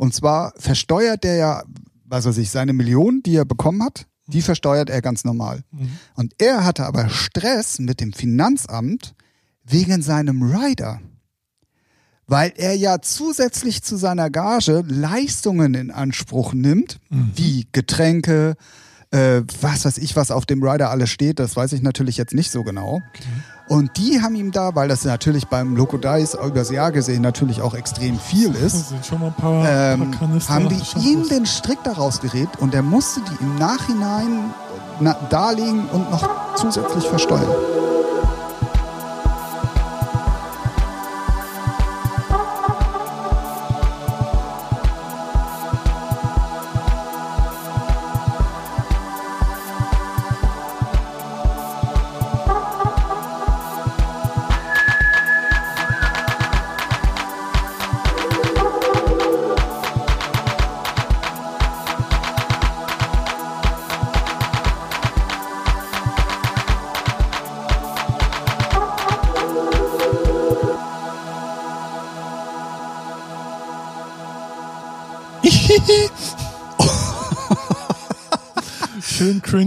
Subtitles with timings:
[0.00, 1.62] Und zwar versteuert der ja,
[2.06, 5.62] was weiß ich, seine Millionen, die er bekommen hat, die versteuert er ganz normal.
[5.72, 5.90] Mhm.
[6.14, 9.14] Und er hatte aber Stress mit dem Finanzamt
[9.62, 11.02] wegen seinem Rider.
[12.26, 17.32] Weil er ja zusätzlich zu seiner Gage Leistungen in Anspruch nimmt, Mhm.
[17.34, 18.56] wie Getränke,
[19.10, 22.34] äh, was weiß ich, was auf dem Rider alles steht, das weiß ich natürlich jetzt
[22.34, 23.02] nicht so genau.
[23.68, 27.62] Und die haben ihm da, weil das natürlich beim Loco Dice übers Jahr gesehen natürlich
[27.62, 28.92] auch extrem viel ist,
[29.36, 33.56] paar, ähm, paar haben die ihm den Strick daraus gerät und er musste die im
[33.56, 34.52] Nachhinein
[35.00, 37.54] na, darlegen und noch zusätzlich versteuern.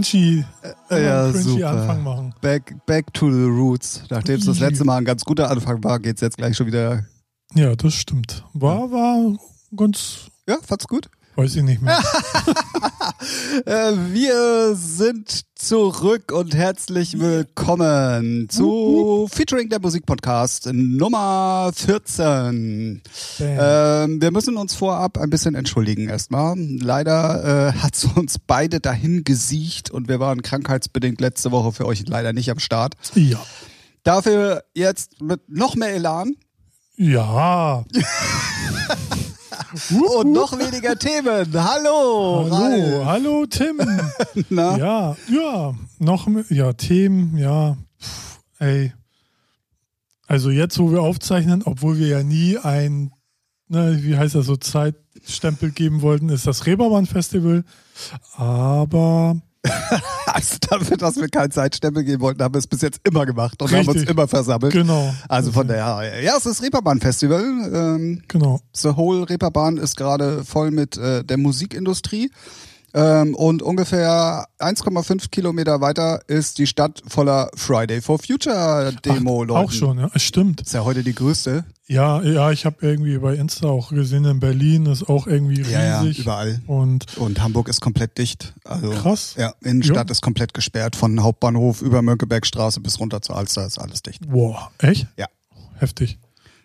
[0.04, 0.46] Cringy,
[0.90, 1.70] Äh, Ja, cringy super.
[1.70, 2.36] Anfang machen.
[2.42, 4.04] Back, back to the roots.
[4.10, 7.04] Nachdem es das letzte Mal ein ganz guter Anfang war, geht's jetzt gleich schon wieder.
[7.56, 8.44] Ja, das stimmt.
[8.54, 9.38] War, war
[9.76, 11.10] ganz, Ja, fand's gut.
[11.36, 12.02] Weiß ich nicht mehr.
[13.66, 22.16] Äh, wir sind zurück und herzlich willkommen zu Featuring der Musikpodcast Nummer 14.
[22.26, 23.02] Bam.
[23.39, 26.58] Ähm, wir müssen uns vorab ein bisschen entschuldigen erstmal.
[26.58, 31.86] Leider äh, hat es uns beide dahin gesiecht und wir waren krankheitsbedingt letzte Woche für
[31.86, 32.95] euch leider nicht am Start.
[33.16, 33.42] ja.
[34.04, 36.36] Dafür jetzt mit noch mehr Elan
[36.98, 37.86] Ja.
[40.18, 41.48] und noch weniger Themen.
[41.54, 43.06] Hallo, Hallo, Ralf.
[43.06, 43.82] hallo Tim.
[44.50, 44.78] Na?
[44.78, 48.94] Ja, ja, noch mehr, ja, Themen, ja, pff, ey.
[50.28, 53.12] Also jetzt, wo wir aufzeichnen, obwohl wir ja nie ein,
[53.67, 57.64] ne, wie heißt das so, Zeitstempel geben wollten, ist das Reeperbahn Festival.
[58.36, 59.42] Aber
[60.26, 63.62] Also dafür, dass wir keinen Zeitstempel geben wollten, haben wir es bis jetzt immer gemacht
[63.62, 64.10] und haben uns Richtig.
[64.10, 64.74] immer versammelt.
[64.74, 65.14] genau.
[65.30, 65.78] Also von der,
[66.24, 67.44] ja, es ist Reeperbahn-Festival.
[67.72, 68.60] Ähm, Genau.
[68.74, 72.32] The whole Reeperbahn ist gerade voll mit äh, der Musikindustrie.
[72.95, 79.48] Ähm, und ungefähr 1,5 Kilometer weiter ist die Stadt voller Friday for Future Demo, Ach,
[79.48, 79.59] Leute.
[79.59, 80.61] Auch schon, ja, stimmt.
[80.61, 81.65] Ist ja heute die größte.
[81.87, 86.20] Ja, ja, ich habe irgendwie bei Insta auch gesehen, in Berlin ist auch irgendwie riesig.
[86.20, 86.61] überall.
[86.67, 88.53] Und Und Hamburg ist komplett dicht.
[88.64, 89.36] Also, Krass.
[89.37, 90.11] Ja, Innenstadt Ja.
[90.11, 90.95] ist komplett gesperrt.
[90.95, 94.21] Von Hauptbahnhof über Mönckebergstraße bis runter zur Alster ist alles dicht.
[94.30, 95.08] boah, echt?
[95.17, 95.26] Ja.
[95.77, 96.20] Heftig.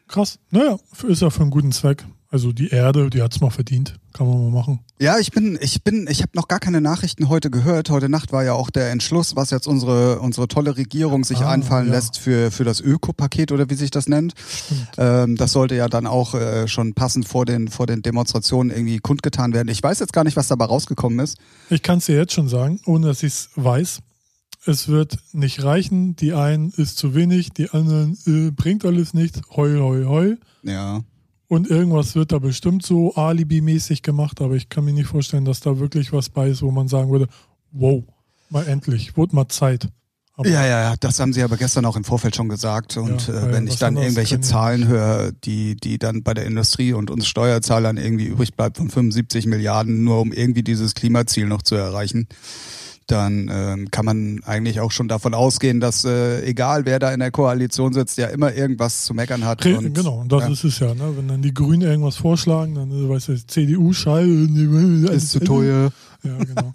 [0.06, 0.38] Krass.
[0.50, 0.78] Naja,
[1.09, 2.06] ist ja für einen guten Zweck.
[2.31, 3.99] Also die Erde, die hat's mal verdient.
[4.12, 4.81] Kann man mal machen.
[5.00, 7.89] Ja, ich bin, ich bin, ich habe noch gar keine Nachrichten heute gehört.
[7.89, 11.50] Heute Nacht war ja auch der Entschluss, was jetzt unsere unsere tolle Regierung sich Ah,
[11.50, 11.94] einfallen ja.
[11.94, 14.34] lässt für für das Ökopaket oder wie sich das nennt.
[14.99, 18.99] Ähm, das sollte ja dann auch äh, schon passend vor den vor den Demonstrationen irgendwie
[18.99, 19.69] kundgetan werden.
[19.69, 21.38] Ich weiß jetzt gar nicht, was dabei rausgekommen ist.
[21.71, 24.00] Ich kann es dir jetzt schon sagen, ohne dass ich es weiß.
[24.67, 26.15] Es wird nicht reichen.
[26.17, 29.41] Die einen ist zu wenig, die anderen äh, bringt alles nichts.
[29.56, 30.38] Heul, heul, heul.
[30.62, 31.00] Ja.
[31.49, 35.61] Und irgendwas wird da bestimmt so Alibi-mäßig gemacht, aber ich kann mir nicht vorstellen, dass
[35.61, 37.27] da wirklich was bei ist, wo man sagen würde,
[37.73, 38.05] wow,
[38.51, 39.89] mal endlich, wurde mal Zeit.
[40.37, 42.97] Aber Ja, ja, ja, das haben sie aber gestern auch im Vorfeld schon gesagt.
[42.97, 46.93] Und Ja, äh, wenn ich dann irgendwelche Zahlen höre, die, die dann bei der Industrie
[46.93, 51.63] und uns Steuerzahlern irgendwie übrig bleibt von 75 Milliarden, nur um irgendwie dieses Klimaziel noch
[51.63, 52.29] zu erreichen,
[53.11, 57.21] dann ähm, kann man eigentlich auch schon davon ausgehen, dass äh, egal wer da in
[57.21, 59.65] der Koalition sitzt, ja immer irgendwas zu meckern hat.
[59.65, 61.17] Re- und, genau, und das ja, ist es ja, ne?
[61.17, 65.91] Wenn dann die Grünen irgendwas vorschlagen, dann äh, weißt du, CDU scheiße, ist zu teuer.
[66.23, 66.73] Ja, genau.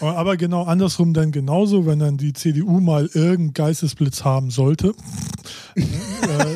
[0.00, 4.94] aber, genau andersrum dann genauso, wenn dann die CDU mal irgendeinen Geistesblitz haben sollte,
[5.74, 5.84] äh,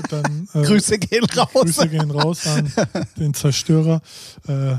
[0.08, 1.50] dann äh, Grüße gehen raus.
[1.52, 2.72] Grüße gehen raus an
[3.18, 4.00] den Zerstörer.
[4.46, 4.76] Äh,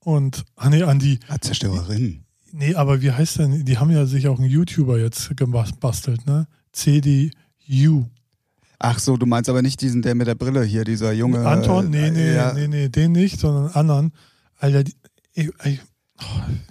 [0.00, 2.24] und, ah nee, an die, Zerstörerin.
[2.52, 6.46] Nee, aber wie heißt denn, die haben ja sich auch einen YouTuber jetzt gebastelt, ne?
[6.72, 8.06] CDU.
[8.78, 11.46] Ach so, du meinst aber nicht diesen, der mit der Brille hier, dieser junge.
[11.46, 11.90] Anton?
[11.90, 14.12] Nee, äh, nee, ja, nee, nee, den nicht, sondern anderen.
[14.58, 14.94] Alter, die,
[15.34, 15.80] ey, ey,
[16.20, 16.24] oh,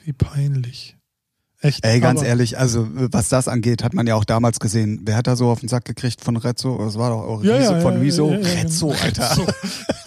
[0.06, 0.95] wie peinlich.
[1.59, 1.83] Echt.
[1.83, 5.01] Ey, ganz aber, ehrlich, also was das angeht, hat man ja auch damals gesehen.
[5.03, 6.77] Wer hat da so auf den Sack gekriegt von Rezzo?
[6.77, 9.01] Das war doch auch Ja, Riso, ja, von ja, Rezzo, genau.
[9.01, 9.29] Alter.
[9.31, 9.47] Rezzo.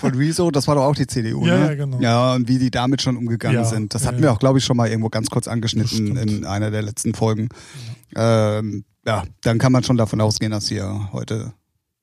[0.00, 1.66] Von Rezo, das war doch auch die CDU, Ja, ne?
[1.68, 2.00] ja, genau.
[2.00, 3.94] Ja, und wie die damit schon umgegangen Ja, sind.
[3.94, 4.22] Das hatten ja.
[4.24, 7.48] wir auch, glaube ich, schon mal irgendwo ganz kurz angeschnitten in einer der letzten Folgen.
[8.16, 11.52] Ähm, ja, dann kann man schon davon ausgehen, dass hier heute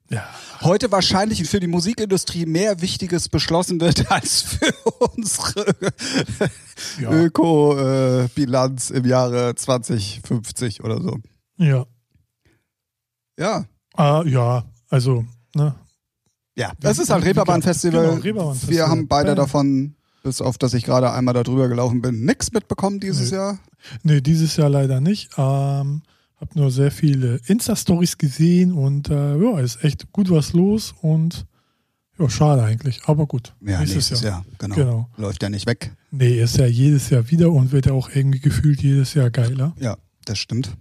[0.10, 0.24] Ja.
[0.62, 4.74] Heute wahrscheinlich für die Musikindustrie mehr Wichtiges beschlossen wird als für
[5.16, 5.66] unsere
[7.00, 7.12] Ja.
[7.12, 11.18] Öko-Bilanz im Jahre 2050 oder so.
[11.58, 11.86] Ja.
[13.38, 13.66] Ja.
[13.96, 15.26] Ah, ja, also,
[15.56, 15.76] ne?
[16.60, 18.02] Ja, das ist halt Reeperbahn-Festival.
[18.02, 18.76] Genau, Reeperbahn-Festival.
[18.76, 22.52] Wir haben beide davon, bis auf dass ich gerade einmal da drüber gelaufen bin, nichts
[22.52, 23.38] mitbekommen dieses Nö.
[23.38, 23.60] Jahr.
[24.04, 25.30] Nee, dieses Jahr leider nicht.
[25.38, 26.02] Ähm,
[26.36, 31.46] hab nur sehr viele Insta-Stories gesehen und äh, ja, ist echt gut was los und
[32.18, 33.54] ja, schade eigentlich, aber gut.
[33.62, 34.44] Ja, nächstes, Jahr.
[34.58, 34.76] Genau.
[34.76, 35.10] Genau.
[35.16, 35.96] Läuft ja nicht weg.
[36.12, 39.74] Nee, ist ja jedes Jahr wieder und wird ja auch irgendwie gefühlt jedes Jahr geiler.
[39.80, 40.76] Ja, das stimmt.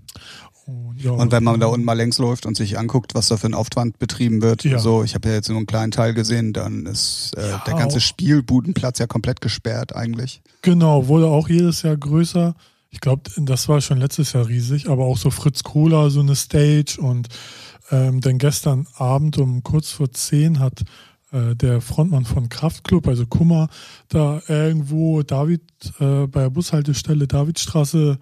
[0.69, 3.39] Und, ja, Und wenn man da unten mal längs läuft und sich anguckt, was da
[3.39, 4.79] für ein Aufwand betrieben wird, Ja.
[4.79, 7.75] so, ich habe ja jetzt nur einen kleinen Teil gesehen, dann ist äh, Ja, der
[7.75, 8.03] ganze auch.
[8.03, 10.43] Spielbudenplatz ja komplett gesperrt eigentlich.
[10.61, 12.55] Genau, wurde auch jedes Jahr größer.
[12.91, 16.37] Ich glaube, das war schon letztes Jahr riesig, aber auch so Fritz Kohler, so eine
[16.37, 17.29] Stage und
[17.91, 20.83] ähm, dann gestern Abend um kurz vor zehn hat
[21.33, 23.69] äh, der Frontmann von Kraftklub, also Kummer,
[24.09, 25.63] da irgendwo David
[25.99, 28.19] äh, bei der Bushaltestelle Davidstraße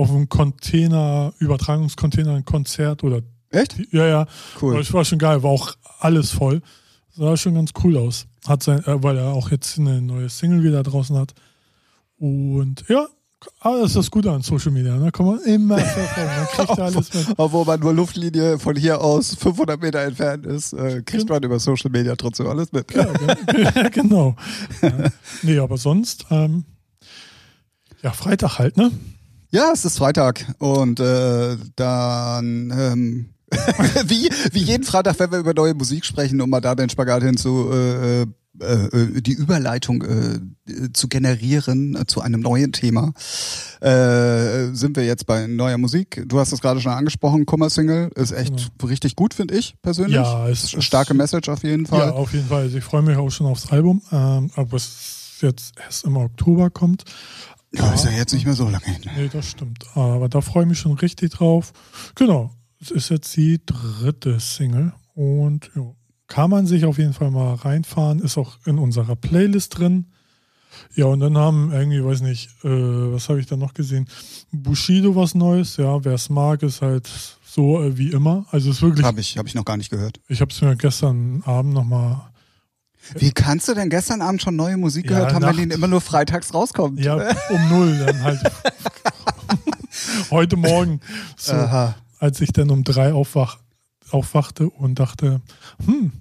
[0.00, 3.76] auf einem Container, Übertragungscontainer ein Konzert oder Echt?
[3.92, 4.26] ja, ja,
[4.60, 4.76] Cool.
[4.78, 6.62] das war schon geil, war auch alles voll.
[7.12, 8.26] Sah schon ganz cool aus.
[8.46, 11.34] Hat sein, äh, weil er auch jetzt eine neue Single wieder draußen hat.
[12.18, 13.06] Und ja,
[13.60, 14.96] aber das ist das Gute an Social Media.
[14.98, 16.30] Da kann man immer verfolgen.
[16.36, 17.26] Man kriegt da alles mit.
[17.38, 21.58] Obwohl man nur Luftlinie von hier aus 500 Meter entfernt ist, äh, kriegt man über
[21.58, 22.94] Social Media trotzdem alles mit.
[22.94, 24.36] Ja, ge- genau.
[24.82, 24.92] Ja.
[25.42, 26.64] Nee, aber sonst, ähm,
[28.02, 28.90] ja, Freitag halt, ne?
[29.52, 33.30] Ja, es ist Freitag und äh, dann ähm,
[34.06, 37.22] wie, wie jeden Freitag, wenn wir über neue Musik sprechen, um mal da den Spagat
[37.24, 38.26] hinzu äh, äh,
[38.62, 43.12] äh, die Überleitung äh, zu generieren äh, zu einem neuen Thema,
[43.80, 46.22] äh, sind wir jetzt bei neuer Musik.
[46.26, 50.14] Du hast es gerade schon angesprochen, Kummer-Single ist echt richtig gut, finde ich persönlich.
[50.14, 52.08] Ja, es ist- starke Message auf jeden Fall.
[52.08, 52.62] Ja, auf jeden Fall.
[52.62, 56.68] Also ich freue mich auch schon aufs Album, ähm, aber es jetzt erst im Oktober
[56.70, 57.04] kommt.
[57.72, 59.02] Ja, ist ja jetzt nicht mehr so lange hin.
[59.16, 59.84] Nee, das stimmt.
[59.94, 61.72] Aber da freue ich mich schon richtig drauf.
[62.16, 62.50] Genau.
[62.80, 65.82] Es ist jetzt die dritte Single und ja,
[66.26, 68.20] kann man sich auf jeden Fall mal reinfahren.
[68.20, 70.06] Ist auch in unserer Playlist drin.
[70.94, 74.08] Ja, und dann haben irgendwie, weiß nicht, äh, was habe ich da noch gesehen?
[74.52, 75.76] Bushido was Neues.
[75.76, 77.10] Ja, wer es mag, ist halt
[77.44, 78.46] so äh, wie immer.
[78.50, 80.20] Also es ist wirklich, Habe ich, hab ich noch gar nicht gehört.
[80.28, 82.22] ich habe es mir gestern Abend nochmal
[83.16, 85.70] Wie kannst du denn gestern Abend schon neue Musik Ja, gehört haben, wenn Nacht.
[85.70, 87.00] die immer nur freitags rauskommt?
[87.00, 87.16] Ja,
[87.50, 88.40] um null dann halt.
[90.30, 91.00] Heute Morgen,
[91.36, 91.52] so,
[92.18, 93.58] als ich dann um drei aufwach,
[94.10, 95.40] aufwachte und dachte,
[95.84, 96.12] hm,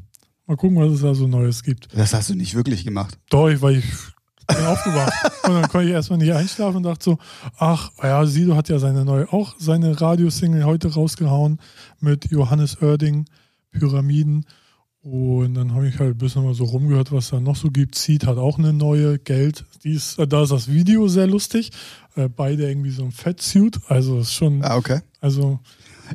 [0.48, 1.88] mal gucken, was es da so Neues gibt.
[1.96, 3.18] Das hast du nicht wirklich gemacht.
[3.30, 3.86] Doch, weil ich
[4.48, 5.14] bin aufgewacht.
[5.44, 7.18] Und dann konnte ich erstmal nicht einschlafen und dachte so,
[7.58, 11.60] ach, ja, Sido hat ja seine neue, auch seine Radiosingle heute rausgehauen
[12.00, 13.26] mit Johannes Oerding,
[13.72, 14.46] Pyramiden.
[15.02, 17.96] Und dann habe ich halt ein bisschen mal so rumgehört, was da noch so gibt.
[17.96, 19.66] Seed hat auch eine neue, Geld.
[19.84, 21.72] Die ist, äh, da ist das Video sehr lustig.
[22.16, 23.80] Äh, beide irgendwie so ein Fettsuit.
[23.88, 25.00] Also ist schon, Ah, okay.
[25.22, 25.60] also,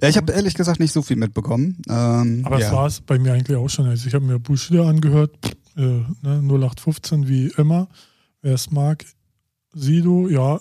[0.03, 1.81] Ja, ich habe ehrlich gesagt nicht so viel mitbekommen.
[1.89, 2.67] Ähm, aber ja.
[2.67, 3.87] das war es bei mir eigentlich auch schon.
[3.87, 5.35] Also ich habe mir Bushido angehört,
[5.77, 7.89] äh, ne, 0815 wie immer.
[8.43, 9.07] Wer es mag,
[9.73, 10.61] Sido, ja,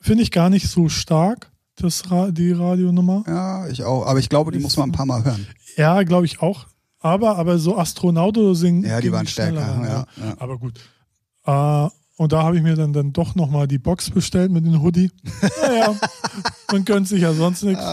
[0.00, 3.24] finde ich gar nicht so stark, das Ra die Radionummer.
[3.26, 4.04] Ja, ich auch.
[4.06, 5.46] Aber ich glaube, die muss man ein paar Mal hören.
[5.76, 6.66] Ja, glaube ich auch.
[7.06, 8.84] Aber, aber so Astronaut oder singen.
[8.84, 9.60] Ja, die waren stärker.
[9.60, 10.34] Ja, ja.
[10.38, 10.74] Aber gut.
[11.44, 11.88] Äh,
[12.18, 15.10] und da habe ich mir dann, dann doch nochmal die Box bestellt mit dem Hoodie.
[15.62, 15.94] Naja,
[16.72, 17.84] man gönnt sich ja sonst nichts.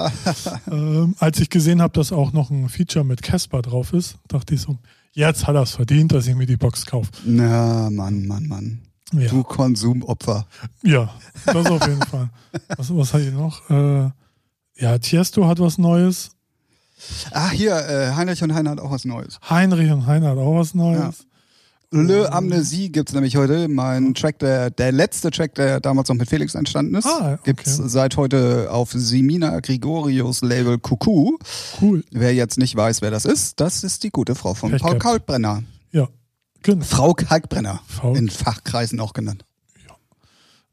[0.72, 4.56] Ähm, als ich gesehen habe, dass auch noch ein Feature mit Casper drauf ist, dachte
[4.56, 4.78] ich so,
[5.12, 7.10] jetzt hat er es verdient, dass ich mir die Box kaufe.
[7.26, 8.80] Na, Mann, Mann, Mann.
[9.14, 10.48] Ja, Du Konsumopfer.
[10.84, 11.14] ja
[11.46, 12.30] das auf jeden Fall.
[12.78, 13.70] Was, was habe ich noch?
[13.70, 14.10] Äh,
[14.78, 16.32] ja, Tiesto hat was Neues.
[17.32, 19.40] Ah, hier, äh, Heinrich und Heiner hat auch was Neues.
[19.50, 21.26] Heinrich und Heiner hat auch was Neues.
[21.96, 23.68] Le Amnesie gibt's nämlich heute.
[23.68, 27.40] Mein Track, der, der letzte Track, der damals noch mit Felix entstanden ist, Ah, okay.
[27.44, 31.38] gibt's seit heute auf Simina Grigorius Label Kuku.
[31.80, 32.04] Cool.
[32.10, 34.92] Wer jetzt nicht weiß, wer das ist, das ist die gute Frau von Pech Paul
[34.94, 35.04] gehabt.
[35.04, 35.62] Kalkbrenner.
[35.92, 36.08] Ja,
[36.64, 36.84] genau.
[36.84, 37.80] Frau Kalkbrenner.
[37.88, 39.46] Frau- In Fachkreisen auch genannt.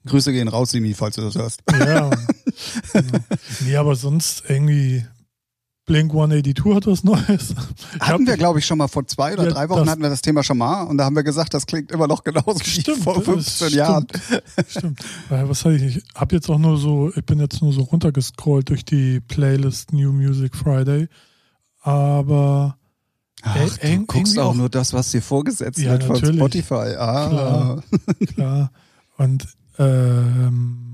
[0.06, 1.60] Grüße gehen raus, Simi, falls du das hörst.
[1.70, 2.08] Ja.
[2.94, 3.18] genau.
[3.66, 5.04] Nee, aber sonst irgendwie
[5.90, 7.54] Blink 182 hat was Neues.
[8.00, 10.22] Hatten wir, glaube ich, schon mal vor zwei oder Ja, drei Wochen hatten wir das
[10.22, 13.02] Thema schon mal und da haben wir gesagt, das klingt immer noch genauso wie Stimmt,
[13.02, 13.72] vor das 15 stimmt.
[13.74, 14.06] Jahren.
[14.68, 15.00] Stimmt.
[15.28, 15.96] Was hatte ich?
[15.96, 19.92] Ich habe jetzt auch nur so, ich bin jetzt nur so runtergescrollt durch die Playlist
[19.92, 21.08] New Music Friday.
[21.82, 22.76] Aber
[23.42, 26.14] Ach, Ä- du eng- guckst auch auch- nur das, was dir vorgesetzt Ja, wird von
[26.14, 26.36] natürlich.
[26.36, 26.94] Spotify.
[26.96, 27.28] Ah.
[27.28, 27.82] Klar.
[28.34, 28.70] klar.
[29.16, 29.46] Und
[29.78, 30.89] ähm,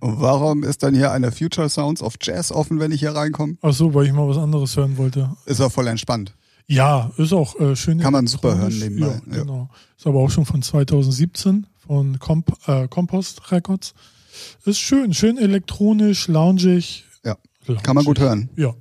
[0.00, 3.56] Und warum ist dann hier eine Future Sounds of Jazz offen, wenn ich hier reinkomme?
[3.62, 5.30] ach so, weil ich mal was anderes hören wollte.
[5.46, 6.34] Ist doch voll entspannt.
[6.66, 7.98] Ja, ist auch äh, schön.
[7.98, 9.42] Kann man super hören nebenbei, Ja, ja.
[9.42, 9.68] genau.
[9.98, 13.92] Ist aber auch schon von 2017 von Comp äh, Compost Records.
[14.64, 17.04] Ist schön, schön elektronisch, loungig.
[17.24, 17.36] Ja.
[17.66, 17.82] Loungig.
[17.82, 18.72] Kann man gut hören, Ja.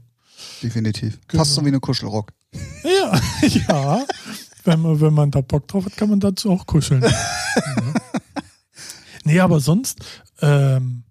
[0.61, 1.19] definitiv.
[1.27, 1.41] Genau.
[1.41, 2.31] Fast so wie eine Kuschelrock.
[2.83, 3.19] Ja,
[3.67, 4.05] ja.
[4.63, 7.01] Wenn man, wenn man da Bock drauf hat, kann man dazu auch kuscheln.
[7.01, 7.09] ja.
[9.25, 9.99] Nee, aber sonst,
[10.41, 11.03] ähm,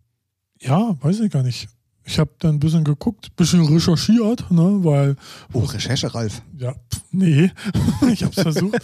[0.61, 1.69] ja, weiß ich gar nicht.
[2.05, 5.17] Ich habe dann ein bisschen geguckt, bisschen recherchiert, ne, weil,
[5.53, 6.41] Oh, Recherche, Ralf.
[6.57, 7.51] ja, pf, nee,
[8.13, 8.79] ich habe es versucht.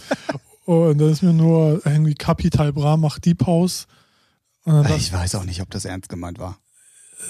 [0.65, 3.87] Und da ist mir nur irgendwie Capital Bra macht Deep House.
[4.63, 6.57] Dann Ich weiß auch nicht, ob das ernst gemeint war.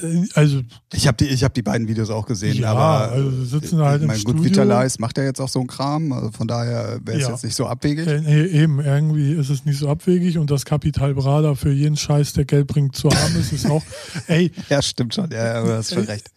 [0.01, 0.61] Ich, also,
[0.93, 3.79] Ich habe die, ich hab die beiden Videos auch gesehen, Ja, aber also wir sitzen
[3.79, 4.63] halt im mein gut, Studio.
[4.63, 7.29] Vitalize macht ja jetzt auch so einen Kram, also von daher wäre es Ja.
[7.31, 8.07] jetzt nicht so abwegig.
[8.07, 11.71] äh, nee, eben, irgendwie ist es nicht so abwegig und das Capital Bra da für
[11.71, 13.83] jeden Scheiß, der Geld bringt, zu haben ist, ist auch,
[14.27, 16.29] ey, Ja, stimmt schon, ja, ja, du hast schon recht.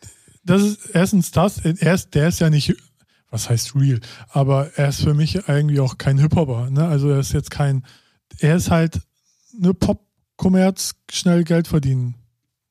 [0.45, 2.75] das ist erstens das, er ist, der ist ja nicht,
[3.31, 6.87] was heißt real, aber er ist für mich irgendwie auch kein Hip-Hopper, ne?
[6.87, 7.85] Also er ist jetzt kein,
[8.39, 9.01] er ist halt
[9.61, 12.15] eine Pop-Kommerz, schnell Geld verdienen.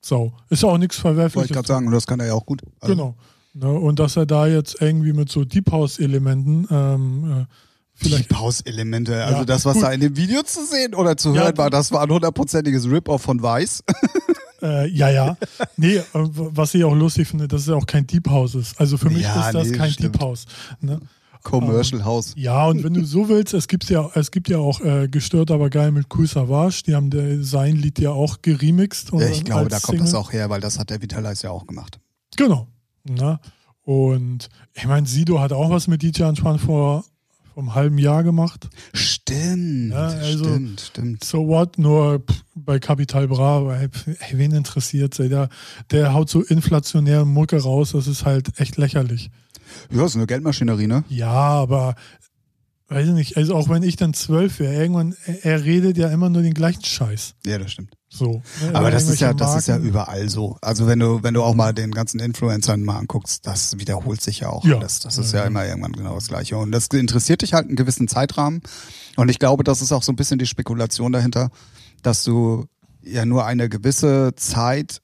[0.08, 0.32] So.
[0.50, 1.52] Ist ja auch nichts Wollte ich Verwerfliches.
[1.56, 2.62] gerade sagen, und das kann er ja auch gut.
[2.80, 3.16] Also, Genau.
[3.54, 3.68] Ne?
[3.72, 7.46] Und dass er da jetzt irgendwie mit so Deep House-Elementen ähm, äh,
[7.94, 8.30] vielleicht.
[8.30, 9.84] Die Pause-Elemente, also Ja, das, was gut.
[9.84, 12.90] da in dem Video zu sehen oder zu Ja, hören war, das war ein hundertprozentiges
[12.90, 13.84] Rip-Off von Weiß.
[14.60, 15.38] Äh, ja, ja.
[15.76, 18.80] Nee, äh, was ich auch lustig finde, dass es ja auch kein Deep House ist.
[18.82, 20.16] Also für mich Ja, ist das nee, kein stimmt.
[20.16, 20.46] Deep House.
[20.82, 21.00] Ne?
[21.50, 22.34] Commercial House.
[22.36, 25.50] Ja, und wenn du so willst, es gibt ja, es gibt ja auch äh, gestört,
[25.52, 26.84] aber geil mit Cool Savage.
[26.86, 29.12] Die haben der, sein Lied ja auch geremixed.
[29.14, 30.06] Und Ja, ich glaube, da kommt Single.
[30.06, 32.00] das auch her, weil das hat der Vitalize ja auch gemacht.
[32.36, 32.68] Genau.
[33.06, 33.40] Ne?
[33.84, 37.06] Und ich meine, Sido hat auch was mit DJ Antoine vor,
[37.54, 38.68] vor einem halben Jahr gemacht.
[38.94, 41.24] Stimmt, Ja, also- stimmt, stimmt.
[41.24, 41.78] So what?
[41.78, 42.24] Nur
[42.56, 43.90] bei Capital Bra, ey,
[44.34, 45.50] wen interessiert der,
[45.92, 49.30] der haut so inflationäre Mucke raus, das ist halt echt lächerlich.
[49.92, 51.04] Ja, ist eine Geldmaschinerie, ne?
[51.10, 51.96] Ja, aber
[52.90, 56.30] weiß ich nicht, also auch wenn ich dann zwölf wäre, irgendwann, er, redet ja immer
[56.30, 57.36] nur den gleichen Scheiß.
[57.46, 57.94] Ja, das stimmt.
[58.10, 58.42] So.
[58.62, 59.90] ne, Aber das ist ja, das ist ja Marken.
[59.90, 60.58] überall so.
[60.62, 64.40] Also wenn du, wenn du auch mal den ganzen Influencern mal anguckst, das wiederholt sich
[64.40, 64.64] ja auch.
[64.64, 64.80] Ja.
[64.80, 65.48] Das, das ist Ja, ja, ja.
[65.50, 66.58] immer irgendwann genau das Gleiche.
[66.58, 68.62] Und das interessiert dich halt einen gewissen Zeitrahmen.
[69.18, 71.50] Und ich glaube, das ist auch so ein bisschen die Spekulation dahinter,
[72.04, 72.66] dass du
[73.04, 75.02] ja nur eine gewisse Zeit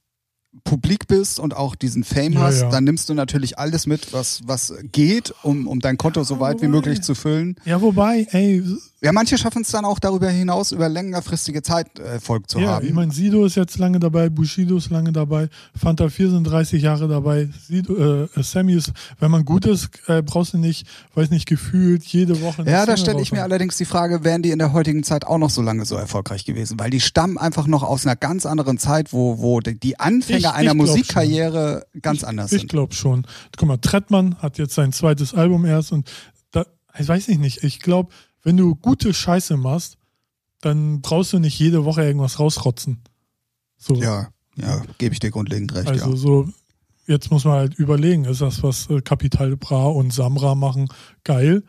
[0.63, 2.69] publik bist und auch diesen Fame Ja, hast, ja.
[2.69, 6.57] dann nimmst du natürlich alles mit, was, was geht, um, um dein Konto so weit
[6.61, 7.55] wie wobei- möglich zu füllen.
[7.65, 8.63] Ja, wobei, ey,
[9.01, 12.87] Ja, manche schaffen es dann auch darüber hinaus, über längerfristige Zeit Erfolg zu ja, haben.
[12.87, 16.81] ich meine, Sido ist jetzt lange dabei, Bushido ist lange dabei, Fanta 4 sind 30
[16.81, 21.31] Jahre dabei, Sido, äh, Sammy ist, wenn man gut ist, äh, brauchst du nicht, weiß
[21.31, 22.63] nicht, gefühlt jede Woche.
[22.65, 25.37] Ja, da stelle ich mir allerdings die Frage, wären die in der heutigen Zeit auch
[25.37, 26.79] noch so lange so erfolgreich gewesen?
[26.79, 29.99] Weil die stammen einfach noch aus einer ganz anderen Zeit, wo, wo die- die
[30.49, 32.69] Anfänge Ich- ich einer Musikkarriere ganz anders Ich sind.
[32.71, 33.25] glaube schon.
[33.57, 36.09] Guck mal, Trettmann hat jetzt sein zweites Album erst und
[36.51, 36.65] da,
[36.97, 38.11] ich weiß ich nicht, ich glaube,
[38.43, 39.97] wenn du gute Scheiße machst,
[40.61, 42.99] dann brauchst du nicht jede Woche irgendwas rausrotzen.
[43.77, 43.95] So.
[43.95, 46.15] Ja, ja, gebe ich dir grundlegend recht, Also ja.
[46.15, 46.49] so,
[47.07, 50.87] jetzt muss man halt überlegen, ist das, was äh, Capital Bra und Samra machen,
[51.23, 51.63] geil?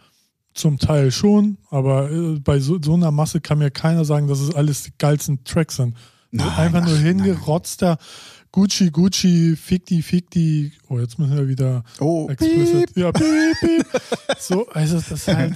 [0.52, 4.38] Zum Teil schon, aber äh, bei so, so einer Masse kann mir keiner sagen, dass
[4.38, 5.97] es alles die geilsten Tracks sind.
[6.31, 7.99] Nein, Einfach nur hingerotzter
[8.54, 10.70] Gucci, Gucci, Fikti, Fikti.
[10.88, 12.87] Oh, jetzt müssen wir wieder Oh, explicit.
[12.94, 12.96] piep.
[12.96, 13.87] Ja, piep, piep.
[14.38, 15.54] So, also das ist halt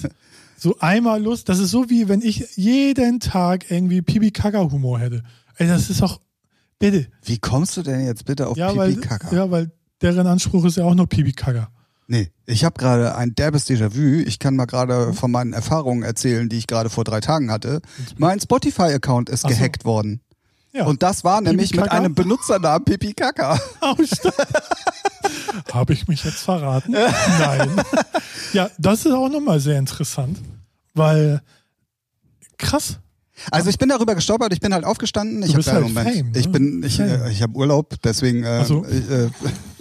[0.56, 1.48] so einmal Lust.
[1.48, 5.22] Das ist so wie wenn ich jeden Tag irgendwie Pipi Kaka Humor hätte.
[5.58, 6.20] Ey, das ist doch
[6.80, 7.06] bitte.
[7.24, 9.32] Wie kommst du denn jetzt bitte auf Ja, Pipi Kaka?
[9.32, 9.70] ja, weil
[10.02, 11.70] deren Anspruch ist ja auch nur Pipi Kaka.
[12.08, 14.22] Nee, ich habe gerade ein derbes Déjà-vu.
[14.26, 17.80] Ich kann mal gerade von meinen Erfahrungen erzählen, die ich gerade vor drei Tagen hatte.
[18.16, 19.54] Mein Spotify-Account ist Ach so.
[19.56, 20.20] gehackt worden.
[20.72, 20.84] Ja.
[20.84, 23.58] Und das war nämlich mit einem Benutzernamen Pipi Kaka.
[23.80, 23.94] Oh,
[25.72, 26.92] Habe ich mich jetzt verraten?
[26.92, 27.70] Nein.
[28.54, 30.38] Ja, das ist auch nochmal sehr interessant,
[30.94, 31.42] weil
[32.56, 32.98] krass.
[33.50, 35.42] Also ich bin darüber gestolpert, ich bin halt aufgestanden.
[35.42, 36.38] Ich habe im halt Moment, Fame, ne?
[36.38, 38.84] ich bin, ich, äh, ich habe Urlaub, deswegen, äh, Ach so.
[38.86, 39.28] äh,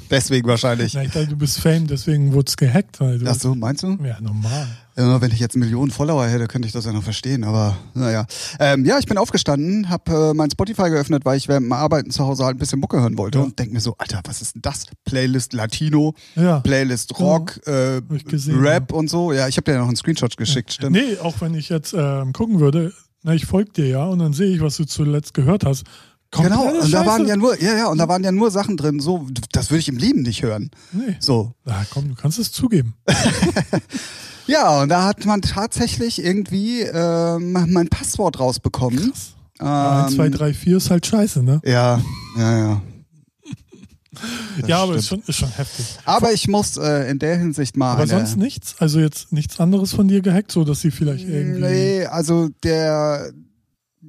[0.10, 0.94] deswegen wahrscheinlich.
[0.94, 3.00] Na, ich dachte, du bist Fame, deswegen wurde es gehackt.
[3.00, 3.98] Weil du Ach so, meinst du?
[4.04, 4.68] Ja, normal.
[4.98, 8.26] Ja, wenn ich jetzt Millionen Follower hätte, könnte ich das ja noch verstehen, aber naja.
[8.60, 12.10] Ähm, ja, ich bin aufgestanden, habe äh, mein Spotify geöffnet, weil ich während dem Arbeiten
[12.10, 13.44] zu Hause halt ein bisschen Mucke hören wollte Ja.
[13.44, 14.86] und denk mir so, Alter, was ist denn das?
[15.06, 16.62] Playlist Latino, Ja.
[16.62, 19.32] Playlist Rock, äh, gesehen, Rap und so.
[19.34, 20.94] Ja, ich habe dir ja noch einen Screenshot geschickt, stimmt.
[20.96, 24.34] Nee, auch wenn ich jetzt ähm, gucken würde, na, ich folge dir ja und dann
[24.34, 25.84] sehe ich, was du zuletzt gehört hast.
[26.32, 27.30] Genau, Komplette und da waren Scheiße.
[27.30, 29.88] ja nur, ja, ja, und da waren ja nur Sachen drin, so, das würde ich
[29.88, 30.70] im Leben nicht hören.
[30.92, 31.16] Nee.
[31.20, 31.54] So.
[31.64, 32.96] Na komm, du kannst es zugeben.
[34.48, 39.12] Ja, und da hat man tatsächlich irgendwie ähm, mein Passwort rausbekommen.
[39.12, 39.34] Krass.
[39.60, 41.60] 1, 2, Ähm, 3, 4 ist halt scheiße, ne?
[41.66, 42.02] Ja,
[42.38, 42.82] ja, ja.
[44.68, 45.86] ja, aber ist schon, ist schon heftig.
[46.06, 47.92] Aber ich muss äh, in der Hinsicht mal.
[47.92, 48.76] Aber eine, sonst nichts?
[48.80, 51.60] Also jetzt nichts anderes von dir gehackt, so dass sie vielleicht irgendwie.
[51.60, 53.32] Nee, also der.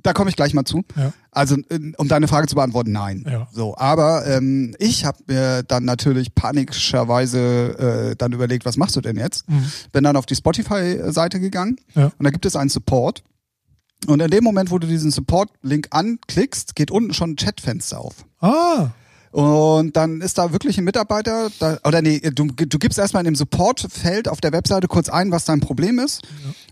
[0.08, 0.84] Da komme ich gleich mal zu.
[0.96, 1.12] Ja.
[1.32, 3.26] Also, äh, um deine Frage zu beantworten, nein.
[3.30, 3.46] Ja.
[3.52, 9.02] So, aber ähm, ich habe mir dann natürlich panischerweise äh, dann überlegt, was machst du
[9.02, 9.46] denn jetzt?
[9.50, 9.70] Mhm.
[9.92, 12.06] Bin dann auf die Spotify-Seite gegangen Ja.
[12.06, 13.22] und da gibt es einen Support.
[14.06, 18.24] Und in dem Moment, wo du diesen Support-Link anklickst, geht unten schon ein Chatfenster auf.
[18.40, 18.90] Ah,
[19.30, 23.26] Und dann ist da wirklich ein Mitarbeiter, da, oder nee, du, du gibst erstmal in
[23.26, 26.22] dem Support-Feld auf der Webseite kurz ein, was dein Problem ist.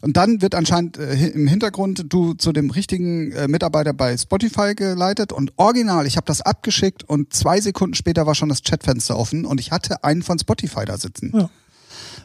[0.00, 4.74] Und dann wird anscheinend äh, im Hintergrund du zu dem richtigen äh, Mitarbeiter bei Spotify
[4.74, 5.32] geleitet.
[5.32, 9.44] Und original, ich habe das abgeschickt und zwei Sekunden später war schon das Chatfenster offen
[9.44, 11.32] und ich hatte einen von Spotify da sitzen.
[11.34, 11.50] Ja.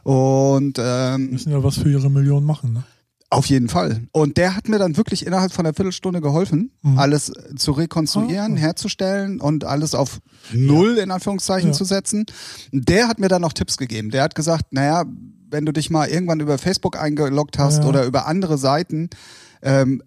[0.03, 2.83] Und ähm, müssen ja was für ihre Millionen machen, ne?
[3.31, 4.01] Auf jeden Fall.
[4.11, 6.99] Und der hat mir dann wirklich innerhalb von einer Viertelstunde geholfen, Mhm.
[6.99, 8.59] alles zu rekonstruieren, Ah.
[8.59, 10.19] herzustellen und alles auf
[10.53, 11.73] Null in Anführungszeichen Ja.
[11.73, 12.25] zu setzen.
[12.71, 14.11] Der hat mir dann noch Tipps gegeben.
[14.11, 15.05] Der hat gesagt, naja,
[15.49, 17.89] wenn du dich mal irgendwann über Facebook eingeloggt hast Ja.
[17.89, 19.09] oder über andere Seiten,
[19.61, 20.03] ähm,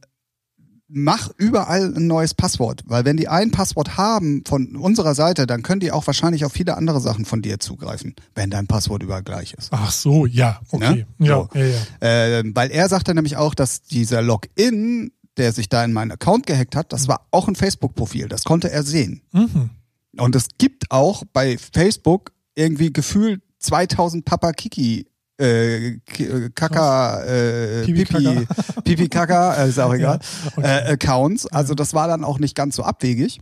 [0.95, 2.83] mach überall ein neues Passwort.
[2.87, 6.53] Weil wenn die ein Passwort haben von unserer Seite, dann können die auch wahrscheinlich auf
[6.53, 9.69] viele andere Sachen von dir zugreifen, wenn dein Passwort überall gleich ist.
[9.73, 11.05] Ach so, ja, okay.
[11.19, 11.27] Ne?
[11.27, 11.59] Ja, So.
[11.59, 11.79] ja, ja.
[12.01, 16.47] Ähm, weil er sagte nämlich auch, dass dieser Login, der sich da in meinen Account
[16.47, 18.29] gehackt hat, das war auch ein Facebook-Profil.
[18.29, 19.21] Das konnte er sehen.
[19.33, 19.71] Mhm.
[20.17, 25.07] Und es gibt auch bei Facebook irgendwie gefühlt 2000 Papa Kiki
[25.41, 28.47] äh, äh, Kaka, äh, Pipi Pipi,
[28.85, 30.67] Pipi Kaka, äh, ist auch egal, Ja, okay.
[30.89, 31.47] äh, Accounts.
[31.47, 33.41] Also das war dann auch nicht ganz so abwegig.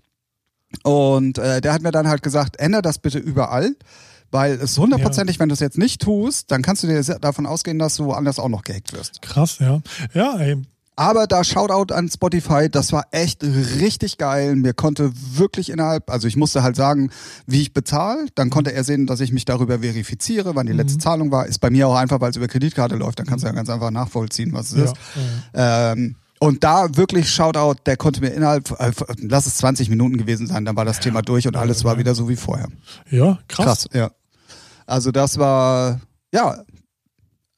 [0.85, 3.75] Und äh, der hat mir dann halt gesagt, ändere das bitte überall,
[4.31, 7.79] weil es hundertprozentig, wenn du es jetzt nicht tust, dann kannst du dir davon ausgehen,
[7.79, 9.21] dass du woanders auch noch gehackt wirst.
[9.21, 9.81] Krass, ja.
[10.15, 10.63] Ja, ey.
[10.95, 14.57] Aber da Shoutout an Spotify, das war echt richtig geil.
[14.57, 17.11] Mir konnte wirklich innerhalb, also ich musste halt sagen,
[17.47, 18.27] wie ich bezahle.
[18.35, 21.47] Dann konnte er sehen, dass ich mich darüber verifiziere, wann die letzte Zahlung war.
[21.47, 23.19] Ist bei mir auch einfach, weil es über Kreditkarte läuft.
[23.19, 24.95] Dann kannst du ja ganz einfach nachvollziehen, was es Ja, ist.
[25.55, 30.47] Ähm, und da wirklich Shoutout, der konnte mir innerhalb, äh, lass es 20 Minuten gewesen
[30.47, 32.67] sein, dann war das Thema durch und alles war wieder so wie vorher.
[33.11, 33.19] ja.
[33.27, 33.65] ja, krass.
[33.65, 34.11] Krass, ja.
[34.85, 36.01] Also das war,
[36.35, 36.65] ja,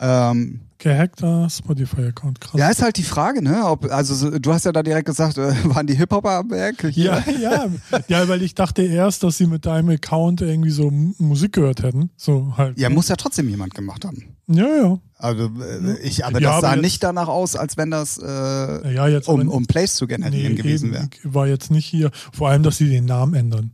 [0.01, 2.59] ähm, Gehackter Spotify-Account, krass.
[2.61, 3.63] Ja, ist halt die Frage, ne?
[3.65, 6.85] Ob, also so- du hast ja da direkt gesagt, äh, waren die Hip-Hopper am Werk?
[6.95, 7.67] Ja, ja.
[8.09, 12.11] Ja, weil ich dachte erst, dass sie mit deinem Account irgendwie so Musik gehört hätten.
[12.17, 12.79] So halt.
[12.79, 14.25] Ja, muss ja trotzdem jemand gemacht haben.
[14.47, 14.99] Ja, ja.
[15.17, 18.19] Also äh, ich, aber Ja, das aber sah jetzt- nicht danach aus, als wenn das
[18.19, 18.27] äh,
[18.95, 21.09] Ja, jetzt um, aber- um Plays zu generieren Nee, gewesen wäre.
[21.23, 22.11] war jetzt nicht hier.
[22.33, 23.73] Vor allem, dass sie den Namen ändern.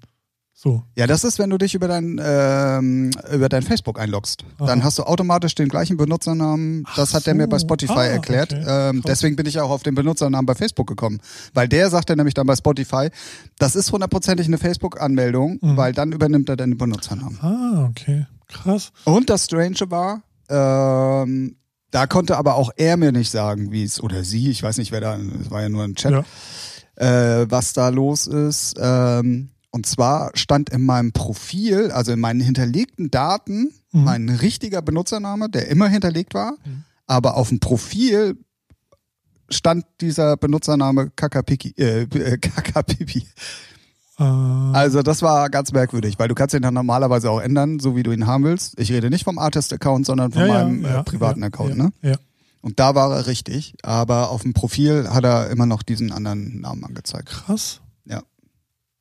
[0.63, 0.83] So.
[0.95, 4.45] Ja, das ist, wenn du dich über dein ähm, über dein Facebook einloggst.
[4.59, 4.85] Dann Aha.
[4.85, 6.85] hast du automatisch den gleichen Benutzernamen.
[6.97, 7.65] Das Ach hat der mir bei so.
[7.65, 8.53] Spotify Ah, erklärt.
[8.53, 8.65] okay.
[8.91, 11.21] Ähm, deswegen bin ich auch auf den Benutzernamen bei Facebook gekommen.
[11.55, 13.09] Weil der sagte nämlich dann bei Spotify,
[13.59, 15.77] das ist hundertprozentig eine Facebook-Anmeldung, Mhm.
[15.79, 17.39] weil dann übernimmt er deinen Benutzernamen.
[17.41, 18.27] Ah, okay.
[18.49, 18.93] Krass.
[19.05, 21.57] Und das Strange war, ähm,
[21.91, 24.93] da konnte aber auch er mir nicht sagen, wie es, oder sie, ich weiß nicht,
[24.93, 27.41] wer da, es war ja nur ein Chat, Ja.
[27.41, 28.75] äh, was da los ist.
[28.79, 34.05] Ähm, und zwar stand in meinem Profil, also in meinen hinterlegten Daten, Mhm.
[34.05, 36.85] mein richtiger Benutzername, der immer hinterlegt war, Mhm.
[37.07, 38.37] aber auf dem Profil
[39.49, 43.27] stand dieser Benutzername Kakapiki, äh, äh, Kakapipi.
[44.19, 47.97] Äh, Also das war ganz merkwürdig, weil du kannst ihn dann normalerweise auch ändern, so
[47.97, 48.79] wie du ihn haben willst.
[48.79, 51.77] Ich rede nicht vom Artist-Account, sondern von ja, meinem ja, äh, privaten ja, Account.
[51.77, 51.91] Ne?
[52.03, 52.17] Ja.
[52.63, 56.61] Und da war er richtig, aber auf dem Profil hat er immer noch diesen anderen
[56.61, 57.29] Namen angezeigt.
[57.31, 57.81] Krass.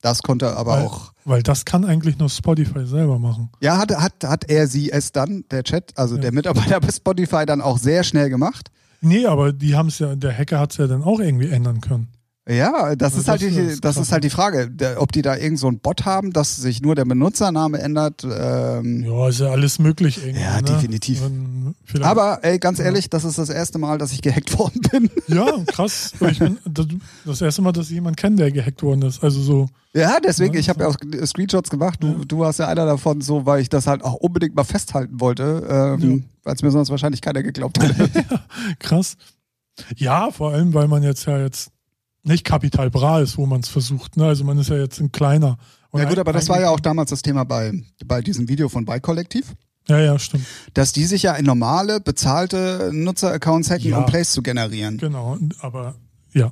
[0.02, 1.14] Das konnte aber Weil- auch.
[1.26, 3.50] Weil das kann eigentlich nur Spotify selber machen.
[3.62, 6.22] Ja, hat, hat, hat er sie es dann, der Chat, also Ja.
[6.22, 8.72] der Mitarbeiter bei Spotify, dann auch sehr schnell gemacht.
[9.02, 11.82] Nee, aber die haben es ja, der Hacker hat es ja dann auch irgendwie ändern
[11.82, 12.08] können.
[12.50, 15.12] Ja, das Ja, ist halt das die, ist das ist halt die Frage, der, ob
[15.12, 18.24] die da irgend so einen Bot haben, dass sich nur der Benutzername ändert.
[18.24, 20.42] Ähm, Ja, ist ja alles möglich irgendwie.
[20.42, 20.64] Ja, ne?
[20.64, 21.22] definitiv.
[21.86, 25.10] Vielleicht- aber ey, ganz ehrlich, das ist das erste Mal, dass ich gehackt worden bin.
[25.28, 26.14] Ja, krass.
[26.32, 26.88] Ich bin, das,
[27.26, 29.24] das erste Mal, dass ich jemanden kenne, der gehackt worden ist.
[29.24, 29.68] Also so.
[29.94, 30.96] Ja, deswegen, Ja, ich habe ja auch
[31.28, 32.00] Screenshots gemacht.
[32.02, 35.20] Du, du warst ja einer davon, so, weil ich das halt auch unbedingt mal festhalten
[35.20, 38.10] wollte, ähm, weil es mir sonst wahrscheinlich keiner geglaubt hätte.
[38.80, 39.18] Krass.
[39.98, 41.72] Ja, vor allem, weil man jetzt ja jetzt
[42.24, 44.18] nicht Kapital Bra ist, wo man es versucht.
[44.18, 44.26] Ne?
[44.26, 45.58] Also man ist ja jetzt ein kleiner.
[45.94, 47.74] Ja gut, aber das war ja auch damals das Thema bei,
[48.06, 49.56] bei diesem Video von Bike Kollektiv,
[49.88, 50.46] Ja, ja, stimmt.
[50.76, 53.98] dass die sich ja in normale, bezahlte Nutzer-Accounts hacken, Ja.
[53.98, 54.98] um Plays zu generieren.
[54.98, 55.38] Genau.
[55.62, 55.96] Aber
[56.34, 56.52] ja.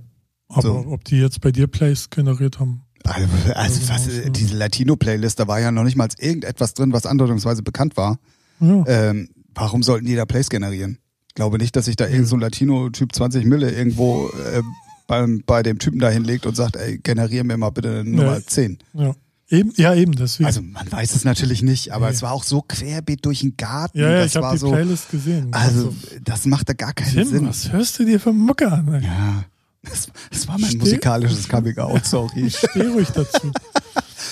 [0.50, 0.86] Aber So.
[0.90, 2.82] ob die jetzt bei dir Plays generiert haben.
[3.04, 4.30] Also, also was, Ja.
[4.30, 8.18] diese Latino-Playlist, da war ja noch nicht mal irgendetwas drin, was andeutungsweise bekannt war.
[8.60, 8.84] Ja.
[8.88, 10.98] Ähm, warum sollten die da Plays generieren?
[11.28, 14.64] Ich glaube nicht, dass sich da irgend so ein Latino-Typ 20 Mille irgendwo äh,
[15.08, 18.38] beim, bei dem Typen da hinlegt und sagt, ey, generier mir mal bitte eine Nummer
[18.38, 18.44] Nee.
[18.46, 18.78] 10.
[18.94, 19.14] ja.
[19.50, 20.46] Eben, ja, eben, deswegen.
[20.46, 22.16] Also man weiß es natürlich nicht, aber Nee.
[22.16, 23.98] es war auch so querbeet durch den Garten.
[23.98, 25.48] ja, ja, das ich habe die so, Playlist gesehen.
[25.54, 27.48] Also Also, das machte gar keinen Tim, Sinn.
[27.48, 28.94] was hörst du dir für Mucke an?
[28.94, 29.06] ey?
[29.06, 29.46] Ja,
[29.84, 32.50] das, das war mein Steh- musikalisches Coming Out, sorry.
[32.52, 33.50] Steh ruhig dazu.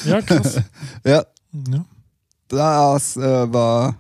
[0.04, 0.56] Ja, krass.
[1.06, 1.24] ja,
[1.70, 1.86] Ja.
[2.50, 3.96] das äh, war.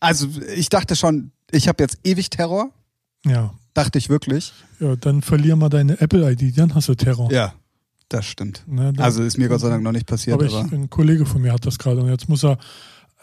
[0.00, 2.68] Also ich dachte schon, ich habe jetzt ewig Terror.
[3.24, 3.54] ja.
[3.74, 4.52] Dachte ich wirklich.
[4.80, 7.30] Ja, dann verlier mal deine Apple-ID, dann hast du Terror.
[7.32, 7.54] Ja,
[8.08, 8.62] das stimmt.
[8.66, 10.66] Ne, dann- Also ist mir Gott sei Dank noch nicht passiert, aber aber.
[10.66, 12.58] ich, ein Kollege von mir hat das gerade und jetzt muss er,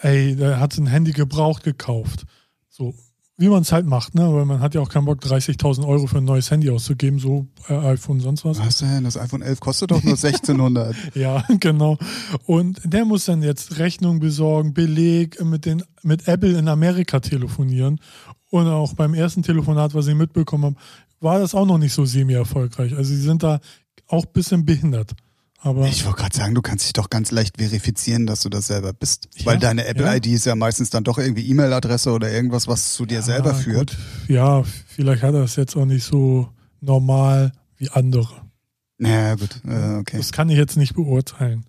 [0.02, 2.26] ey, der hat ein Handy gebraucht gekauft.
[2.70, 2.94] So,
[3.38, 4.32] wie man es halt macht, ne?
[4.34, 7.48] Weil man hat ja auch keinen Bock, 30.000 Euro für ein neues Handy auszugeben, so
[7.70, 8.60] äh, iPhone, sonst was.
[8.60, 9.04] Was denn?
[9.04, 10.96] Das iPhone 11 kostet doch nur 1600.
[11.16, 11.98] Ja, genau.
[12.46, 18.00] Und der muss dann jetzt Rechnung besorgen, Beleg mit, den, mit Apple in Amerika telefonieren.
[18.52, 20.76] Und auch beim ersten Telefonat, was ich mitbekommen habe,
[21.20, 22.96] war das auch noch nicht so semi-erfolgreich.
[22.96, 23.60] Also sie sind da
[24.08, 25.14] auch ein bisschen behindert.
[25.64, 28.68] Aber Ich wollte gerade sagen, du kannst dich doch ganz leicht verifizieren, dass du das
[28.68, 29.30] selber bist.
[29.36, 29.90] Ja, Weil deine ja.
[29.90, 33.56] Apple-ID ist ja meistens dann doch irgendwie E-Mail-Adresse oder irgendwas, was zu dir selber Ja,
[33.56, 33.92] führt.
[33.92, 33.98] gut.
[34.28, 36.50] Ja, vielleicht hat er es jetzt auch nicht so
[36.82, 38.34] normal wie andere.
[39.00, 39.62] Ja, gut.
[39.68, 40.18] Äh, okay.
[40.18, 41.66] Das kann ich jetzt nicht beurteilen.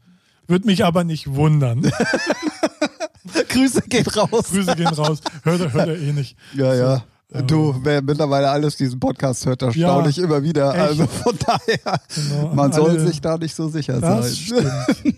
[0.48, 1.92] Würde mich aber nicht wundern.
[3.48, 4.46] Grüße geht raus.
[4.50, 5.20] Grüße gehen raus.
[5.44, 6.36] Hört er, hört er eh nicht.
[6.54, 7.04] Ja, ja.
[7.46, 10.70] Du, wer mittlerweile alles diesen Podcast hört, das staune ich immer wieder.
[10.74, 10.80] echt.
[10.82, 14.36] Also von daher, Genau, man soll alle- sich da nicht so sicher Das sein.
[14.36, 15.16] stimmt.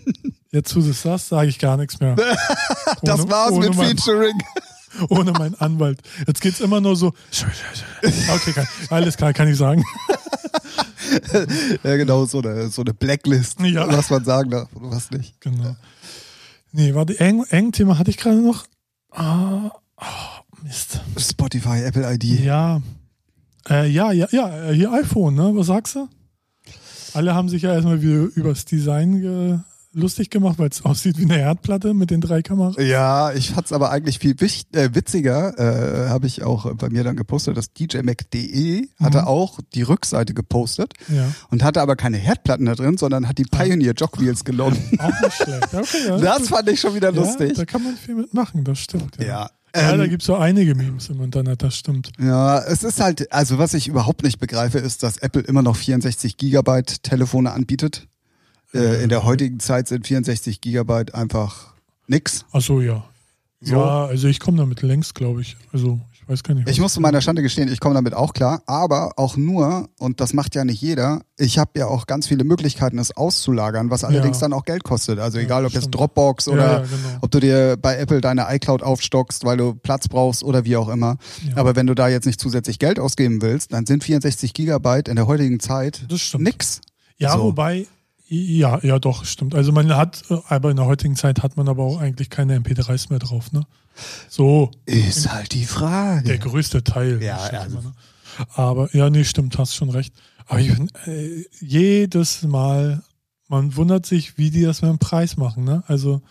[0.51, 2.15] Jetzt, wo du es sagst, sage ich gar nichts mehr.
[3.01, 4.41] Das Ohne- war's ohne mit mein, Featuring.
[5.09, 5.99] Ohne meinen Anwalt.
[6.25, 7.11] Jetzt geht's immer nur so.
[8.33, 9.83] Okay, kann, alles klar, kann ich sagen.
[11.83, 13.91] Ja, genau, so eine, so eine Blacklist, Ja.
[13.91, 15.39] was man sagen darf und was nicht.
[15.41, 15.75] Genau.
[16.77, 18.65] Nee, warte, eng, eng Thema hatte ich gerade noch.
[19.09, 20.99] Ah, oh, Mist.
[21.17, 22.25] Spotify, Apple ID.
[22.41, 22.81] Ja.
[23.69, 25.53] Äh, ja, ja, ja, äh, hier iPhone, ne?
[25.55, 26.09] Was sagst du?
[27.13, 29.59] Alle haben sich ja erstmal wieder übers Design ge
[29.95, 32.75] lustig gemacht, weil es aussieht wie eine Herdplatte mit den drei Kameras.
[32.77, 34.35] Ja, ich fand's aber eigentlich viel
[34.73, 39.27] äh, witziger, äh, habe ich auch bei mir dann gepostet, das DJMac.de hatte Mhm.
[39.27, 41.31] auch die Rückseite gepostet Ja.
[41.49, 44.77] und hatte aber keine Herdplatten da drin, sondern hat die Pioneer Jogwheels genommen.
[44.99, 45.73] Auch nicht schlecht.
[45.73, 47.53] Ja, Okay, ja, Das fand ich schon wieder ja, lustig.
[47.55, 49.15] Da kann man viel mitmachen, das stimmt.
[49.19, 49.49] Ja, Ja.
[49.75, 52.11] ja da Ähm, gibt es so einige Memes im Internet, das stimmt.
[52.19, 55.75] ja, es ist halt, also was ich überhaupt nicht begreife, ist, dass Apple immer noch
[55.75, 58.07] 64 Gigabyte Telefone anbietet.
[58.75, 61.73] Äh, in der heutigen Zeit sind 64 Gigabyte einfach
[62.07, 62.45] nix.
[62.51, 63.03] Ach so, ja.
[63.61, 63.75] So.
[63.77, 65.57] Ja, also ich komme damit längst, glaube ich.
[65.73, 66.69] Also ich weiß gar nicht.
[66.69, 70.19] Ich muss zu meiner Schande gestehen, ich komme damit auch klar, aber auch nur, und
[70.19, 74.03] das macht ja nicht jeder, ich habe ja auch ganz viele Möglichkeiten, es auszulagern, was
[74.03, 74.41] allerdings Ja.
[74.41, 75.17] dann auch Geld kostet.
[75.19, 75.89] Also Ja, egal, ob jetzt.
[75.89, 77.17] Dropbox oder ja, genau.
[77.21, 80.89] ob du dir bei Apple deine iCloud aufstockst, weil du Platz brauchst oder wie auch
[80.89, 81.17] immer.
[81.55, 85.15] Aber wenn du da jetzt nicht zusätzlich Geld ausgeben willst, dann sind 64 Gigabyte in
[85.15, 86.05] der heutigen Zeit
[86.37, 86.81] nix.
[87.17, 87.43] Ja, So.
[87.45, 87.87] wobei,
[88.27, 89.55] ja, ja, doch, stimmt.
[89.55, 92.55] Also man hat, äh, aber in der heutigen Zeit hat man aber auch eigentlich keine
[92.59, 93.65] MP3s mehr drauf, ne?
[94.29, 96.23] So, Ist halt die Frage.
[96.27, 97.21] der größte Teil.
[97.21, 97.93] Ja, also- ne?
[98.55, 100.13] Aber, ja, nee, stimmt, hast schon recht.
[100.47, 103.01] Aber ich find, äh, jedes Mal,
[103.47, 105.83] man wundert sich, wie die das mit dem Preis machen, ne?
[105.87, 106.21] Also,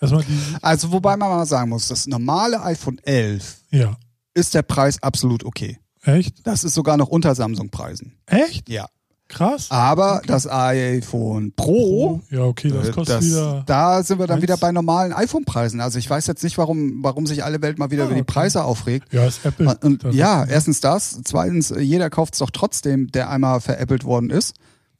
[0.00, 3.96] erstmal die, Also wobei man mal sagen muss, das normale iPhone 11 ja.
[4.34, 5.78] ist der Preis absolut okay.
[6.02, 6.46] Echt?
[6.46, 8.12] Das ist sogar noch unter Samsung-Preisen.
[8.26, 8.68] Echt?
[8.68, 8.86] Ja.
[9.28, 9.70] Krass.
[9.70, 13.62] Aber das iPhone Pro, Ja, okay, das äh, kostet das, wieder.
[13.66, 14.42] da sind wir dann eins.
[14.42, 15.80] wieder bei normalen iPhone-Preisen.
[15.80, 18.20] Also ich weiß jetzt nicht, warum, warum sich alle Welt mal wieder Ah, über die
[18.20, 18.32] okay.
[18.32, 19.12] Preise aufregt.
[19.12, 19.76] Ja, ist Apple.
[19.82, 21.20] Und ja, erstens das.
[21.24, 24.54] Zweitens, jeder kauft es doch trotzdem, der einmal veräppelt worden ist.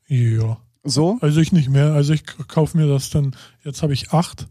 [0.08, 0.56] Ja.
[0.82, 1.18] So.
[1.20, 1.92] Also ich nicht mehr.
[1.92, 3.34] Also ich kaufe mir das dann,
[3.64, 4.48] jetzt habe ich acht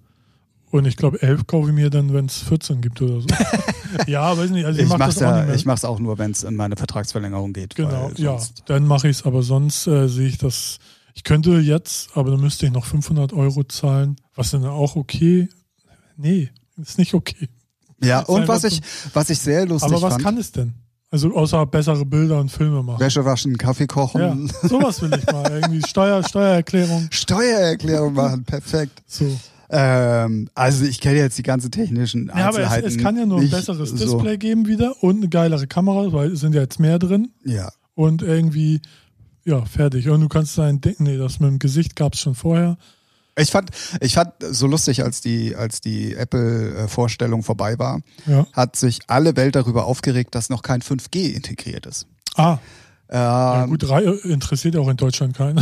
[0.72, 3.28] und ich glaube elf kaufe ich mir dann, wenn es 14 gibt oder so.
[4.08, 4.66] ja, weiß nicht.
[4.66, 6.56] Also ich, Ich mache mach's das auch ja, ich mach's auch nur, wenn es in
[6.56, 7.76] meine Vertragsverlängerung geht.
[7.76, 9.26] genau, ja, dann mache ich es.
[9.26, 10.80] Aber sonst äh, sehe ich das.
[11.14, 14.18] Ich könnte jetzt, aber dann müsste ich noch 500 Euro zahlen.
[14.36, 15.48] Was dann auch okay?
[16.18, 17.48] Nee, ist nicht okay.
[18.04, 18.82] Ja, Ist und was ich,
[19.14, 20.74] was ich sehr lustig aber was fand, kann es denn?
[21.12, 23.00] Also außer bessere Bilder und Filme machen.
[23.00, 25.50] Wäsche waschen, Kaffee kochen, Ja, sowas will ich mal.
[25.50, 27.08] Irgendwie Steuer, Steuererklärung.
[27.12, 29.02] Steuererklärung machen, perfekt.
[29.08, 29.26] So.
[29.70, 32.88] Ähm, also ich kenne jetzt die ganzen technischen Ja, aber es, Einzelheiten.
[32.88, 33.96] es kann ja nur ein besseres so.
[33.98, 37.72] Display geben wieder und eine geilere Kamera, weil es sind ja jetzt mehr drin Ja.
[37.96, 38.82] und irgendwie,
[39.44, 40.10] ja, fertig.
[40.10, 42.78] Und du kannst dein Ding, nee, das mit dem Gesicht gab es schon vorher.
[43.38, 48.48] Ich fand, ich fand so lustig, als die, als die Apple-Vorstellung vorbei war, Ja.
[48.54, 52.08] hat sich alle Welt darüber aufgeregt, dass noch kein 5G integriert ist.
[52.36, 52.60] Ah,
[53.12, 55.62] ja, Ähm, gut, Reihe interessiert ja auch in Deutschland keinen.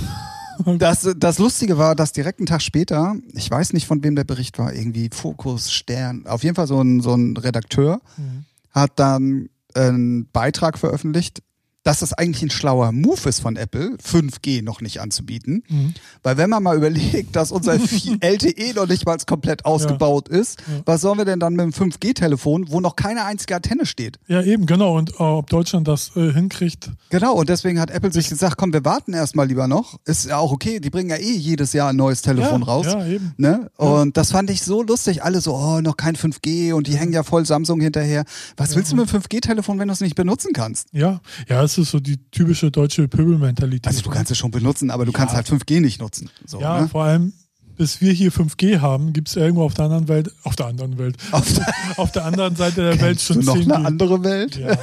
[0.78, 4.24] Das, das Lustige war, dass direkt einen Tag später, ich weiß nicht, von wem der
[4.24, 8.46] Bericht war, irgendwie Fokus, Stern, auf jeden Fall so ein, so ein Redakteur, Mhm.
[8.72, 11.42] hat dann einen Beitrag veröffentlicht,
[11.84, 15.64] dass das eigentlich ein schlauer Move ist von Apple, 5G noch nicht anzubieten.
[15.70, 15.94] Mhm.
[16.24, 17.74] Weil wenn man mal überlegt, dass unser
[18.20, 20.82] LTE noch nicht mal komplett ausgebaut ist, Ja.
[20.86, 24.18] was sollen wir denn dann mit dem 5G-Telefon, wo noch keine einzige Antenne steht?
[24.28, 24.98] Ja, eben, genau.
[24.98, 28.74] Und äh, ob Deutschland das äh, hinkriegt, Genau, und deswegen hat Apple sich gesagt, komm,
[28.74, 30.00] wir warten erstmal lieber noch.
[30.06, 32.86] Ist ja auch okay, die bringen ja eh jedes Jahr ein neues Telefon ja, raus.
[32.88, 33.34] Ja, eben.
[33.38, 33.70] Ne?
[33.78, 35.24] Und das fand ich so lustig.
[35.24, 38.24] Alle so, oh, noch kein 5G und die hängen ja voll Samsung hinterher.
[38.58, 40.88] Was willst du mit dem 5G-Telefon, wenn du es nicht benutzen kannst?
[40.92, 43.88] Ja, ja, es ist so die typische deutsche Pöbelmentalität.
[43.88, 45.18] Also du kannst es schon benutzen, aber du Ja.
[45.18, 46.30] kannst halt 5G nicht nutzen.
[46.46, 46.88] So, ja, ne?
[46.88, 47.34] vor allem,
[47.76, 50.98] bis wir hier 5G haben, gibt es irgendwo auf der anderen Welt, auf der anderen
[51.00, 51.46] Welt, Auf,
[51.98, 53.74] auf der anderen Seite der Welt Kennst du schon noch 10G.
[53.74, 54.58] eine andere Welt?
[54.58, 54.78] Ja.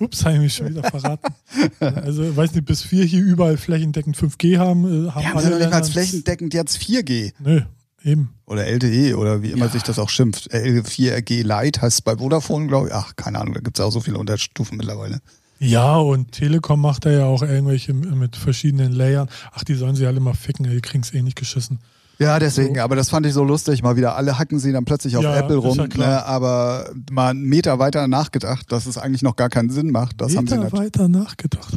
[0.00, 1.34] Ups, habe ich mich schon wieder verraten.
[1.80, 5.44] Also, weiß nicht, bis wir hier überall flächendeckend 5G haben, äh, haben Wir haben alle
[5.46, 7.62] ja noch nicht mal flächendeckend jetzt 4G Nö,
[8.04, 8.30] eben.
[8.46, 9.72] oder LTE oder wie immer Ja.
[9.72, 10.52] sich das auch schimpft.
[10.52, 12.94] L 4G Lite heißt es bei Vodafone, glaube ich.
[12.94, 15.20] Ach, keine Ahnung, da gibt es auch so viele Unterstufen mittlerweile.
[15.64, 19.28] Ja, und Telekom macht da ja auch irgendwelche mit verschiedenen Layern.
[19.52, 21.78] Ach, die sollen sie alle mal ficken, ey, die kriegen es eh nicht geschissen.
[22.18, 24.14] Ja, deswegen, aber das fand ich so lustig, mal wieder.
[24.14, 27.78] Alle hacken sie dann plötzlich auf Ja, Apple rum, ja ne, aber mal einen Meter
[27.78, 30.20] weiter nachgedacht, dass es eigentlich noch gar keinen Sinn macht.
[30.20, 31.74] Das haben sie Meter weiter nachgedacht.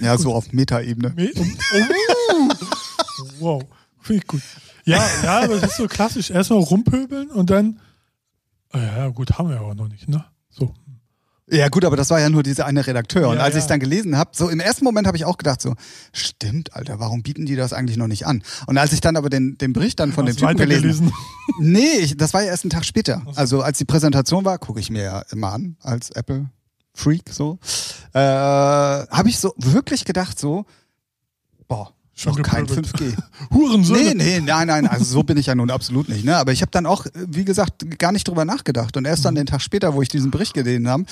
[0.00, 1.12] Ja, so auf Meta-Ebene.
[1.16, 3.24] Me oh.
[3.38, 3.62] wow,
[4.00, 4.42] finde ich gut.
[4.84, 6.30] Ja, ja, aber es ist so klassisch.
[6.30, 7.80] Erstmal rumpöbeln und dann,
[8.70, 10.24] ah ja, gut, haben wir aber noch nicht, ne?
[11.50, 13.28] Ja, gut, aber das war ja nur dieser eine Redakteur.
[13.28, 13.58] Und Ja, als ja.
[13.58, 15.74] ich es dann gelesen habe, so im ersten Moment habe ich auch gedacht, so,
[16.12, 18.42] stimmt, Alter, warum bieten die das eigentlich noch nicht an?
[18.66, 21.12] Und als ich dann aber den, den Bericht dann von dem Hast Typen gelesen weitergelesen.
[21.60, 23.22] Nee, ich, das war ja erst einen Tag später.
[23.34, 26.50] Also als die Präsentation war, gucke ich mir ja immer an als Apple
[26.94, 27.58] Freak so.
[28.12, 30.66] Äh, habe ich so wirklich gedacht so,
[32.18, 32.96] Schon noch kein gepöbelt.
[32.96, 33.16] 5G.
[33.54, 34.14] Hurensöhne.
[34.16, 36.24] Nee, nee, nein, nein, also so bin ich ja nun absolut nicht.
[36.24, 36.36] Ne?
[36.36, 38.96] Aber ich habe dann auch, wie gesagt, gar nicht drüber nachgedacht.
[38.96, 41.04] Und erst dann den Tag später, wo ich diesen Bericht gelesen habe,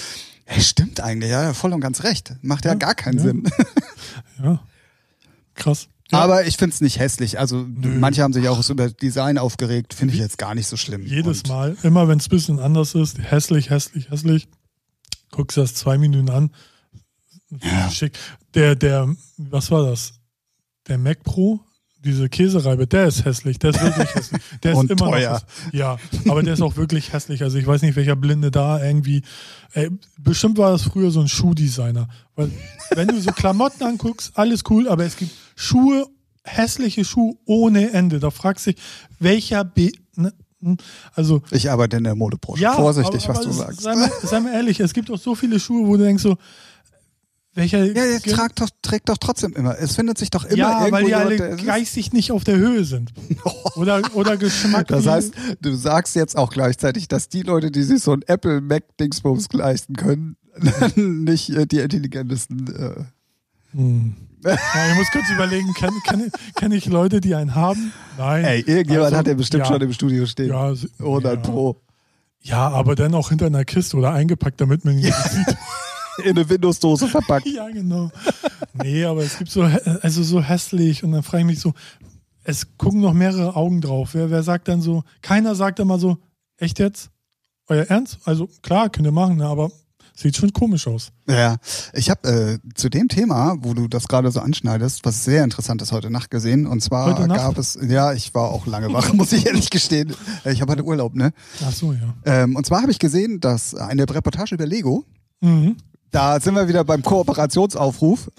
[0.47, 2.35] hey, stimmt eigentlich, ja, voll und ganz recht.
[2.43, 3.23] Macht ja, Ja, gar keinen ja.
[3.25, 3.49] Sinn.
[4.43, 4.61] Ja.
[5.55, 5.89] Krass.
[6.11, 7.39] Ja, Aber ich find's nicht hässlich.
[7.39, 7.99] Also Nö.
[7.99, 11.07] manche haben sich auch über Design aufgeregt, finde ich jetzt gar nicht so schlimm.
[11.07, 14.49] jedes und, Mal, immer wenn es ein bisschen anders ist, hässlich, hässlich, hässlich,
[15.31, 16.51] guckst du das zwei Minuten an.
[17.63, 17.91] Ja.
[17.91, 18.19] Schick.
[18.55, 20.13] Der, der, was war das?
[20.89, 21.61] Der Mac Pro,
[22.05, 24.43] diese Käsereibe, der ist hässlich, der ist wirklich hässlich.
[24.63, 25.33] Der ist immer teuer.
[25.33, 25.43] noch.
[25.43, 25.75] hässlich.
[25.75, 27.43] Ja, aber der ist auch wirklich hässlich.
[27.43, 29.23] Also ich weiß nicht, welcher Blinde da irgendwie.
[29.73, 32.09] Ey, bestimmt war das früher so ein Schuhdesigner.
[32.37, 32.51] Weil,
[32.95, 36.07] wenn du so Klamotten anguckst, alles cool, aber es gibt Schuhe,
[36.45, 38.21] hässliche Schuhe ohne Ende.
[38.21, 38.83] Da fragst du dich,
[39.19, 39.91] welcher B.
[40.15, 40.77] Ne, hm,
[41.15, 42.63] also Ich arbeite in der Modebranche.
[42.63, 43.81] ja, Vorsichtig, aber, was aber du es- sagst.
[43.83, 46.37] Sei mal, sei mal ehrlich, es gibt auch so viele Schuhe, wo du denkst so,
[47.57, 47.85] welcher.
[47.85, 49.77] Ja, der tragt doch, trägt doch trotzdem immer.
[49.79, 52.85] Es findet sich doch immer ja, irgendwo weil die alle geistig nicht auf der Höhe
[52.85, 53.13] sind.
[53.77, 54.89] Oder, oder Geschmack.
[54.89, 58.61] Das heißt, du sagst jetzt auch gleichzeitig, dass die Leute, die sich so ein Apple
[58.63, 60.37] Mac Dingsbums leisten können,
[60.97, 62.67] nicht äh, die intelligentesten.
[62.75, 63.05] Äh.
[63.77, 64.17] Hm.
[64.45, 64.55] Ja,
[64.91, 67.93] ich muss kurz überlegen, kenne kenn, kenn ich Leute, die einen haben?
[68.17, 68.45] Nein.
[68.45, 69.73] Ey, irgendjemand Also, hat den bestimmt ja.
[69.73, 70.49] schon im Studio stehen.
[70.51, 71.41] Ja, so- 100 ja.
[71.51, 71.81] Pro.
[72.43, 75.57] Ja, aber dann auch hinter einer Kiste oder eingepackt, damit man ihn nicht sieht.
[76.25, 77.47] In eine Windows-Dose verpackt.
[77.47, 78.11] Ja, genau.
[78.75, 81.75] Nee, aber es gibt so, also so hässlich und dann frage ich mich so,
[82.45, 84.11] es gucken noch mehrere Augen drauf.
[84.15, 86.19] Wer, wer sagt dann so, keiner sagt immer so,
[86.59, 87.11] echt jetzt?
[87.69, 88.19] Euer Ernst?
[88.25, 89.71] Also klar, könnt ihr machen, ne, aber
[90.15, 91.11] sieht schon komisch aus.
[91.29, 91.57] Ja,
[91.93, 95.83] ich habe äh, zu dem Thema, wo du das gerade so anschneidest, was sehr interessant
[95.83, 96.67] ist heute Nacht gesehen.
[96.67, 100.15] Und zwar gab es, ja, ich war auch lange wach, muss ich ehrlich gestehen.
[100.45, 101.33] Äh, Ich habe heute Urlaub, ne?
[101.67, 102.15] Ach so, ja.
[102.25, 105.05] Ähm, und zwar habe ich gesehen, dass eine Reportage über Lego,
[105.43, 105.77] Mhm.
[106.11, 108.31] Da sind wir wieder beim Kooperationsaufruf.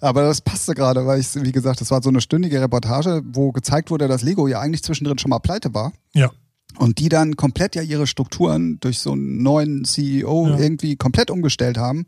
[0.00, 3.52] Aber das passte gerade, weil ich, wie gesagt, das war so eine stündige Reportage, wo
[3.52, 5.92] gezeigt wurde, dass Lego ja eigentlich zwischendrin schon mal pleite war.
[6.14, 6.30] Ja.
[6.78, 10.58] Und die dann komplett ja ihre Strukturen durch so einen neuen CEO Ja.
[10.58, 12.06] irgendwie komplett umgestellt haben.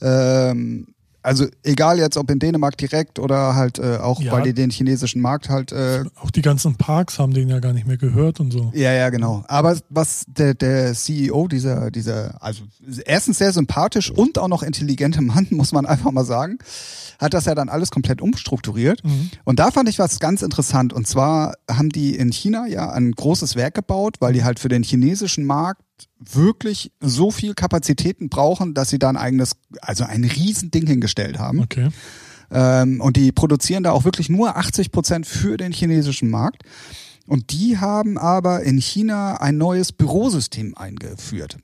[0.00, 4.32] Ähm, also egal jetzt, ob in Dänemark direkt oder halt äh, auch, Ja.
[4.32, 7.72] weil die den chinesischen Markt halt äh, Auch die ganzen Parks haben den ja gar
[7.72, 8.70] nicht mehr gehört und so.
[8.74, 9.44] Ja, ja, genau.
[9.48, 12.62] Aber was der, der CEO, dieser, dieser, also
[13.04, 16.58] erstens sehr sympathisch und auch noch intelligente Mann, muss man einfach mal sagen,
[17.18, 19.04] hat das ja dann alles komplett umstrukturiert.
[19.04, 19.30] Mhm.
[19.44, 20.92] Und da fand ich was ganz interessant.
[20.92, 24.68] Und zwar haben die in China ja ein großes Werk gebaut, weil die halt für
[24.68, 25.82] den chinesischen Markt
[26.18, 31.60] wirklich so viel Kapazitäten brauchen, dass sie da ein eigenes, also ein Riesending hingestellt haben.
[31.60, 31.88] Okay.
[32.50, 36.62] Ähm, und die produzieren da auch wirklich nur 80 Prozent für den chinesischen Markt.
[37.26, 41.58] Und die haben aber in China ein neues Bürosystem eingeführt.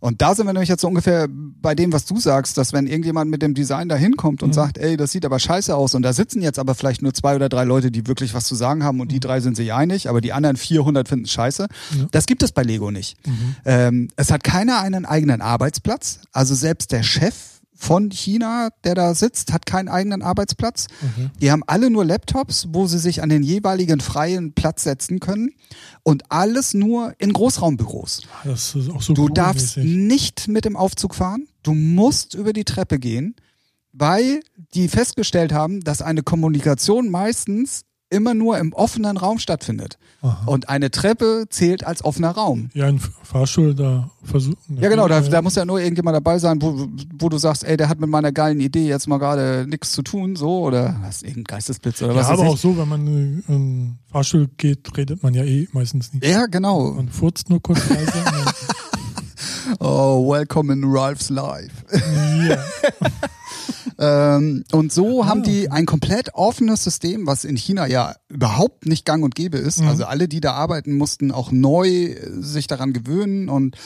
[0.00, 2.86] Und da sind wir nämlich jetzt so ungefähr bei dem, was du sagst, dass wenn
[2.86, 4.54] irgendjemand mit dem Design da hinkommt und Mhm.
[4.54, 7.36] sagt, ey, das sieht aber scheiße aus und da sitzen jetzt aber vielleicht nur zwei
[7.36, 10.08] oder drei Leute, die wirklich was zu sagen haben und die drei sind sich einig,
[10.08, 11.68] aber die anderen 400 finden es scheiße.
[11.98, 12.06] Ja.
[12.12, 13.16] Das gibt es bei Lego nicht.
[13.64, 16.20] Ähm, es hat keiner einen eigenen Arbeitsplatz.
[16.32, 17.34] Also selbst der Chef
[17.80, 20.86] von China, der da sitzt, hat keinen eigenen Arbeitsplatz.
[21.00, 21.30] Mhm.
[21.40, 25.54] Die haben alle nur Laptops, wo sie sich an den jeweiligen freien Platz setzen können.
[26.02, 28.22] Und alles nur in Großraumbüros.
[28.44, 31.48] Das ist auch so Du darfst nicht mit dem Aufzug fahren.
[31.62, 33.34] Du musst über die Treppe gehen,
[33.94, 34.40] weil
[34.74, 39.98] die festgestellt haben, dass eine Kommunikation meistens immer nur im offenen Raum stattfindet.
[40.22, 40.42] Aha.
[40.46, 42.68] Und eine Treppe zählt als offener Raum.
[42.74, 44.76] Ja, ein Fahrstuhl da versuchen.
[44.78, 47.76] Ja, genau, da, da muss ja nur irgendjemand dabei sein, wo, wo du sagst, ey,
[47.76, 51.22] der hat mit meiner geilen Idee jetzt mal gerade nichts zu tun, so, oder was,
[51.22, 54.94] irgendein Geistesblitz oder ja, was aber weiß auch so, wenn man in einen Fahrstuhl geht,
[54.96, 56.26] redet man ja eh meistens nicht.
[56.26, 56.90] Ja, genau.
[56.92, 58.12] Man furzt nur kurz leise.
[59.78, 61.84] Oh, welcome in Ralph's Life.
[62.48, 62.58] ja.
[63.98, 68.86] Ähm, und so Ah, haben die ein komplett offenes System, was in China ja überhaupt
[68.86, 69.80] nicht gang und gäbe ist.
[69.80, 69.88] Mhm.
[69.88, 73.48] Also alle, die da arbeiten, mussten auch neu äh, sich daran gewöhnen.
[73.48, 73.76] Und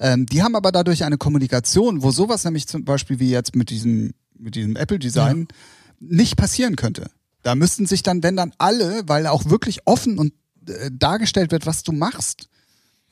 [0.00, 3.70] ähm, die haben aber dadurch eine Kommunikation, wo sowas nämlich zum Beispiel wie jetzt mit
[3.70, 5.48] diesem, mit diesem Apple-Design
[6.00, 7.10] nicht passieren könnte.
[7.42, 10.32] Da müssten sich dann, wenn dann alle, weil auch wirklich offen und
[10.66, 12.48] äh, dargestellt wird, was du machst,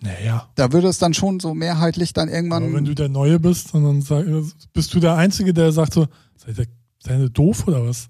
[0.03, 0.49] Naja.
[0.57, 2.75] da würde es dann schon so mehrheitlich dann Aber irgendwann.
[2.75, 4.25] wenn du der Neue bist, und dann sag,
[4.73, 6.67] bist du der Einzige, der sagt so, seid ihr,
[6.99, 8.09] seid ihr doof oder was?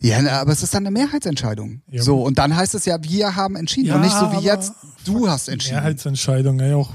[0.00, 1.80] Ja, na, aber es ist dann eine Mehrheitsentscheidung.
[1.88, 4.36] Ja, so, und dann heißt es ja, wir haben entschieden Ja, und nicht so wie
[4.36, 4.72] aber jetzt,
[5.04, 5.76] du hast entschieden.
[5.76, 6.90] Mehrheitsentscheidung, ja, auch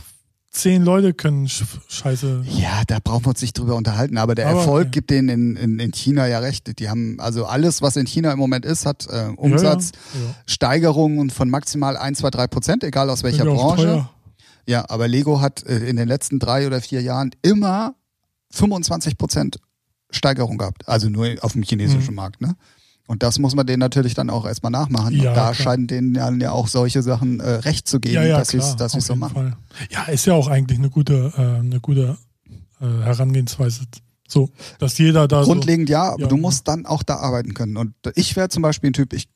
[0.51, 2.43] zehn Leute können sch Scheiße.
[2.45, 4.91] Ja, da brauchen wir uns nicht drüber unterhalten, aber der Aber, Erfolg ja.
[4.91, 6.77] gibt denen in, in, in China ja recht.
[6.79, 10.35] Die haben, also alles, was in China im Moment ist, hat äh, Umsatz, Ja, ja.
[10.45, 14.09] Steigerungen von maximal 1, 2, 3 Prozent, egal aus welcher ja Branche.
[14.67, 17.95] Ja, aber Lego hat äh, in den letzten drei oder vier Jahren immer
[18.51, 19.57] 25 Prozent
[20.11, 20.87] Steigerung gehabt.
[20.87, 22.15] Also nur auf dem chinesischen Mhm.
[22.15, 22.55] Markt, ne?
[23.07, 25.13] Und das muss man denen natürlich dann auch erstmal nachmachen.
[25.13, 25.53] Ja, und da klar.
[25.53, 28.57] scheinen denen ja, ja auch solche Sachen äh, recht zu geben, Ja, ja, dass sie
[28.57, 29.33] es so machen.
[29.33, 29.57] Fall.
[29.89, 32.17] Ja, ist ja auch eigentlich eine gute, äh, eine gute
[32.79, 33.81] äh, Herangehensweise.
[34.27, 37.75] So, dass jeder da Grundlegend ja, aber du musst dann auch da arbeiten können.
[37.75, 39.27] Und ich wäre zum Beispiel ein Typ, ich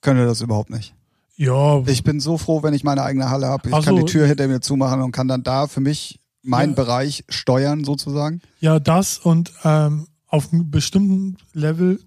[0.00, 0.94] könnte das überhaupt nicht.
[1.36, 3.68] so, ja, Ich bin so froh, wenn ich meine eigene Halle habe.
[3.68, 4.02] Ich Ach kann so.
[4.04, 6.74] die Tür hinter mir zumachen und kann dann da für mich meinen.
[6.76, 8.42] Bereich steuern sozusagen.
[8.60, 11.98] ja, das und ähm, auf einem bestimmten Level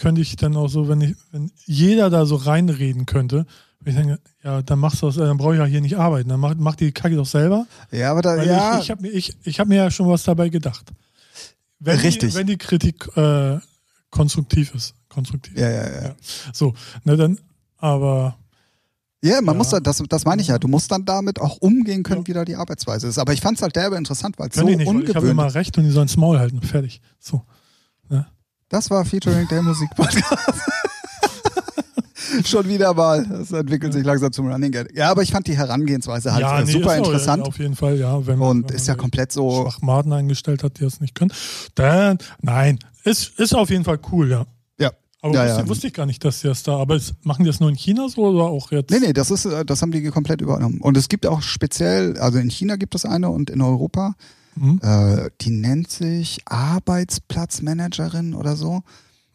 [0.00, 3.44] könnte ich dann auch so, wenn ich, wenn jeder da so reinreden könnte,
[3.80, 5.96] wenn ich denke, ja, dann machst du das, äh, dann brauche ich ja hier nicht
[5.98, 7.66] arbeiten, dann mach, mach die Kacke doch selber.
[7.92, 10.22] Ja, aber da, ja, ich, ich habe mir, ich, ich hab mir ja schon was
[10.24, 10.90] dabei gedacht.
[11.78, 12.32] Wenn Richtig.
[12.32, 13.58] Die, wenn die Kritik äh,
[14.10, 14.94] konstruktiv ist.
[15.08, 15.56] Konstruktiv.
[15.56, 16.02] ja, ja, ja.
[16.08, 16.14] Ja.
[16.52, 16.72] So,
[17.04, 17.38] ne, dann,
[17.78, 18.36] aber
[19.22, 19.58] Ja, man Ja.
[19.58, 20.58] muss da, das, das meine ich ja.
[20.58, 22.26] Du musst dann damit auch umgehen können, Ja.
[22.28, 23.18] wie da die Arbeitsweise ist.
[23.18, 24.98] Aber ich fand es halt derbe interessant, weil es so ich nicht, weil ich habe
[24.98, 26.62] ungewöhnlich immer recht und die sollen Maul halten.
[26.62, 27.00] Fertig.
[27.18, 27.42] So.
[28.70, 30.60] Das war Featuring der Musikpodcast.
[32.44, 33.26] Schon wieder mal.
[33.26, 34.96] Das entwickelt sich langsam zum Running Gag.
[34.96, 37.42] Ja, aber ich fand die Herangehensweise halt äh, nee, super ist interessant.
[37.42, 38.24] Auf jeden Fall, ja.
[38.26, 39.62] Wenn, man- und wenn ist ja komplett so.
[39.62, 41.32] Schwachmaten eingestellt hat, die das nicht können.
[41.74, 44.46] Dann, nein, ist, ist auf jeden Fall cool, ja.
[44.78, 44.92] Ja.
[45.20, 45.68] Aber Ja, wusste, ja.
[45.68, 47.74] wusste ich gar nicht, dass die das da, aber es, machen die das nur in
[47.76, 48.90] China so oder auch jetzt?
[48.92, 50.80] Nee, nee, das ist, äh, das haben die komplett übernommen.
[50.80, 54.14] Und es gibt auch speziell, also in China gibt es eine und in Europa,
[54.56, 54.80] Mhm.
[54.82, 58.82] äh, die nennt sich Arbeitsplatzmanagerin oder so.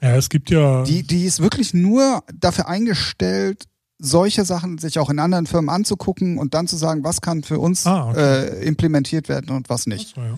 [0.01, 0.83] Ja, es gibt ja.
[0.83, 3.63] Die, die ist wirklich nur dafür eingestellt,
[3.97, 7.59] solche Sachen sich auch in anderen Firmen anzugucken und dann zu sagen, was kann für
[7.59, 8.19] uns Ah, okay.
[8.19, 10.15] äh, implementiert werden und was nicht.
[10.15, 10.37] So, ja.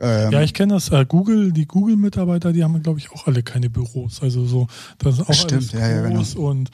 [0.00, 0.90] Ähm, Ja, ich kenne das.
[0.90, 4.22] Äh, Google, die Google-Mitarbeiter, die haben, glaube ich, auch alle keine Büros.
[4.22, 4.66] Also so,
[4.98, 6.16] das ist auch Stimmt, alles ja, ja, genau.
[6.16, 6.70] groß und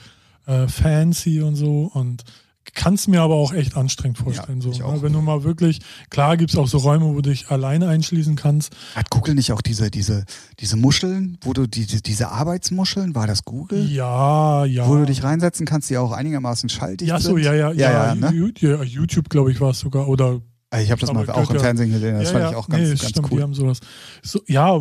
[0.47, 1.91] äh, fancy und so.
[1.95, 2.25] Und
[2.73, 4.61] kann es mir aber auch echt anstrengend vorstellen.
[4.61, 5.03] Ja, so, ne?
[5.03, 8.37] Wenn du mal wirklich, klar gibt es auch so Räume, wo du dich alleine einschließen
[8.37, 8.75] kannst.
[8.95, 10.25] Hat Google nicht auch diese, diese,
[10.61, 13.85] diese Muscheln, wo du die, die, diese Arbeitsmuscheln, war das Google?
[13.91, 14.89] Ja, ja.
[14.89, 17.45] Wo du dich reinsetzen kannst, die auch einigermaßen schalldicht ja, so, sind?
[17.45, 18.53] ja, ja, ja, ja, ne?
[18.59, 20.09] Ja, YouTube, glaube ich, war es sogar.
[20.09, 20.41] Oder
[20.81, 21.61] Ich habe das mal auch im.
[21.61, 23.43] Fernsehen gesehen, das fand ich auch ganz, nee, ganz stimmt, Die cool.
[23.43, 23.81] haben sowas.
[24.23, 24.81] So, ja,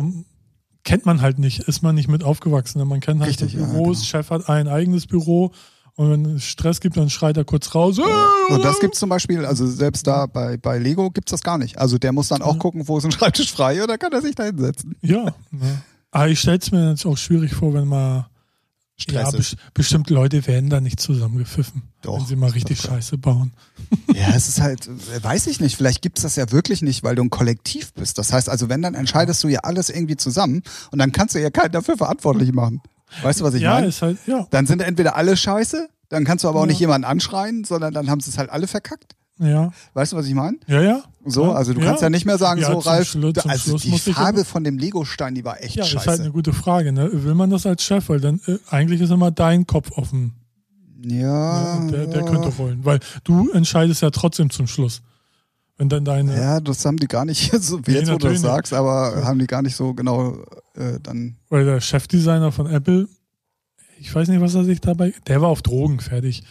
[0.84, 2.78] kennt man halt nicht, ist man nicht mit aufgewachsen.
[2.78, 2.84] ne?
[2.84, 4.06] Man kennt halt Richtig, so ja, Büros, genau.
[4.06, 5.52] Chef hat ein eigenes Büro
[5.96, 7.98] und wenn es Stress gibt, dann schreit er kurz raus.
[8.48, 11.78] Und das gibt's zum Beispiel, also selbst da bei, bei Lego gibt's das gar nicht.
[11.78, 12.58] Also der muss dann auch Mhm.
[12.58, 14.96] gucken, wo ist ein Schreibtisch frei oder kann er sich da hinsetzen.
[15.02, 15.34] Ja.
[15.50, 15.82] Ne.
[16.10, 18.26] Aber ich stelle es mir jetzt auch schwierig vor, wenn mal ja,
[18.96, 19.56] Stress ist.
[19.56, 22.80] bes bestimmt Leute werden da nicht zusammengepfiffen, Doch, wenn sie mal richtig.
[22.80, 23.52] Scheiße bauen.
[24.14, 27.16] Ja, es ist halt, äh, weiß ich nicht, vielleicht gibt's das ja wirklich nicht, weil
[27.16, 28.16] du ein Kollektiv bist.
[28.18, 30.62] Das heißt also, wenn, dann entscheidest du ja alles irgendwie zusammen
[30.92, 32.80] und dann kannst du ja keinen dafür verantwortlich machen.
[33.22, 33.86] Weißt du, was ich ja, meine?
[33.86, 36.68] ist halt, ja, Dann sind entweder alle scheiße, dann kannst du aber auch Ja.
[36.68, 39.14] nicht jemanden anschreien, sondern dann haben sie es halt alle verkackt.
[39.38, 40.58] ja, Weißt du, was ich meine?
[40.66, 41.02] ja, ja.
[41.26, 43.78] So, ja, also du kannst ja nicht mehr sagen, Ja, so Ralf, Schlu- zum also
[43.78, 45.96] Schluss die Farbe von dem Lego-Stein, die war echt Ja, scheiße.
[45.96, 46.92] ist halt eine gute Frage.
[46.92, 47.08] Ne?
[47.24, 48.08] Will man das als Chef?
[48.10, 50.34] Weil dann äh, eigentlich ist immer dein Kopf offen.
[51.02, 51.90] ja, Ne?
[51.90, 52.26] Der, der ja.
[52.30, 52.84] könnte rollen.
[52.84, 55.00] Weil du entscheidest ja trotzdem zum Schluss.
[55.76, 56.36] Wenn dann deine.
[56.36, 59.24] Ja, das haben die gar nicht, so wie Nee, jetzt, wo du das sagst, aber
[59.24, 60.38] haben die gar nicht so genau
[60.74, 61.36] äh, dann.
[61.48, 63.08] Weil der Chefdesigner von Apple,
[63.98, 65.12] ich weiß nicht, was er sich dabei.
[65.26, 66.44] Der war auf Drogen fertig.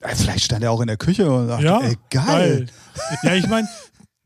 [0.00, 2.66] Vielleicht stand er auch in der Küche und dachte, Ja, ey, geil.
[3.22, 3.66] Ja, ich meine,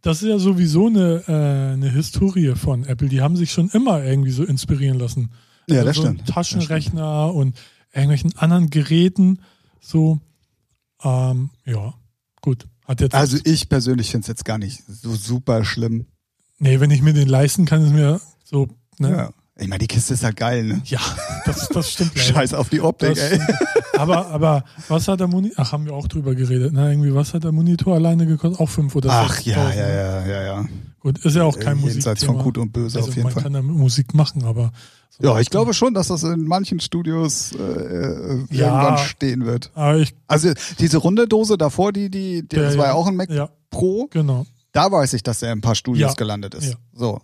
[0.03, 3.09] das ist ja sowieso eine, äh, eine Historie von Apple.
[3.09, 5.31] Die haben sich schon immer irgendwie so inspirieren lassen.
[5.69, 6.27] Ja, das so stimmt.
[6.27, 7.57] Taschenrechner und
[7.93, 9.41] irgendwelchen anderen Geräten.
[9.81, 10.19] So,
[11.03, 11.95] ähm, ja,
[12.41, 12.67] gut.
[13.13, 16.07] Also ich persönlich finde es jetzt gar nicht so super schlimm.
[16.59, 18.69] nee, wenn ich mir den leisten kann, ist mir so.
[18.99, 19.11] Ne?
[19.11, 19.31] Ja.
[19.59, 20.81] Ich meine, die Kiste ist halt geil, ne?
[20.87, 21.01] Ja,
[21.45, 22.13] das, das stimmt.
[22.19, 23.41] Scheiß auf die Optik, Das ey.
[23.99, 25.63] aber, aber was hat der Monitor?
[25.63, 26.73] Ach, haben wir auch drüber geredet.
[26.73, 26.91] Ne?
[26.93, 28.59] Irgendwie, was hat der Monitor alleine gekostet?
[28.59, 29.77] Auch 5 oder Ach 6.000, ja, ne?
[29.77, 30.65] ja, ja, ja, ja.
[31.01, 31.95] Gut, ist ja auch kein Musik.
[31.95, 33.43] Jenseits von Gut und Böse also auf jeden man Fall.
[33.45, 34.71] kann damit Musik machen, aber.
[35.11, 38.67] so- Ja, ich glaube schon, dass das in manchen Studios äh, äh, Ja.
[38.67, 39.71] irgendwann stehen wird.
[39.99, 43.17] Ich, Also diese runde Dose davor, die, die, die das Ja, war ja auch ein
[43.17, 44.45] Mac ja, Pro, genau.
[44.73, 46.15] da weiß ich, dass er in ein paar Studios Ja.
[46.17, 46.77] gelandet ist.
[46.93, 47.21] So.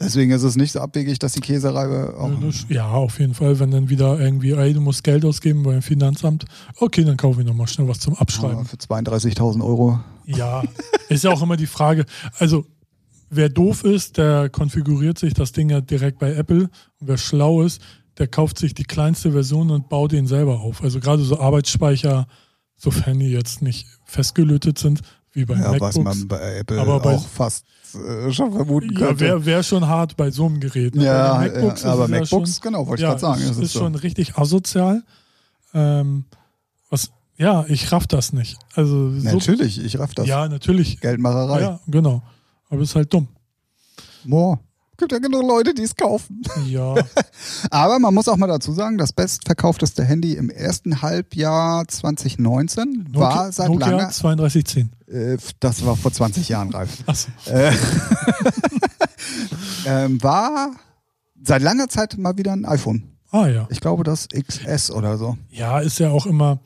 [0.00, 2.30] Deswegen ist es nicht so abwegig, dass die Käsereibe auch.
[2.68, 6.44] Ja, auf jeden Fall, wenn dann wieder irgendwie, ey, du musst Geld ausgeben beim Finanzamt.
[6.78, 8.64] Okay, dann kaufe ich nochmal schnell was zum Ja, Abschreiben.
[8.64, 9.98] für 32.000 Euro.
[10.24, 10.62] Ja,
[11.08, 12.04] ist ja auch immer die Frage.
[12.38, 12.64] Also,
[13.30, 16.62] wer doof ist, der konfiguriert sich das Ding ja direkt bei Apple.
[17.00, 17.80] Und wer schlau ist,
[18.18, 20.82] der kauft sich die kleinste Version und baut den selber auf.
[20.82, 22.26] Also gerade so Arbeitsspeicher,
[22.76, 25.00] sofern die jetzt nicht festgelötet sind,
[25.32, 26.18] wie bei Ja, was MacBooks.
[26.18, 27.64] man bei Apple Aber bei- auch fast
[27.94, 29.20] äh, schon vermuten Ja, könnte.
[29.20, 30.94] wäre wär schon hart bei so einem Gerät.
[30.94, 31.04] Ne?
[31.04, 33.40] Ja, den MacBooks ja, aber MacBooks, ja schon, genau, wollte ich ja, gerade sagen.
[33.42, 33.78] Ist, das ist so.
[33.80, 35.02] schon richtig asozial.
[35.74, 36.24] Ähm,
[36.90, 38.58] was, ja, ich raff das nicht.
[38.74, 40.26] Also so, Natürlich, ich raff das.
[40.26, 41.00] ja, natürlich.
[41.00, 41.60] Geldmacherei.
[41.60, 42.22] Ja, genau.
[42.68, 43.28] Aber ist halt dumm.
[44.24, 44.58] Boah.
[45.00, 46.42] Gibt ja genug Leute, die es kaufen.
[46.66, 46.96] Ja,
[47.70, 53.28] Aber man muss auch mal dazu sagen, das bestverkaufteste Handy im ersten Halbjahr 2019 war
[53.36, 54.90] Nokia, seit Nokia langer, 3210.
[55.06, 57.28] äh, das war vor 20 Jahren reif, Achso.
[57.46, 57.70] äh,
[59.86, 60.72] ähm, war
[61.44, 63.04] seit langer Zeit mal wieder ein iPhone.
[63.30, 63.68] Ah ja.
[63.70, 65.36] Ich glaube, das XS oder so.
[65.50, 66.58] Ja, ist ja auch immer,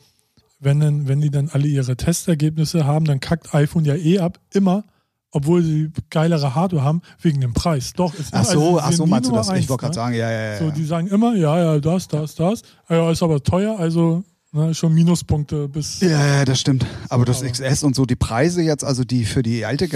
[0.59, 4.39] wenn, dann, wenn die dann alle ihre Testergebnisse haben, dann kackt iPhone ja eh ab,
[4.55, 4.85] immer,
[5.33, 7.93] obwohl sie geilere Hardware haben, wegen dem Preis.
[7.95, 9.49] Doch, ist Ach also so, sie ach so meinst du das?
[9.49, 9.95] Ich eins, wollte gerade ne?
[9.95, 10.59] sagen, ja, ja, ja.
[10.59, 12.63] So, die sagen immer, ja, ja, das, das, das.
[12.89, 14.23] Ja, ist aber teuer, also
[14.53, 16.01] ne, schon Minuspunkte bis.
[16.01, 16.85] Ja, ja, das stimmt.
[17.09, 19.87] Aber das XS und so, die Preise jetzt, also die für die alte,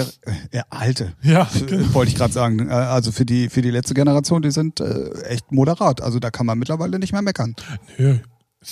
[0.51, 1.93] äh, alte, Ja, genau.
[1.95, 2.69] wollte ich gerade sagen.
[2.69, 6.01] Äh, Also für die, für die letzte Generation, die sind äh, echt moderat.
[6.01, 7.55] Also da kann man mittlerweile nicht mehr meckern.
[7.99, 8.15] Nö.
[8.15, 8.19] Ja-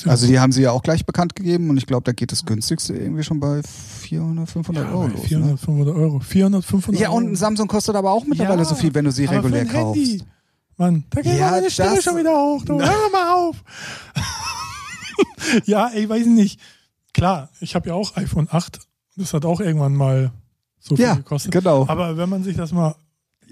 [0.07, 2.45] Also die haben sie ja auch gleich bekannt gegeben und ich glaube, da geht das
[2.45, 5.21] günstigste irgendwie schon bei 400, 500 ja, Euro los.
[5.23, 5.57] 400, Ne?
[5.59, 6.21] 500 Euro.
[6.21, 7.33] 400, 500 Ja, und Euro.
[7.33, 10.19] ein Samsung kostet aber auch mittlerweile Ja, so viel, wenn du sie regulär ein Handy.
[10.19, 10.27] kaufst.
[10.77, 12.65] Mann, da geht Ja, meine Stimme schon wieder hoch.
[12.65, 13.63] Du, hör mal auf.
[15.67, 16.61] ja, ey, weiß ich nicht.
[17.13, 18.81] Klar, ich habe ja auch iPhone 8.
[19.17, 20.33] Das hat auch irgendwann mal
[20.81, 21.53] so viel Ja, gekostet.
[21.53, 21.87] genau.
[21.89, 22.97] Aber wenn man sich das mal.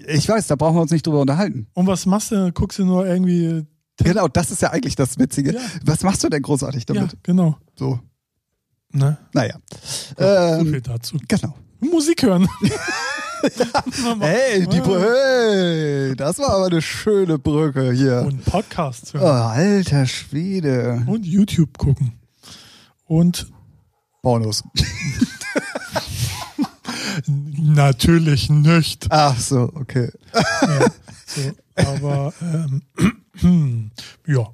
[0.07, 1.67] Ich weiß, da brauchen wir uns nicht drüber unterhalten.
[1.73, 2.51] Und was machst du?
[2.51, 3.65] Guckst du nur irgendwie.
[3.97, 5.53] Genau, das ist ja eigentlich das Witzige.
[5.53, 5.61] Ja.
[5.85, 7.17] Was machst du denn großartig Ja, damit?
[7.23, 7.57] genau.
[7.77, 7.99] So,
[8.91, 9.17] Ne?
[9.33, 9.55] naja.
[10.17, 11.17] so Ähm, viel dazu.
[11.27, 11.55] genau.
[11.79, 12.47] Musik hören.
[14.21, 18.21] Hey, die Br hey, das war aber eine schöne Brücke hier.
[18.25, 19.27] Und Podcasts Oh, hören.
[19.51, 21.03] alter Schwede.
[21.07, 22.13] Und YouTube gucken.
[23.05, 23.47] Und
[24.21, 24.63] Pornos.
[27.27, 29.07] natürlich nicht.
[29.09, 30.09] Ach so, okay.
[30.33, 30.87] Ja,
[31.35, 33.91] so, aber ähm,
[34.27, 34.47] ja.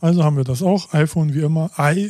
[0.00, 0.92] Also haben wir das auch.
[0.94, 1.70] iPhone wie immer.
[1.76, 2.08] Ei,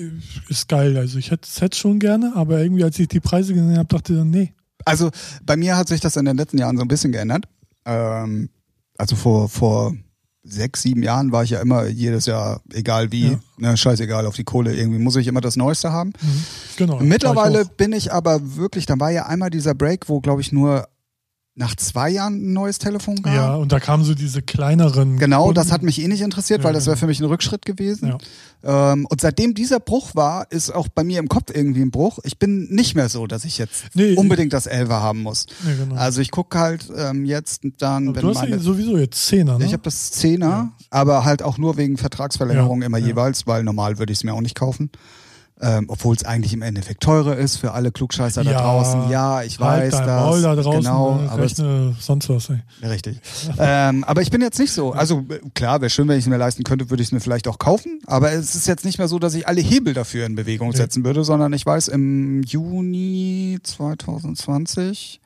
[0.49, 0.99] ist geil.
[0.99, 4.13] Also ich hätte es schon gerne, aber irgendwie als ich die Preise gesehen habe, dachte
[4.13, 4.53] ich dann, nee.
[4.85, 5.11] Also
[5.45, 7.45] bei mir hat sich das in den letzten Jahren so ein bisschen geändert.
[7.87, 8.51] Ähm,
[8.99, 9.95] also vor, vor
[10.43, 13.41] sechs, sieben Jahren war ich ja immer jedes Jahr, egal wie, Ja.
[13.59, 16.11] ne, scheißegal auf die Kohle, irgendwie muss ich immer das Neueste haben.
[16.21, 16.45] Mhm.
[16.77, 17.01] Genau.
[17.01, 20.53] Mittlerweile ich bin ich aber wirklich, da war ja einmal dieser Break, wo glaube ich
[20.53, 20.89] nur
[21.59, 23.35] nach zwei Jahren ein neues Telefon gab.
[23.35, 25.19] Ja, und da kamen so diese kleineren.
[25.19, 25.57] Genau, Kunden.
[25.57, 28.15] das hat mich eh nicht interessiert, Ja, weil das wäre für mich ein Rückschritt gewesen.
[28.63, 28.93] Ja.
[28.93, 32.21] Ähm, und seitdem dieser Bruch war, ist auch bei mir im Kopf irgendwie ein Bruch.
[32.23, 35.47] Ich bin nicht mehr so, dass ich jetzt Nee, unbedingt das Elfer haben muss.
[35.67, 35.97] Ja, genau.
[36.01, 38.57] Also ich gucke halt ähm, jetzt dann, aber wenn du hast meine.
[38.57, 39.65] ja sowieso jetzt Zehner, ne?
[39.67, 43.07] ich habe das Zehner, aber halt auch nur wegen Vertragsverlängerung Ja, immer ja.
[43.09, 44.91] jeweils, weil normal würde ich es mir auch nicht kaufen.
[45.61, 49.11] Ähm, Obwohl es eigentlich im Endeffekt teurer ist für alle Klugscheißer da Ja, draußen.
[49.11, 50.07] Ja, ich halt weiß das.
[50.07, 52.51] Maul da draußen, genau, aber es, Rechne sonst was.
[52.51, 52.61] Ey.
[52.89, 53.21] richtig.
[53.59, 54.93] ähm, aber ich bin jetzt nicht so.
[54.93, 57.21] Also äh, klar, wäre schön, wenn ich es mir leisten könnte, würde ich es mir
[57.21, 58.01] vielleicht auch kaufen.
[58.07, 61.05] Aber es ist jetzt nicht mehr so, dass ich alle Hebel dafür in Bewegung setzen
[61.05, 65.21] würde, sondern ich weiß, im Juni 2020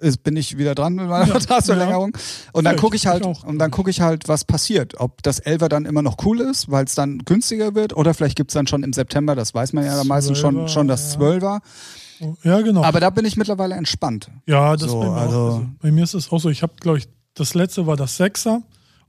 [0.00, 2.16] ist, bin ich wieder dran mit meiner Ja, Vertragsverlängerung.
[2.52, 5.00] Und dann Ja, gucke ich- halt, ich und dann gucke ich halt, was passiert.
[5.00, 8.36] Ob das 11er dann immer noch cool ist, weil es dann günstiger wird, oder vielleicht
[8.36, 11.14] gibt's dann schon im September, das weiß man ja dann meistens schon, 12er, schon das
[11.14, 11.20] ja.
[11.20, 11.60] 12er.
[12.42, 12.82] Ja, genau.
[12.82, 14.28] Aber da bin ich mittlerweile entspannt.
[14.46, 16.48] ja, das so, bei, mir also- auch, also bei mir ist es auch so.
[16.50, 18.62] Ich habe, glaube ich, das letzte war das Sechser.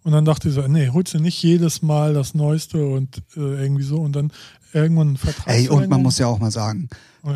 [0.04, 3.40] Und dann dachte ich so, nee, holst du nicht jedes Mal das Neueste und äh,
[3.40, 3.98] irgendwie so.
[3.98, 4.32] Und dann
[4.74, 5.48] irgendwann Vertrag.
[5.48, 6.90] Ey, und man muss ja auch mal sagen,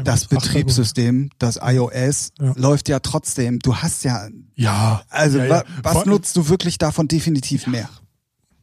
[0.05, 2.53] das Betriebssystem, das iOS, Ja.
[2.55, 3.59] läuft ja trotzdem.
[3.59, 5.03] Du hast ja, Ja.
[5.09, 5.63] also ja, ja.
[5.81, 7.89] was Vor- nutzt du wirklich davon definitiv mehr?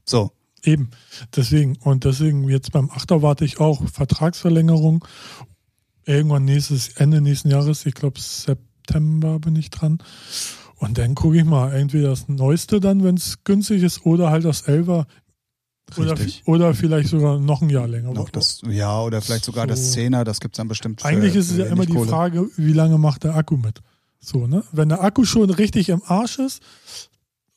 [0.07, 0.33] So.
[0.65, 0.91] Eben.
[1.37, 1.77] Deswegen.
[1.77, 5.05] Und deswegen jetzt beim Achter warte ich auch Vertragsverlängerung.
[6.05, 9.99] Irgendwann nächstes, Ende nächsten Jahres, ich glaube September bin ich dran.
[10.81, 14.45] Und dann gucke ich mal, entweder das Neueste dann, wenn es günstig ist, oder halt
[14.45, 15.07] das Elfer.
[15.97, 16.17] Oder,
[16.47, 18.13] oder vielleicht sogar noch ein Jahr länger.
[18.13, 20.01] Noch das, ja, oder vielleicht sogar das So.
[20.01, 21.01] 10er, das gibt's dann bestimmt.
[21.03, 22.09] für- Eigentlich ist es ja immer wenig die Kohle.
[22.09, 23.81] Frage, wie lange macht der Akku mit?
[24.21, 24.63] So, ne?
[24.73, 26.63] Wenn der Akku schon richtig im Arsch ist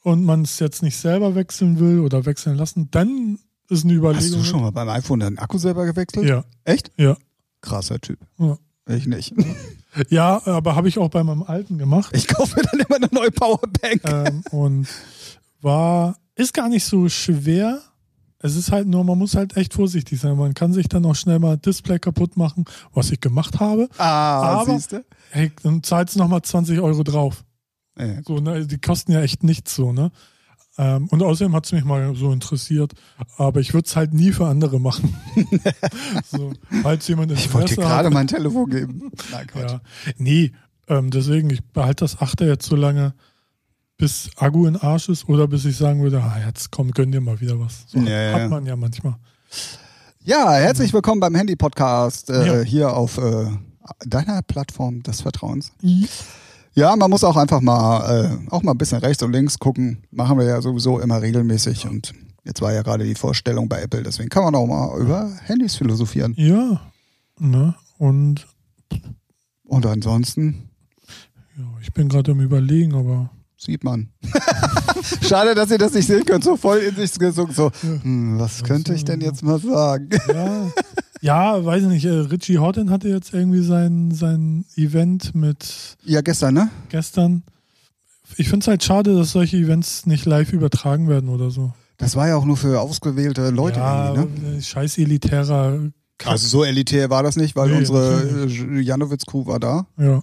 [0.02, 3.38] und man es jetzt nicht selber wechseln will oder wechseln lassen, dann
[3.70, 4.24] ist eine Überlegung.
[4.26, 6.26] Hast du schon mal beim iPhone den Akku selber gewechselt?
[6.28, 6.92] Ja, Echt?
[6.98, 7.16] ja.
[7.62, 8.20] Krasser Typ.
[8.40, 8.58] Ja.
[8.90, 9.34] Ich nicht.
[10.10, 12.12] Ja, aber habe ich auch bei meinem alten gemacht.
[12.16, 14.02] Ich kaufe mir dann immer eine neue Powerbank.
[14.06, 14.88] ähm, und
[15.62, 17.80] war, ist gar nicht so schwer.
[18.40, 20.36] Es ist halt nur, man muss halt echt vorsichtig sein.
[20.36, 23.88] Man kann sich dann auch schnell mal Display kaputt machen, was ich gemacht habe.
[23.98, 25.06] Ah, aber- siehst du?
[25.32, 27.44] Hey, dann zahlst du nochmal 20 Euro drauf.
[27.98, 28.68] Ja, So, ne?
[28.68, 30.12] Die kosten ja echt nichts so, ne?
[30.78, 32.94] Ähm, und außerdem hat es mich mal so interessiert,
[33.38, 35.16] aber ich würde es halt nie für andere machen.
[36.26, 39.12] so, falls jemand ich wollte dir gerade mein Telefon geben.
[39.54, 39.72] Gott.
[39.72, 39.82] Ja.
[40.18, 40.52] Nee,
[40.88, 43.14] ähm, deswegen, ich behalte das Achter jetzt so lange,
[43.98, 47.22] bis Akku in Arsch ist oder bis ich sagen würde, ah, jetzt komm, gönn dir
[47.22, 47.86] mal wieder was.
[47.88, 49.16] So Ja, hat man ja manchmal.
[50.24, 52.62] Ja, herzlich willkommen beim Handy-Podcast äh, Ja.
[52.62, 53.46] hier auf äh,
[54.08, 55.72] deiner Plattform des Vertrauens.
[56.76, 60.04] Ja, man muss auch einfach mal äh, auch mal ein bisschen rechts und links gucken.
[60.12, 62.14] Machen wir ja sowieso immer regelmäßig und
[62.44, 65.76] jetzt war ja gerade die Vorstellung bei Apple, deswegen kann man auch mal über Handys
[65.76, 66.34] philosophieren.
[66.38, 66.82] Ja,
[67.40, 67.76] ne?
[67.98, 68.48] Und
[69.66, 70.70] Und ansonsten
[71.58, 74.10] ja, ich bin gerade am überlegen, aber sieht man.
[75.22, 78.64] Schade, dass ihr das nicht sehen könnt, so voll in sich gesungen, so, hm, was
[78.64, 80.10] könnte ich denn jetzt mal sagen?
[80.28, 80.68] ja,
[81.24, 82.06] ja, weiß ich nicht.
[82.06, 86.70] äh, Richie Horton hatte jetzt irgendwie sein, sein Event mit Ja, gestern, ne?
[86.90, 87.44] gestern.
[88.38, 91.74] Ich finde es halt schade, dass solche Events nicht live übertragen werden oder so.
[91.98, 94.58] Das war ja auch nur für ausgewählte Leute ja, irgendwie, ne?
[94.58, 95.92] äh, scheiß elitärer.
[96.18, 96.32] Kack.
[96.34, 100.22] Also so elitär war das nicht, weil Nee, unsere äh, Janowitz-Crew war da, ja,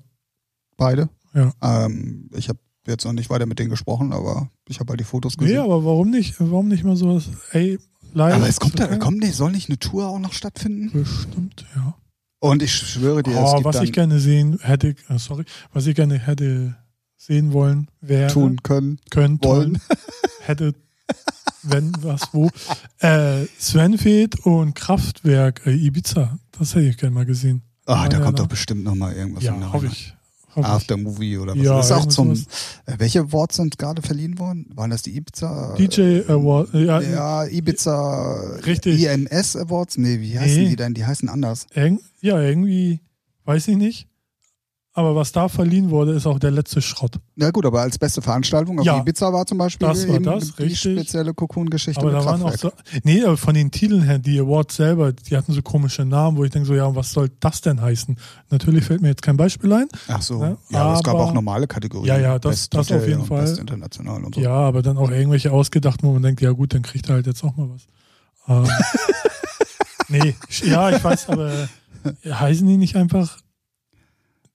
[0.76, 1.08] beide.
[1.34, 1.52] Ja.
[1.62, 5.04] Ähm, ich habe jetzt noch nicht weiter mit denen gesprochen, aber ich habe halt die
[5.04, 5.60] Fotos nee, gesehen.
[5.60, 6.34] aber warum nicht?
[6.40, 7.20] Warum nicht mal so,
[7.52, 7.78] ey,
[8.14, 8.34] live?
[8.34, 10.90] aber es kommt da, kommt nicht, soll nicht eine Tour auch noch stattfinden?
[10.92, 11.94] Bestimmt, ja.
[12.40, 15.86] Und ich schwöre dir, es Oh, gibt was ich gerne sehen hätte, äh, sorry, was
[15.86, 16.76] ich gerne hätte
[17.16, 19.74] sehen wollen, wäre, tun können, können, wollen.
[19.74, 19.80] tun,
[20.40, 20.74] hätte,
[21.62, 22.48] wenn, was, wo.
[23.00, 27.62] Äh, Svenfeld und Kraftwerk äh, Ibiza, das hätte ich gerne mal gesehen.
[27.84, 30.14] Ah, da Ja, kommt doch bestimmt noch mal irgendwas ja, hoffe ich.
[30.56, 31.62] Aftermovie oder was.
[31.64, 32.34] Ja, das ist auch zum.
[32.34, 32.46] sowas.
[32.86, 34.66] Äh, welche Awards sind gerade verliehen worden?
[34.74, 35.74] Waren das die Ibiza?
[35.78, 39.02] DJ Award, äh, ja, Ja, Ibiza Richtig.
[39.04, 39.96] IMS Awards?
[39.96, 40.68] Nee, wie heißen Nee.
[40.70, 40.94] die denn?
[40.94, 41.66] Die heißen anders.
[41.74, 43.00] irg- ja, irgendwie,
[43.44, 44.08] weiß ich nicht.
[44.92, 47.20] Aber was da verliehen wurde, ist auch der letzte Schrott.
[47.36, 48.98] Na gut, aber als beste Veranstaltung auf Ja.
[48.98, 50.80] Ibiza war zum Beispiel Das war das, die richtig.
[50.98, 52.74] spezielle Cocoon-Geschichte Aber da waren auch Kraftwerk.
[52.92, 56.36] so, nee, aber von den Titeln her, die Awards selber, die hatten so komische Namen,
[56.36, 58.16] wo ich denke so, ja, was soll das denn heißen?
[58.50, 59.86] Natürlich fällt mir jetzt kein Beispiel ein.
[60.08, 60.40] Ach so.
[60.40, 60.56] Ne?
[60.70, 62.08] Ja, aber es gab auch normale Kategorien.
[62.08, 63.42] Ja, ja, das- Best das auf jeden Fall.
[63.42, 64.40] Best international und so.
[64.40, 67.28] Ja, aber dann auch irgendwelche ausgedacht, wo man denkt, ja gut, dann kriegt er halt
[67.28, 67.86] jetzt auch mal was.
[68.48, 68.66] Ähm,
[70.08, 70.34] nee,
[70.64, 71.52] ja, ich weiß, aber
[72.26, 73.38] heißen die nicht einfach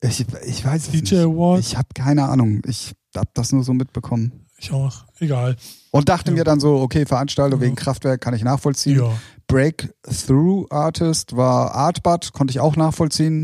[0.07, 1.13] Ich, ich weiß es DJ nicht.
[1.25, 1.67] Awards?
[1.67, 2.61] Ich habe keine Ahnung.
[2.67, 4.45] Ich habe das nur so mitbekommen.
[4.57, 5.55] Ich auch, egal.
[5.91, 6.37] Und dachte Ja.
[6.37, 7.65] mir dann so, okay, Veranstaltung Ja.
[7.65, 8.97] wegen Kraftwerk kann ich nachvollziehen.
[8.99, 9.11] Ja,
[9.47, 13.43] Breakthrough Artist war Artbud, konnte ich auch nachvollziehen.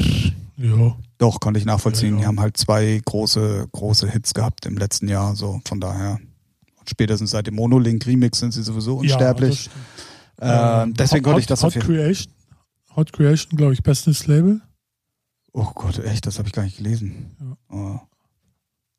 [0.58, 0.96] ja.
[1.18, 2.18] Doch, konnte ich nachvollziehen.
[2.18, 5.36] Die haben halt zwei große, große Hits gehabt im letzten Jahr.
[5.36, 6.20] So, von daher.
[6.80, 9.70] Und spätestens seit dem Monolink Remix sind sie sowieso unsterblich.
[10.40, 11.84] Ähm, deswegen Hot, konnte ich das Hot Fall.
[11.84, 12.34] Creation,
[12.96, 14.62] Hot Creation, glaube ich, bestes Label.
[15.54, 17.32] Oh Gott, echt, das habe ich gar nicht gelesen.
[17.70, 18.00] Oh.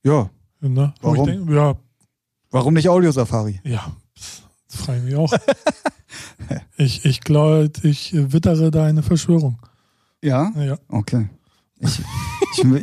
[0.05, 0.30] Ja,
[0.61, 0.94] Ne?
[1.00, 1.28] Warum?
[1.28, 1.74] Ich denk, ja,
[2.53, 3.61] warum nicht Audio Safari?
[3.64, 5.32] ja, das frage ich mich auch.
[6.76, 9.59] ich ich glaube, ich wittere da eine Verschwörung.
[10.22, 10.53] Ja?
[10.57, 10.78] Ja.
[10.88, 11.28] Okay.
[11.80, 12.00] Ich,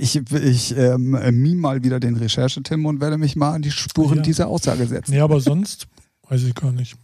[0.01, 3.71] ich, ich, ich ähm, mime mal wieder den Recherchetim und werde mich mal an die
[3.71, 4.23] Spuren Ja.
[4.23, 5.11] dieser Aussage setzen.
[5.11, 5.87] Nee, aber sonst
[6.27, 6.97] weiß ich gar nicht.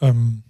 [0.00, 0.42] Ähm,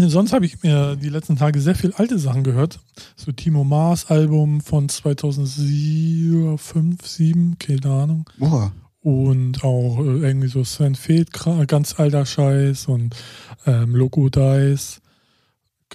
[0.00, 2.78] Sonst habe ich mir die letzten Tage sehr viel alte Sachen gehört.
[3.16, 8.30] So Timo Mars Album von 2007, 5, 7, keine Ahnung.
[8.38, 8.72] Boah.
[9.00, 11.32] Und auch äh, irgendwie so Sven Feth,
[11.66, 13.16] ganz alter Scheiß und
[13.66, 15.00] ähm, Loco Dice,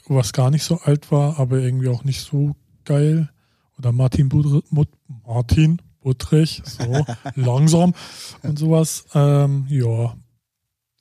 [0.07, 3.29] was gar nicht so alt war, aber irgendwie auch nicht so geil.
[3.77, 4.89] Oder Martin Budre, Mut,
[5.25, 7.93] Martin Buttrich, so langsam
[8.41, 9.05] und sowas.
[9.15, 10.13] Ähm, ja,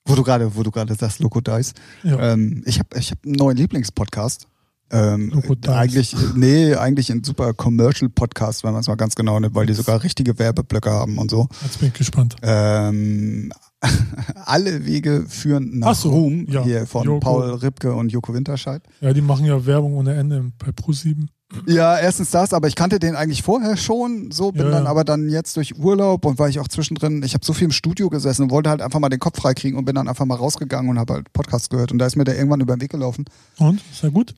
[0.04, 1.74] wo du gerade, wo du gerade sagst, Loco Dice.
[2.02, 2.32] Ja.
[2.32, 4.48] Ähm, ich habe ich hab einen neuen Lieblingspodcast.
[4.90, 5.42] Ähm.
[5.68, 9.72] Eigentlich, nee, eigentlich ein super Commercial-Podcast, wenn man es mal ganz genau nimmt, weil die
[9.72, 11.48] sogar richtige Werbeblöcke haben und so.
[11.62, 12.36] Jetzt bin ich gespannt.
[12.42, 13.52] Ähm,
[14.44, 16.62] alle Wege führen nach so, Ruhm ja.
[16.62, 17.20] hier von Joko.
[17.20, 18.82] Paul Ripke und Joko Winterscheid.
[19.00, 21.26] Ja, die machen ja Werbung ohne Ende bei Pro7.
[21.66, 24.90] Ja, erstens das, aber ich kannte den eigentlich vorher schon, so bin ja, dann ja.
[24.90, 27.72] aber dann jetzt durch Urlaub und weil ich auch zwischendrin, ich habe so viel im
[27.72, 30.34] Studio gesessen und wollte halt einfach mal den Kopf freikriegen und bin dann einfach mal
[30.34, 32.90] rausgegangen und habe halt Podcasts gehört und da ist mir der irgendwann über den Weg
[32.90, 33.24] gelaufen.
[33.58, 34.34] Und ist ja gut.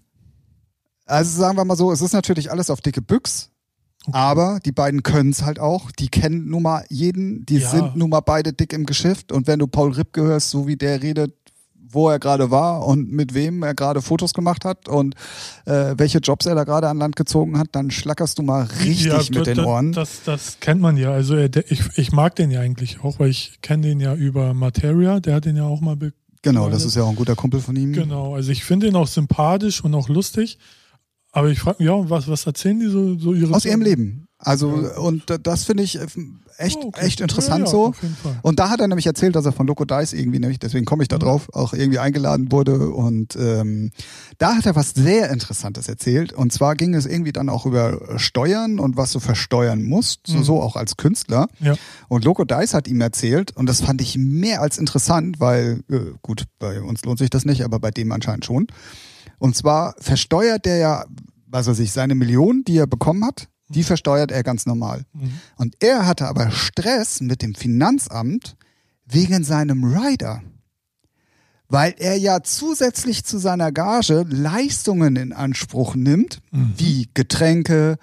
[1.06, 3.50] Also sagen wir mal so, es ist natürlich alles auf dicke Büchs,
[4.06, 4.16] okay.
[4.16, 5.90] aber die beiden können es halt auch.
[5.92, 7.68] Die kennen nun mal jeden, die ja.
[7.68, 10.76] sind nun mal beide dick im Geschäft und wenn du Paul Ripp gehörst, so wie
[10.76, 11.34] der redet,
[11.94, 15.14] wo er gerade war und mit wem er gerade Fotos gemacht hat und
[15.64, 19.06] äh, welche Jobs er da gerade an Land gezogen hat, dann schlackerst du mal richtig
[19.06, 19.92] ja, mit den Ohren.
[19.92, 21.10] Das, das kennt man ja.
[21.12, 25.20] Also ich, ich mag den ja eigentlich auch, weil ich kenne den ja über Materia,
[25.20, 25.96] der hat den ja auch mal
[26.42, 27.94] Genau, das ist ja auch ein guter Kumpel von ihm.
[27.94, 30.58] Genau, also ich finde ihn auch sympathisch und auch lustig.
[31.34, 34.28] Aber ich frage mich, ja, was, was erzählen die so, so ihre Aus ihrem Leben.
[34.38, 35.98] Also, und das finde ich
[36.58, 37.06] echt, oh, okay.
[37.06, 37.94] echt interessant ja, ja, so.
[38.42, 41.02] Und da hat er nämlich erzählt, dass er von Loco Dice irgendwie, nämlich, deswegen komme
[41.02, 42.90] ich da drauf, auch irgendwie eingeladen wurde.
[42.90, 43.90] Und ähm,
[44.38, 46.32] da hat er was sehr Interessantes erzählt.
[46.32, 50.44] Und zwar ging es irgendwie dann auch über Steuern und was du versteuern musst, mhm.
[50.44, 51.48] so auch als Künstler.
[51.58, 51.74] Ja.
[52.08, 56.12] Und Loco Dice hat ihm erzählt, und das fand ich mehr als interessant, weil, äh,
[56.22, 58.68] gut, bei uns lohnt sich das nicht, aber bei dem anscheinend schon.
[59.38, 61.04] Und zwar versteuert der ja,
[61.46, 65.04] was weiß ich, seine Millionen, die er bekommen hat, die versteuert er ganz normal.
[65.12, 65.32] Mhm.
[65.56, 68.56] Und er hatte aber Stress mit dem Finanzamt
[69.06, 70.42] wegen seinem Rider.
[71.68, 76.74] Weil er ja zusätzlich zu seiner Gage Leistungen in Anspruch nimmt, mhm.
[76.76, 77.96] wie Getränke,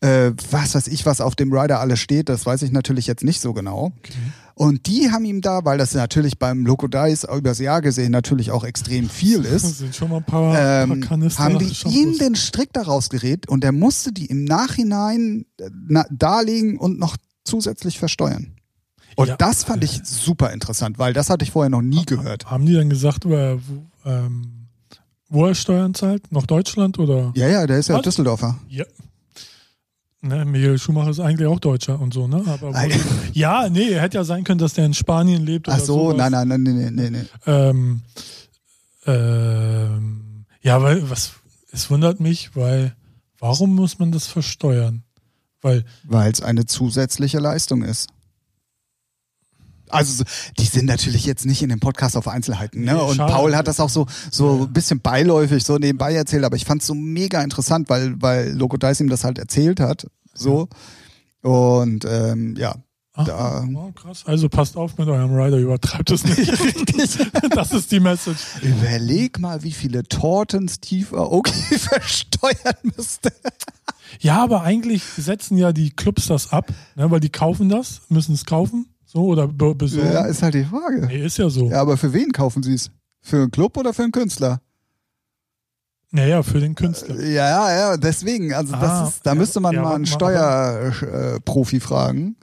[0.00, 3.22] äh, was weiß ich, was auf dem Rider alles steht, das weiß ich natürlich jetzt
[3.22, 3.92] nicht so genau.
[3.98, 4.14] Okay.
[4.62, 8.52] Und die haben ihm da, weil das natürlich beim Loco Dice übers Jahr gesehen natürlich
[8.52, 11.72] auch extrem viel ist, das sind schon mal ein paar, ähm, paar Kanister, haben die
[11.88, 17.00] ihm den Strick daraus gerät und er musste die im Nachhinein äh, na, darlegen und
[17.00, 18.54] noch zusätzlich versteuern.
[19.16, 19.36] Und ja.
[19.36, 22.48] das fand ich super interessant, weil das hatte ich vorher noch nie gehört.
[22.48, 24.68] Haben die dann gesagt, wo er, wo, ähm,
[25.28, 26.30] wo er Steuern zahlt?
[26.30, 27.32] Noch Deutschland oder?
[27.34, 28.02] Ja, ja, der ist ja Was?
[28.02, 28.60] Düsseldorfer.
[28.68, 28.84] Ja,
[30.24, 32.44] Ne, Michael Schumacher ist eigentlich auch Deutscher und so, ne?
[32.46, 32.88] Aber wo,
[33.32, 35.68] ja, nee, er hätte ja sein können, dass der in Spanien lebt.
[35.68, 37.24] Ach so, nein, nein, nein, nee, nee, nee.
[37.44, 38.02] Ähm,
[39.04, 41.32] ähm, ja, weil was,
[41.72, 42.94] es wundert mich, weil
[43.40, 45.02] warum muss man das versteuern?
[45.60, 45.84] Weil
[46.30, 48.10] es eine zusätzliche Leistung ist.
[49.92, 50.24] Also
[50.58, 52.84] die sind natürlich jetzt nicht in dem Podcast auf Einzelheiten.
[52.84, 53.02] Ne?
[53.02, 53.32] Und Schade.
[53.32, 56.80] Paul hat das auch so so ein bisschen beiläufig so nebenbei erzählt, aber ich fand
[56.80, 60.06] es so mega interessant, weil weil Loco Dice ihm das halt erzählt hat.
[60.34, 60.68] So
[61.42, 62.74] und ähm, ja.
[63.14, 64.24] Ach, da, oh, krass.
[64.24, 66.38] Also passt auf mit eurem Rider, übertreibt es nicht.
[66.64, 67.18] Richtig.
[67.50, 68.40] das ist die Message.
[68.62, 73.30] Überleg mal, wie viele Torten Steve Aoki versteuern müsste.
[74.20, 78.34] ja, aber eigentlich setzen ja die Clubs das ab, ne, weil die kaufen das, müssen
[78.34, 80.10] es kaufen so oder besorgen?
[80.10, 81.06] Ja, ist halt die Frage.
[81.06, 81.68] Nee, ist ja so.
[81.68, 82.90] Ja, aber für wen kaufen sie es?
[83.20, 84.62] Für einen Club oder für einen Künstler?
[86.10, 87.18] Naja, für den Künstler.
[87.18, 88.54] Äh, ja, ja, deswegen.
[88.54, 92.36] Also das ah, ist, da ja, müsste man ja, mal einen Steuerprofi fragen.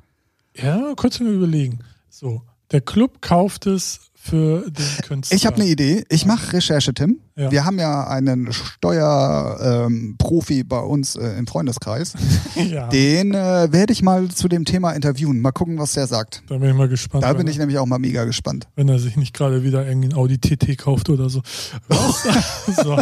[0.56, 1.80] Ja, kurz mal überlegen.
[2.10, 5.36] So, der Club kauft es für den Künstler?
[5.36, 6.04] Ich habe eine Idee.
[6.10, 7.20] Ich mache Recherche, Tim.
[7.36, 7.52] Ja.
[7.52, 12.14] Wir haben ja einen Steuerprofi ähm, bei uns äh, im Freundeskreis.
[12.56, 12.88] ja.
[12.88, 15.42] Den äh, werde ich mal zu dem Thema interviewen.
[15.42, 16.44] Mal gucken, was der sagt.
[16.48, 17.24] Da bin ich mal gespannt.
[17.24, 18.68] Da bin ich nämlich auch mal mega gespannt.
[18.76, 21.42] Wenn er sich nicht gerade wieder irgendwie ein Audi TT kauft oder so.
[22.84, 23.00] So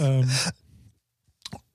[0.00, 0.28] ähm,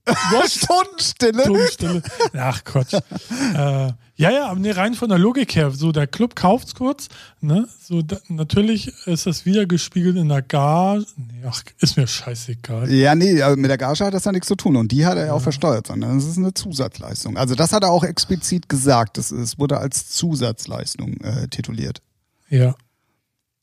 [0.47, 1.43] Stundenstille.
[1.43, 2.01] Stundenstille.
[2.33, 2.93] Ach Quatsch.
[2.93, 5.71] äh, ja, ja, aber nee, rein von der Logik her.
[5.71, 7.07] So, der Club kauft's kurz.
[7.39, 7.69] Ne?
[7.81, 11.05] So, da, natürlich ist das wieder gespiegelt in der Gage.
[11.15, 12.91] Nee, ach, ist mir scheißegal.
[12.91, 14.75] Ja, nee, mit der Gage hat das ja nichts zu tun.
[14.75, 17.37] Und die hat er ja auch versteuert, sondern das ist eine Zusatzleistung.
[17.37, 19.17] Also, das hat er auch explizit gesagt.
[19.17, 22.01] Das, das wurde als Zusatzleistung äh, tituliert.
[22.49, 22.75] Ja.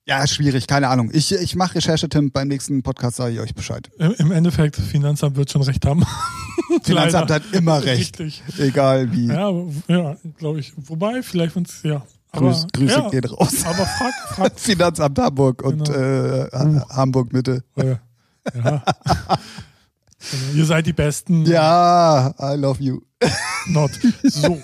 [0.08, 1.10] Ja, schwierig, keine Ahnung.
[1.12, 2.30] Ich, ich mache Recherche, Tim.
[2.30, 3.90] Beim nächsten Podcast sage ich euch Bescheid.
[3.98, 6.06] Im Endeffekt, Finanzamt wird schon recht haben.
[6.84, 8.16] Finanzamt hat immer recht.
[8.20, 8.42] Richtig.
[8.56, 9.26] Egal wie.
[9.26, 9.50] Ja,
[9.88, 10.72] ja glaube ich.
[10.76, 12.06] Wobei, vielleicht uns, ja.
[12.30, 13.64] Aber, Grüß, Grüße ja, gehen raus.
[13.64, 14.52] Aber frag, frag.
[14.60, 15.98] Finanzamt Hamburg und genau.
[15.98, 17.64] äh, Hamburg Mitte.
[17.74, 17.98] Ja.
[18.54, 18.82] Ja.
[20.30, 21.44] Genau, Ihr seid die Besten.
[21.46, 23.00] Ja, I love you.
[23.68, 23.92] Not.
[24.24, 24.60] So.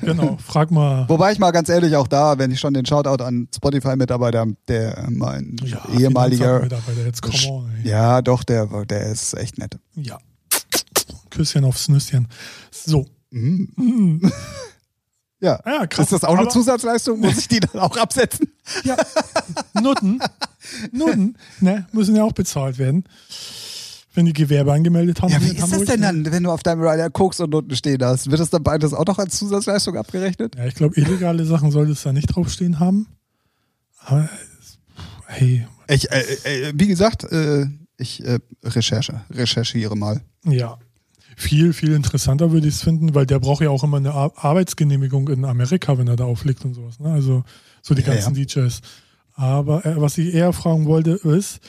[0.00, 1.08] Genau, frag mal.
[1.08, 5.06] Wobei ich mal ganz ehrlich auch da, wenn ich schon den Shoutout an Spotify-Mitarbeiter, der
[5.10, 6.66] mein Ja, ehemaliger.
[7.04, 7.90] Jetzt come on, ey.
[7.90, 9.78] Ja, doch, der, der ist echt nett.
[9.94, 10.18] Ja.
[11.30, 12.28] Küsschen aufs Nüsschen.
[12.70, 13.06] So.
[13.30, 14.30] Mhm.
[15.42, 15.58] Ja.
[15.64, 16.04] Ja, krass.
[16.04, 17.18] Ist das auch eine Zusatzleistung?
[17.18, 18.52] Muss ich die dann auch absetzen?
[18.84, 18.94] Ja.
[19.80, 20.20] Nutten.
[20.92, 21.38] Nutten.
[21.60, 23.04] Ne, müssen ja auch bezahlt werden.
[24.20, 25.32] Wenn die Gewerbe angemeldet haben.
[25.32, 26.06] Ja, wie ist das denn ne?
[26.06, 28.30] dann, wenn du auf deinem Rider Koks und unten stehen hast?
[28.30, 30.56] Wird das dann beides auch noch als Zusatzleistung abgerechnet?
[30.56, 33.06] Ja, ich glaube, illegale Sachen sollte es da nicht draufstehen haben.
[34.04, 34.28] Aber,
[35.26, 37.64] hey, Ich, äh, äh, wie gesagt, äh,
[37.96, 40.20] ich äh, recherche, recherchiere mal.
[40.44, 40.76] ja.
[41.36, 44.30] Viel, viel interessanter würde ich es finden, weil der braucht ja auch immer eine Ar
[44.36, 47.00] Arbeitsgenehmigung in Amerika, wenn er da auflegt und sowas.
[47.00, 47.10] Ne?
[47.10, 47.44] Also
[47.80, 48.82] so die Ja, ganzen DJs.
[49.36, 51.60] Aber äh, was ich eher fragen wollte, ist,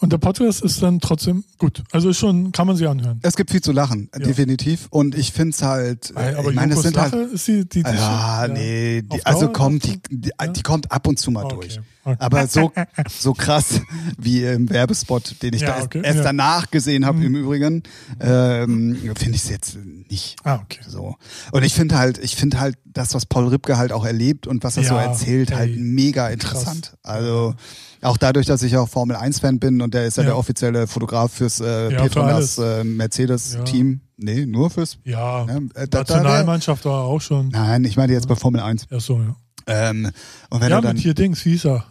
[0.00, 1.82] und der Podcast ist dann trotzdem gut.
[1.92, 3.18] Also ist schon, kann man sich anhören.
[3.22, 4.20] Es gibt viel zu lachen, Ja.
[4.24, 4.86] definitiv.
[4.90, 7.68] Und ich finde es halt, äh, Aber ich meine, es sind Lache halt, ist die,
[7.68, 8.52] die, die ja, ja.
[8.52, 10.46] nee, die, also kommt, die, die, Ja?
[10.46, 11.80] die kommt ab und zu mal Okay, durch.
[12.04, 12.16] okay.
[12.20, 12.72] Aber so,
[13.10, 13.80] so krass
[14.16, 17.24] wie im Werbespot, den ich Ja, da erst, okay, erst danach gesehen habe, Mhm.
[17.26, 17.82] im Übrigen,
[18.20, 19.78] ähm, finde ich es jetzt
[20.08, 20.36] nicht.
[20.44, 20.80] Ah, okay.
[20.86, 21.16] So.
[21.52, 24.64] Und ich finde halt, ich finde halt das, was Paul Ripke halt auch erlebt und
[24.64, 26.96] was er so erzählt, halt ey, mega interessant.
[27.02, 27.54] Also
[28.02, 30.28] auch dadurch, dass ich auch Formel 1-Fan bin und der ist ja, Ja.
[30.30, 34.00] der offizielle Fotograf fürs äh, Ja, für Petronas äh, Mercedes-Team.
[34.16, 34.98] Nee, nur fürs.
[35.04, 35.68] Ja, Ne?
[35.74, 37.48] Äh, da- da- Nationalmannschaft war auch schon.
[37.48, 38.86] Nein, ich meine jetzt bei Formel 1.
[38.90, 39.36] Ja, so, ja.
[39.66, 40.10] Ähm,
[40.50, 40.94] und wenn Ja, er dann.
[40.94, 41.84] mit hier Dings, wie hieß er,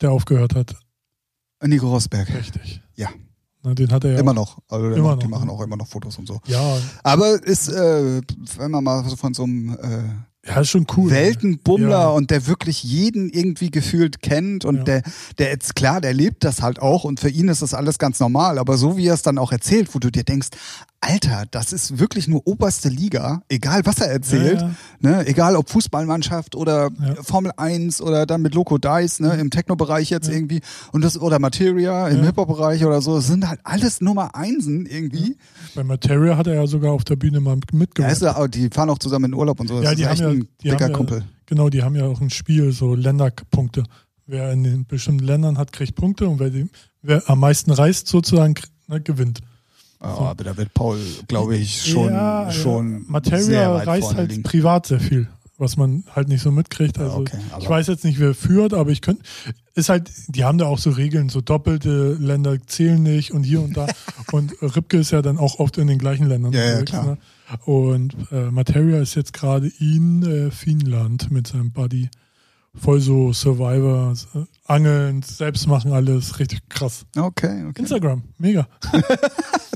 [0.00, 0.74] der aufgehört hat.
[1.62, 2.28] Nico Rosberg.
[2.34, 2.80] Richtig.
[2.94, 3.08] Ja.
[3.62, 4.18] Na, den hat er ja.
[4.20, 4.58] Immer noch.
[4.68, 5.52] Also Immer macht, die noch, machen ne?
[5.52, 6.40] auch immer noch Fotos und so.
[6.46, 8.22] Ja, Aber ist, äh,
[8.56, 10.02] wenn man mal so von so einem äh,
[10.48, 11.10] ja, ist schon cool.
[11.10, 12.08] Weltenbummler Ja.
[12.08, 14.82] und der wirklich jeden irgendwie gefühlt kennt und Ja.
[14.84, 15.02] der,
[15.38, 18.18] der jetzt klar, der lebt das halt auch und für ihn ist das alles ganz
[18.18, 20.48] normal, aber so wie er es dann auch erzählt, wo du dir denkst,
[21.00, 25.70] Alter, das ist wirklich nur oberste Liga, egal was er erzählt, Ja, ne, egal ob
[25.70, 27.14] Fußballmannschaft oder Ja.
[27.22, 30.34] Formel 1 oder dann mit Loco Dice, ne, im Techno-Bereich jetzt Ja.
[30.34, 30.60] irgendwie
[30.92, 32.24] und das oder Materia im Ja.
[32.24, 35.36] Hip-Hop-Bereich oder so, das sind halt alles Nummer Einsen irgendwie.
[35.76, 38.12] Bei Materia hat er ja sogar auf der Bühne mal Ja, mitgemacht.
[38.12, 39.76] ist er, die fahren auch zusammen in Urlaub und so.
[39.76, 41.24] Das Ja, ist die haben echt ja, ein dicker haben ja, Kumpel.
[41.46, 43.84] genau, die haben ja auch ein Spiel, so Länderpunkte.
[44.26, 46.68] Wer in den bestimmten Ländern hat, kriegt Punkte und wer, die,
[47.02, 48.54] wer am meisten reist, sozusagen,
[48.88, 49.40] ne, gewinnt.
[50.00, 52.98] Ja, aber da wird Paul, glaube ich, schon, ja, schon ja.
[52.98, 54.42] sehr Materia weit vorne halt liegen.
[54.44, 55.28] privat sehr viel,
[55.58, 56.98] was man halt nicht so mitkriegt.
[56.98, 59.22] Ja, Also okay, aber- ich weiß jetzt nicht, wer führt, aber ich könnte,
[59.74, 63.60] ist halt, die haben da auch so Regeln, so doppelte Länder zählen nicht und hier
[63.60, 63.86] und da.
[64.32, 66.52] und Ripke ist ja dann auch oft in den gleichen Ländern.
[66.52, 67.04] Ja, ja, klar.
[67.06, 67.18] Ne?
[67.64, 72.08] Und äh, Materia ist jetzt gerade in äh, Finnland mit seinem Buddy.
[72.74, 77.04] Voll so Survivor, äh, Angeln, selbst machen alles, richtig krass.
[77.16, 77.80] Okay, okay.
[77.80, 78.68] Instagram, mega.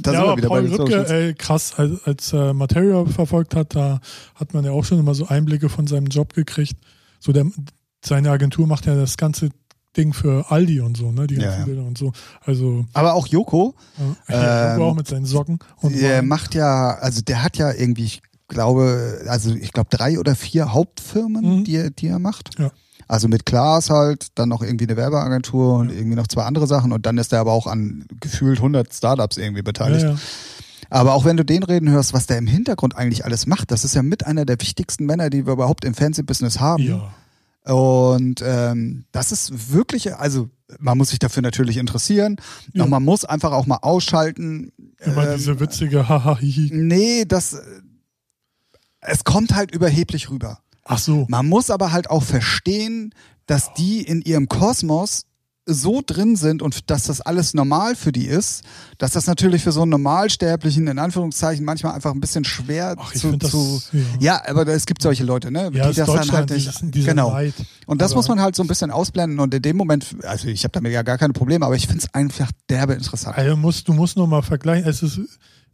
[0.03, 3.77] Da ja, aber wieder Paul bei Rübke, ey, krass, als, als äh, Materia verfolgt hat,
[3.77, 4.01] da
[4.35, 6.75] hat man ja auch schon immer so Einblicke von seinem Job gekriegt.
[7.21, 7.47] So der,
[8.05, 9.51] seine Agentur macht ja das ganze
[9.97, 11.65] Ding für Aldi und so, ne, die Ja, ganzen ja.
[11.67, 12.13] Bilder und so.
[12.45, 13.75] Also, Aber auch Joko,
[14.29, 15.61] ja, Ähm, auch mit seinen Socken.
[15.77, 16.27] Und der Wein.
[16.29, 18.23] macht ja, also der hat ja irgendwie, ich
[18.53, 21.65] glaube, also ich glaube drei oder vier Hauptfirmen, Mhm.
[21.65, 22.59] die, er- die er macht.
[22.59, 22.71] Ja.
[23.09, 26.93] Also mit Klaas halt, dann noch irgendwie eine Werbeagentur und irgendwie noch zwei andere Sachen
[26.93, 30.05] und dann ist er aber auch an gefühlt 100 Startups irgendwie ja, beteiligt.
[30.05, 30.17] ja.
[30.89, 33.85] Aber auch wenn du den reden hörst, was der im Hintergrund eigentlich alles macht, das
[33.85, 36.83] ist ja mit einer der wichtigsten Männer, die wir überhaupt im Fernsehbusiness haben.
[36.85, 37.13] ja.
[37.65, 40.49] Und ähm, das ist wirklich, also
[40.81, 42.37] man muss sich dafür natürlich interessieren.
[42.73, 42.83] Ja.
[42.83, 44.73] Und man muss einfach auch mal ausschalten.
[44.99, 46.39] Immer ähm, diese witzige Haha.
[46.43, 47.57] Nee, das.
[49.03, 50.59] Es kommt halt überheblich rüber.
[50.85, 51.27] Ach so.
[51.29, 53.15] Man muss aber halt auch verstehen,
[53.47, 55.27] dass die in ihrem Kosmos
[55.65, 58.65] so drin sind und dass das alles normal für die ist,
[58.99, 63.15] dass das natürlich für so einen Normalsterblichen in Anführungszeichen manchmal einfach ein bisschen schwer Ach,
[63.15, 64.03] ich zu, das, zu ja.
[64.19, 67.31] ja, aber es gibt solche Leute, ne, Ja, die das dann halt nicht dieses, genau.
[67.31, 67.55] Neid.
[67.87, 70.49] Und das Aber- muss man halt so ein bisschen ausblenden und in dem Moment, also
[70.49, 73.39] ich habe damit ja gar keine Probleme, aber ich finde es einfach derbe interessant.
[73.39, 74.89] Also musst, du musst nur mal vergleichen.
[74.91, 75.21] Es ist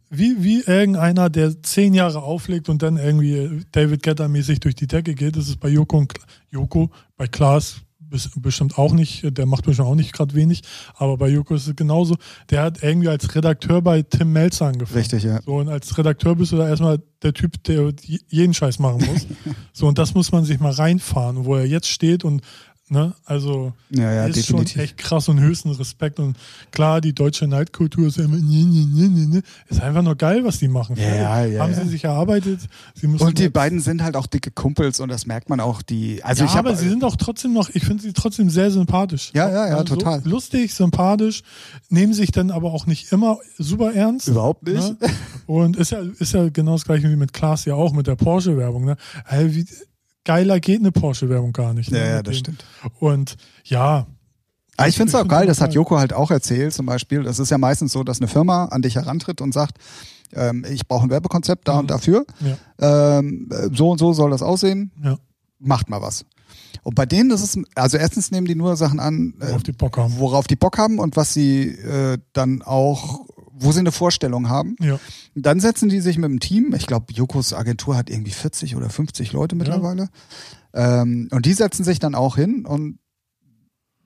[0.09, 5.13] wie, wie irgendeiner, der zehn Jahre auflegt und dann irgendwie David Guetta-mäßig durch die Decke
[5.13, 5.35] geht.
[5.35, 6.13] Das ist bei Joko und
[6.49, 7.81] Joko, bei Klaas
[8.35, 10.61] bestimmt auch nicht, der macht bestimmt auch nicht gerade wenig,
[10.95, 12.15] aber bei Joko ist es genauso.
[12.49, 14.99] Der hat irgendwie als Redakteur bei Tim Melzer angefangen.
[14.99, 15.41] Richtig, ja.
[15.43, 17.93] So, und als Redakteur bist du da erstmal der Typ, der
[18.27, 19.27] jeden Scheiß machen muss.
[19.73, 22.41] so, und das muss man sich mal reinfahren, wo er jetzt steht und
[22.91, 23.13] Ne?
[23.25, 24.73] Also Ja, ja, ist definitiv.
[24.73, 26.19] schon echt krass und höchsten Respekt.
[26.19, 26.35] Und
[26.71, 29.41] klar, die deutsche Neidkultur ist immer, nee, nee, nee, nee, nee.
[29.69, 30.95] ist einfach nur geil, was die machen.
[30.97, 32.61] Ja, ja, Haben sie sich erarbeitet.
[32.95, 35.83] Sie Und die beiden sind halt auch dicke Kumpels und das merkt man auch.
[35.83, 38.71] Die, also ich habe aber sie sind auch trotzdem noch, ich finde sie trotzdem sehr
[38.71, 39.31] sympathisch.
[39.35, 40.21] Ja, ja, ja, Also total.
[40.25, 41.43] Lustig, sympathisch,
[41.89, 44.27] nehmen sich dann aber auch nicht immer super ernst.
[44.29, 44.99] überhaupt nicht.
[44.99, 45.09] Ne?
[45.45, 48.15] Und ist ja, ist ja genau das gleiche wie mit Klaas ja auch, mit der
[48.15, 48.85] Porsche-Werbung.
[48.85, 48.97] Ne?
[49.27, 49.65] Ey, wie,
[50.29, 51.89] geiler geht eine Porsche-Werbung gar nicht.
[51.91, 51.97] Ne?
[51.99, 52.39] Ja, das dem.
[52.39, 52.65] stimmt.
[52.99, 54.05] Und ja,
[54.77, 55.73] Aber ich finde es auch geil, das hat.
[55.73, 57.23] Joko halt auch erzählt zum Beispiel.
[57.23, 59.77] Das ist ja meistens so, dass eine Firma an dich herantritt und sagt,
[60.33, 61.79] ähm, ich brauche ein Werbekonzept da Mhm.
[61.79, 62.25] und dafür.
[62.41, 64.91] ja, Ähm, äh, so und so soll das aussehen.
[65.03, 65.17] ja,
[65.59, 66.25] Macht mal was.
[66.83, 69.71] Und bei denen ist es, also erstens nehmen die nur Sachen an, äh, auf die
[69.73, 70.17] Bock haben.
[70.19, 73.25] worauf die Bock haben und was sie äh, dann auch,
[73.61, 74.75] wo sie eine Vorstellung haben.
[74.79, 74.99] Ja,
[75.35, 78.89] Dann setzen die sich mit dem Team, ich glaube, Jokos Agentur hat irgendwie 40 oder
[78.89, 80.09] 50 Leute mittlerweile.
[80.73, 82.99] Ähm, und die setzen sich dann auch hin und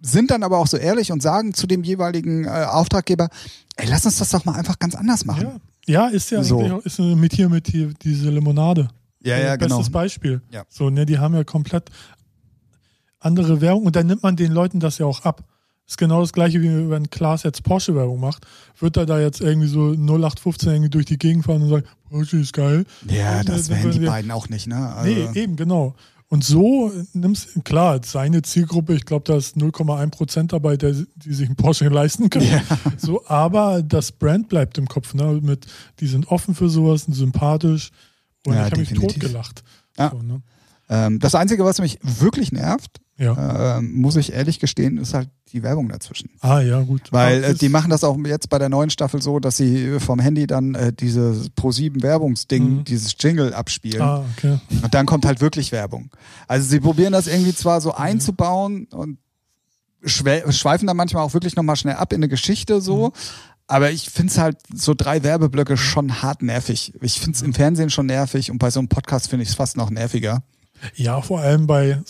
[0.01, 3.29] sind dann aber auch so ehrlich und sagen zu dem jeweiligen äh, Auftraggeber,
[3.77, 5.59] ey, lass uns das doch mal einfach ganz anders machen.
[5.87, 6.07] ja.
[6.07, 6.59] ja ist ja So.
[6.59, 8.89] auch, ist mit hier mit hier diese Limonade.
[9.23, 9.77] Ja, ja, genau.
[9.77, 10.41] Bestes Beispiel.
[10.51, 10.63] Ja.
[10.67, 11.89] So, ne, die haben ja komplett
[13.19, 15.43] andere Werbung und dann nimmt man den Leuten das ja auch ab.
[15.87, 18.45] Ist genau das gleiche, wie wenn Klaas jetzt Porsche-Werbung macht.
[18.79, 22.37] Wird er da jetzt irgendwie so 0815 irgendwie durch die Gegend fahren und sagen, Porsche
[22.37, 22.85] ist geil.
[23.09, 24.93] Ja, Und, das wären die wir- beiden auch nicht, ne?
[24.95, 25.93] Also, Nee, eben, genau.
[26.29, 31.33] Und so nimmst klar, seine Zielgruppe, ich glaube, da ist 0,1 Prozent dabei, der, die
[31.33, 32.47] sich einen Porsche leisten können.
[32.49, 32.61] Ja.
[32.97, 35.39] So, aber das Brand bleibt im Kopf, ne?
[35.43, 35.67] Mit,
[35.99, 37.91] die sind offen für sowas, sind sympathisch.
[38.47, 39.63] Und Ja, ich habe mich totgelacht.
[39.97, 40.09] Ja.
[40.11, 40.41] So, ne?
[40.93, 43.77] Ähm, das Einzige, was mich wirklich nervt, Ja.
[43.77, 46.29] ähm, muss ich ehrlich gestehen, ist halt die Werbung dazwischen.
[46.41, 47.11] Ah, ja, gut.
[47.11, 49.99] Weil äh, es die machen das auch jetzt bei der neuen Staffel so, dass sie
[49.99, 52.83] vom Handy dann äh, dieses Pro7 Werbungsding, Mhm.
[52.83, 54.01] dieses Jingle abspielen.
[54.01, 54.59] Ah, okay.
[54.83, 56.09] Und dann kommt halt wirklich Werbung.
[56.47, 59.17] Also sie probieren das irgendwie zwar so einzubauen und
[60.03, 63.07] schwe- schweifen dann manchmal auch wirklich nochmal schnell ab in eine Geschichte so.
[63.07, 63.11] Mhm.
[63.67, 66.93] Aber ich find's halt so drei Werbeblöcke schon hart nervig.
[67.01, 69.77] Ich find's im Fernsehen schon nervig und bei so einem Podcast finde ich es fast
[69.77, 70.43] noch nerviger.
[70.95, 72.01] Ja, vor allem bei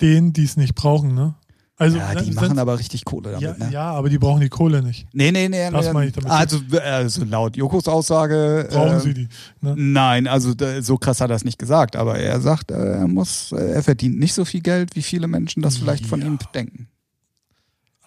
[0.00, 1.34] denen, die es nicht brauchen, ne?
[1.76, 3.40] Also, Ja, die wenn- machen aber richtig Kohle damit.
[3.42, 3.72] ja, ne?
[3.72, 5.06] ja, aber die brauchen die Kohle nicht.
[5.14, 5.70] Nee, nee, nee.
[5.70, 5.92] Das nee.
[5.94, 6.30] meine ich damit.
[6.30, 8.68] Also, also laut Jokos Aussage.
[8.70, 9.28] Brauchen äh, sie die.
[9.62, 9.74] Ne?
[9.78, 13.52] Nein, also so krass hat er es nicht gesagt, aber er sagt, äh, er muss,
[13.52, 16.26] äh, er verdient nicht so viel Geld, wie viele Menschen das vielleicht von Ja.
[16.26, 16.88] ihm denken.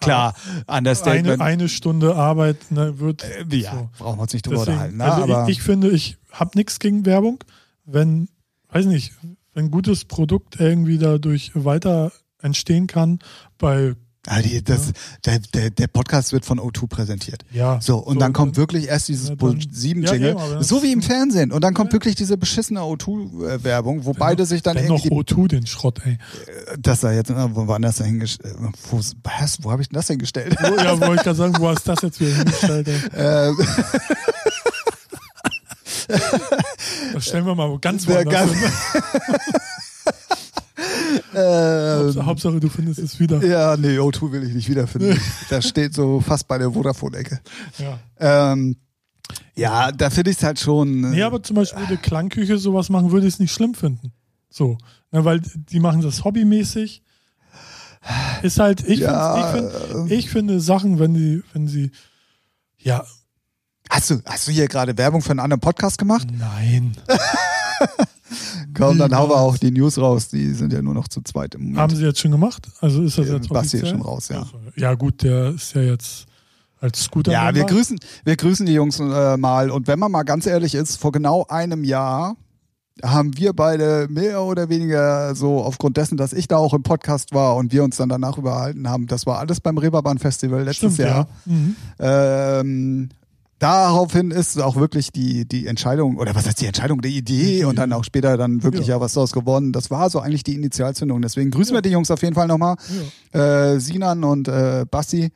[0.00, 0.34] Klar,
[0.68, 1.40] Understatement.
[1.40, 3.24] Eine, eine Stunde Arbeit ne, wird.
[3.24, 3.88] äh, ja, so.
[3.98, 4.96] brauchen wir uns nicht drüber Deswegen, unterhalten.
[4.98, 5.04] Ne?
[5.04, 7.42] also aber ich, ich finde, ich habe nichts gegen Werbung,
[7.86, 8.28] wenn,
[8.70, 9.12] weiß nicht,
[9.54, 13.20] wenn ein gutes Produkt irgendwie dadurch weiter entstehen kann,
[13.58, 13.94] bei,
[14.26, 14.92] Ah, die, das,
[15.26, 17.44] der, der, der Podcast wird von O2 präsentiert.
[17.52, 17.78] ja.
[17.82, 20.82] So, und dann kommt wirklich erst dieses Ja, dann- Bull-7-Jingle, Ja, eben, aber das- so
[20.82, 21.52] wie im Fernsehen.
[21.52, 21.92] Und dann kommt Ja.
[21.96, 26.16] wirklich diese beschissene O2-Werbung, wo beide sich dann noch irgendwie, O2 den Schrott, ey.
[26.80, 28.56] das da jetzt, äh, wo woanders da hingestellt,
[28.90, 30.56] wo, was, wo habe ich denn das denn gestellt?
[30.58, 33.52] Wo, ja, wollte ich gerade sagen, wo hast du das jetzt wieder hingestellt, ey?
[37.12, 38.70] Das stellen wir mal ganz Der woanders ganz- hin.
[41.34, 43.44] ähm, Hauptsache, du findest es wieder.
[43.44, 45.18] Ja, nee, O2 will ich nicht wiederfinden.
[45.50, 47.40] das steht so fast bei der Vodafone-Ecke.
[47.78, 47.98] Ja.
[48.52, 48.76] Ähm,
[49.54, 51.04] ja, da finde ich es halt schon.
[51.04, 54.12] äh, Nee, aber zum Beispiel würde Klangküche sowas machen, würde ich es nicht schlimm finden.
[54.50, 54.78] So.
[55.10, 57.02] Ne, weil die machen das hobbymäßig.
[58.42, 61.90] Ist halt, ich, Ja, ich, find, ich finde Sachen, wenn die, wenn sie,
[62.78, 63.04] ja,
[63.90, 66.26] hast, du, hast du hier gerade Werbung für einen anderen Podcast gemacht?
[66.36, 66.96] nein.
[68.76, 70.28] Komm, dann hauen wir auch die News raus.
[70.28, 71.78] Die sind ja nur noch zu zweit im Moment.
[71.78, 72.66] Haben sie jetzt schon gemacht?
[72.80, 74.40] Also ist das jetzt Basti ist schon raus, ja.
[74.40, 76.26] Also, ja gut, der ist ja jetzt
[76.80, 77.32] als Scooter.
[77.32, 79.70] ja, wir grüßen, wir grüßen die Jungs äh, mal.
[79.70, 82.36] Und wenn man mal ganz ehrlich ist, vor genau einem Jahr
[83.02, 87.34] haben wir beide mehr oder weniger so aufgrund dessen, dass ich da auch im Podcast
[87.34, 90.94] war und wir uns dann danach überhalten haben, das war alles beim Reeperbahn Festival letztes
[90.94, 91.28] Stimmt, Jahr.
[91.46, 91.52] ja.
[91.52, 91.76] Mhm.
[91.98, 93.08] Ähm,
[93.64, 97.76] daraufhin ist auch wirklich die, die Entscheidung, oder was heißt die Entscheidung, die Idee und
[97.78, 98.96] dann auch später dann wirklich Ja.
[98.96, 99.72] ja, was daraus geworden.
[99.72, 101.22] Das war so eigentlich die Initialzündung.
[101.22, 101.78] Deswegen grüßen Ja.
[101.78, 102.76] wir die Jungs auf jeden Fall nochmal.
[103.32, 103.72] Ja.
[103.72, 105.30] Äh, Sinan und äh, Basti.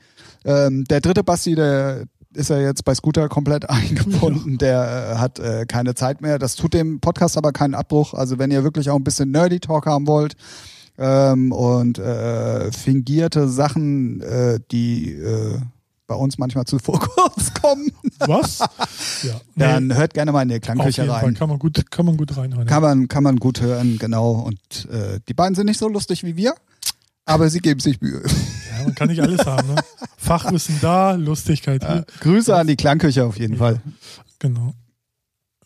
[0.45, 2.05] Ähm, der dritte Basti, der
[2.35, 4.59] ist ja jetzt bei Scooter komplett eingebunden.
[4.59, 6.39] Der äh, hat äh, keine Zeit mehr.
[6.39, 8.13] Das tut dem Podcast aber keinen Abbruch.
[8.13, 10.35] Also wenn ihr wirklich auch ein bisschen Nerdy Talk haben wollt
[10.99, 15.59] ähm, und äh, fingierte Sachen, äh, die äh,
[16.09, 18.59] bei uns manchmal zu kurz kommen, Was?
[19.23, 19.35] Ja.
[19.55, 21.35] Nee, dann hört gerne mal in die Klangküche jeden Fall rein.
[21.35, 22.67] kann man gut, kann man gut reinhören.
[22.67, 24.33] Kann man, kann man gut hören, genau.
[24.33, 26.55] Und äh, die beiden sind nicht so lustig wie wir,
[27.25, 28.23] aber sie geben sich Mühe.
[28.23, 29.75] Ja, man kann nicht alles haben.
[29.75, 29.81] Ne?
[30.17, 32.07] Fachwissen da, Lustigkeit hier.
[32.21, 33.81] Grüße an die Klangküche auf jeden Fall.
[34.39, 34.73] Genau.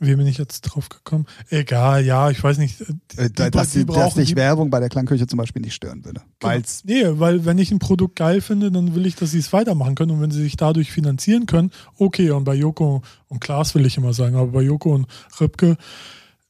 [0.05, 1.27] Wie bin ich jetzt drauf gekommen?
[1.49, 2.81] Egal, ja, ich weiß nicht.
[3.17, 5.75] Äh, Die- dass, die die, dass brauchen die- Werbung bei der Klangküche zum Beispiel nicht
[5.75, 6.23] stören würde.
[6.41, 9.53] Weil's, Nee, weil wenn ich ein Produkt geil finde, dann will ich, dass sie es
[9.53, 10.11] weitermachen können.
[10.11, 12.31] Und wenn sie sich dadurch finanzieren können, okay.
[12.33, 15.07] Und bei Joko und Klaas will ich immer sagen, aber bei Joko und
[15.41, 15.77] Ripke,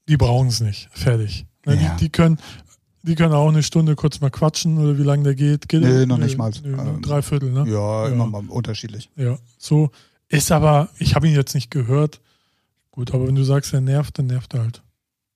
[0.08, 0.88] die brauchen es nicht.
[0.92, 1.44] Fertig.
[1.66, 1.94] Ne, Ja.
[1.96, 2.38] die, die können.
[3.04, 5.68] Die können auch eine Stunde kurz mal quatschen oder wie lange der geht.
[5.68, 6.52] geht Nee, noch nicht mal.
[6.62, 7.64] Nö, Ähm, drei Viertel, ne?
[7.68, 8.12] ja, Ja.
[8.12, 9.10] immer mal unterschiedlich.
[9.16, 9.90] Ja, so
[10.28, 12.20] ist aber, ich habe ihn jetzt nicht gehört.
[12.92, 14.82] Gut, aber wenn du sagst, er nervt, dann nervt er halt.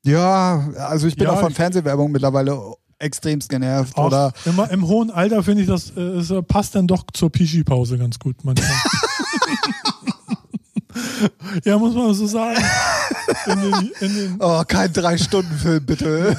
[0.05, 2.61] Ja, also ich bin Ja, auch von Fernsehwerbung mittlerweile
[2.99, 3.97] extremst genervt.
[3.97, 7.31] Auch Oder immer im hohen Alter finde ich, das äh, es passt dann doch zur
[7.31, 8.71] Pischi-Pause ganz gut manchmal.
[11.65, 12.63] ja, muss man so sagen.
[13.47, 16.37] In den, in den, oh, kein Drei-Stunden-Film, bitte.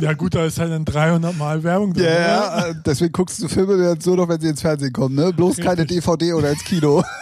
[0.00, 2.04] ja gut, da ist halt dann 300 Mal Werbung Ja, drin.
[2.04, 2.10] ne?
[2.18, 5.32] yeah, deswegen guckst du Filme jetzt nur noch, wenn sie ins Fernsehen kommen, ne?
[5.32, 5.98] Bloß keine Richtig.
[6.04, 7.02] DVD oder ins Kino.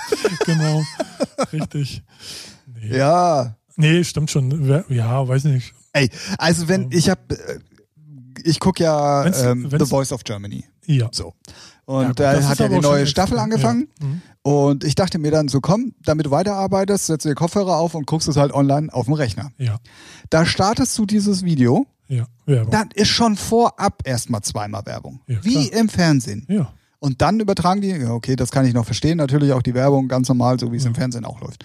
[0.46, 0.82] Genau,
[1.52, 2.02] richtig.
[2.88, 2.96] Nee.
[2.96, 3.56] ja.
[3.76, 4.84] nee, stimmt schon.
[4.88, 5.74] Ja, weiß nicht.
[5.92, 7.36] Ey, also wenn ich hab, äh,
[8.44, 10.64] ich gucke ja Wenn's- ähm, wenn's- The Voice of Germany.
[10.86, 11.08] Ja.
[11.12, 11.34] So.
[11.86, 13.06] Ja, Und gut, da hat ja die neue.
[13.06, 13.88] Staffel angefangen.
[14.00, 14.06] Ja.
[14.06, 14.22] Mhm.
[14.42, 17.94] Und ich dachte mir dann so, komm, damit du weiterarbeitest, setzt du dir Kopfhörer auf
[17.94, 19.52] und guckst es halt online auf dem Rechner.
[19.58, 19.78] Ja,
[20.30, 22.70] Da startest du dieses Video, ja, Werbung.
[22.70, 25.20] dann ist schon vorab erstmal zweimal Werbung.
[25.26, 26.44] Ja, Wie im Fernsehen.
[26.48, 26.72] ja.
[27.04, 30.08] Und dann übertragen die, ja, okay, das kann ich noch verstehen, natürlich auch die Werbung
[30.08, 31.62] ganz normal, so wie es im Fernsehen auch läuft.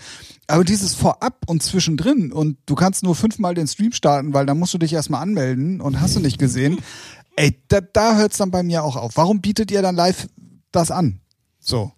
[0.48, 4.60] Aber dieses Vorab und zwischendrin und du kannst nur fünfmal den Stream starten, weil dann
[4.60, 6.80] musst du dich erstmal anmelden und hast du nicht gesehen.
[7.38, 9.16] Ey, da, da hört es dann bei mir auch auf.
[9.16, 10.28] Warum bietet ihr dann live
[10.74, 11.22] das an?
[11.62, 11.94] So.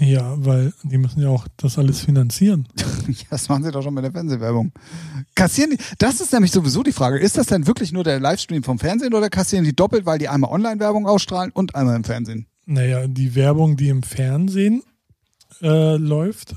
[0.00, 2.66] Ja, weil die müssen ja auch das alles finanzieren.
[3.28, 4.72] Das machen sie doch schon mit der Fernsehwerbung.
[5.34, 7.18] Kassieren die, das ist nämlich sowieso die Frage.
[7.18, 10.28] Ist das denn wirklich nur der Livestream vom Fernsehen oder kassieren die doppelt, weil die
[10.28, 12.46] einmal Online-Werbung ausstrahlen und einmal im Fernsehen?
[12.66, 14.84] Naja, die Werbung, die im Fernsehen
[15.60, 16.54] äh, läuft,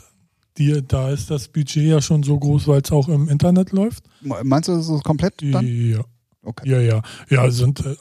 [0.57, 4.03] die, da ist das Budget ja schon so groß, weil es auch im Internet läuft.
[4.21, 5.65] Meinst du, das ist komplett dann?
[5.65, 6.01] Ja,
[6.43, 6.69] Okay.
[6.69, 7.01] ja, ja.
[7.29, 7.95] Ja, sind, äh,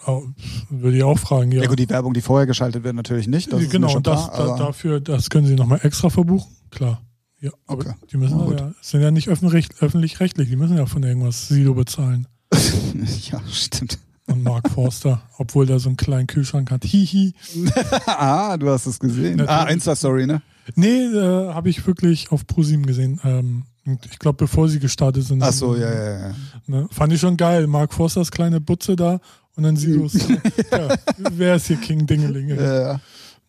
[0.69, 1.63] würde ich auch fragen, ja.
[1.63, 3.53] Ja gut, die Werbung, die vorher geschaltet wird, natürlich nicht.
[3.53, 7.01] Das genau, und das, klar, da, dafür, das können sie nochmal extra verbuchen, klar.
[7.41, 7.95] Ja, aber Okay.
[8.13, 8.59] die müssen gut.
[8.61, 12.27] ja, sind ja nicht öffentlich- öffentlich-rechtlich, die müssen ja von irgendwas Silo bezahlen.
[13.31, 13.99] ja, stimmt.
[14.27, 16.85] Und Mark Forster, obwohl der so einen kleinen Kühlschrank hat.
[16.85, 17.35] Hihi.
[18.07, 19.37] ah, du hast es gesehen.
[19.39, 19.51] Natürlich.
[19.51, 20.43] Ah, Insta-Story, ne?
[20.77, 23.21] Nee, äh, habe ich wirklich auf ProSieben gesehen.
[23.25, 25.43] Ähm, und ich glaube, bevor sie gestartet sind.
[25.43, 26.35] Ach so, ja, ja, ja.
[26.67, 26.89] Ne?
[26.91, 27.67] Fand ich schon geil.
[27.67, 29.21] Mark Forsters kleine Butze da
[29.57, 30.15] und dann Silos.
[30.71, 32.55] ja, wer ist hier King Dingelinge?
[32.55, 33.01] Ja,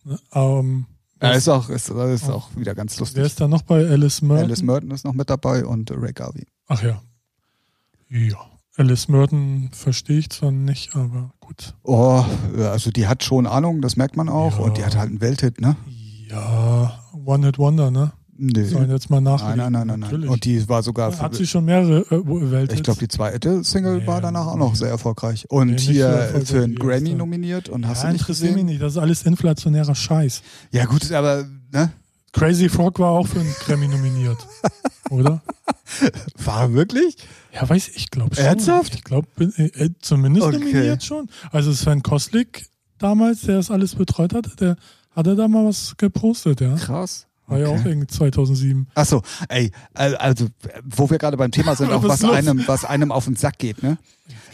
[0.04, 0.18] Ne?
[0.32, 0.86] Ähm,
[1.20, 3.24] ja ist auch, ist, ist auch wieder ganz wer lustig.
[3.24, 4.44] ist da noch bei Alice Merton?
[4.44, 6.46] Alice Merton ist noch mit dabei und Ray Garvey.
[6.66, 7.02] Ach ja.
[8.08, 8.38] Ja.
[8.76, 11.74] Alice Merton verstehe ich zwar nicht, aber gut.
[11.84, 12.24] Oh,
[12.58, 14.58] ja, also die hat schon Ahnung, das merkt man auch.
[14.58, 14.64] Ja.
[14.64, 15.76] Und die hat halt einen Welthit, ne?
[16.28, 18.12] Ja, One Hit Wonder, ne?
[18.36, 18.64] Nee.
[18.64, 19.42] Sollen jetzt mal nach.
[19.42, 20.28] Nein, nein, nein, nein, nein.
[20.28, 22.74] Und die war sogar, Hat für, sie schon mehrere äh, Welthits?
[22.74, 24.78] ich glaube, die zweite Single Nee, war danach auch noch nee.
[24.78, 25.46] sehr erfolgreich.
[25.50, 27.16] Und Nee, hier erfolgreich für einen Grammy erste.
[27.16, 28.66] nominiert und hast ja, du nicht interessiert mich gesehen?
[28.66, 28.82] nicht.
[28.82, 30.42] Das ist alles inflationärer Scheiß.
[30.72, 31.92] Ja gut, aber ne?
[32.32, 34.38] Crazy Frog war auch für einen Grammy nominiert.
[35.10, 35.40] Oder?
[36.44, 37.16] War wirklich?
[37.52, 38.44] Ja, weiß ich, ich glaube schon.
[38.44, 38.94] Ernsthaft?
[38.96, 40.58] Ich glaube, äh, äh, zumindest Okay.
[40.58, 41.28] nominiert schon.
[41.52, 42.66] Also Sven Koslik
[42.98, 44.76] damals, der das alles betreut hat, der
[45.12, 46.74] hatte da mal was gepostet, ja.
[46.74, 47.26] Krass.
[47.46, 48.86] War ja auch irgendwie 2007.
[48.94, 50.46] Achso, ey, al- also
[50.84, 53.58] wo wir gerade beim Thema sind, auch Was was einem, was einem auf den Sack
[53.58, 53.98] geht, ne?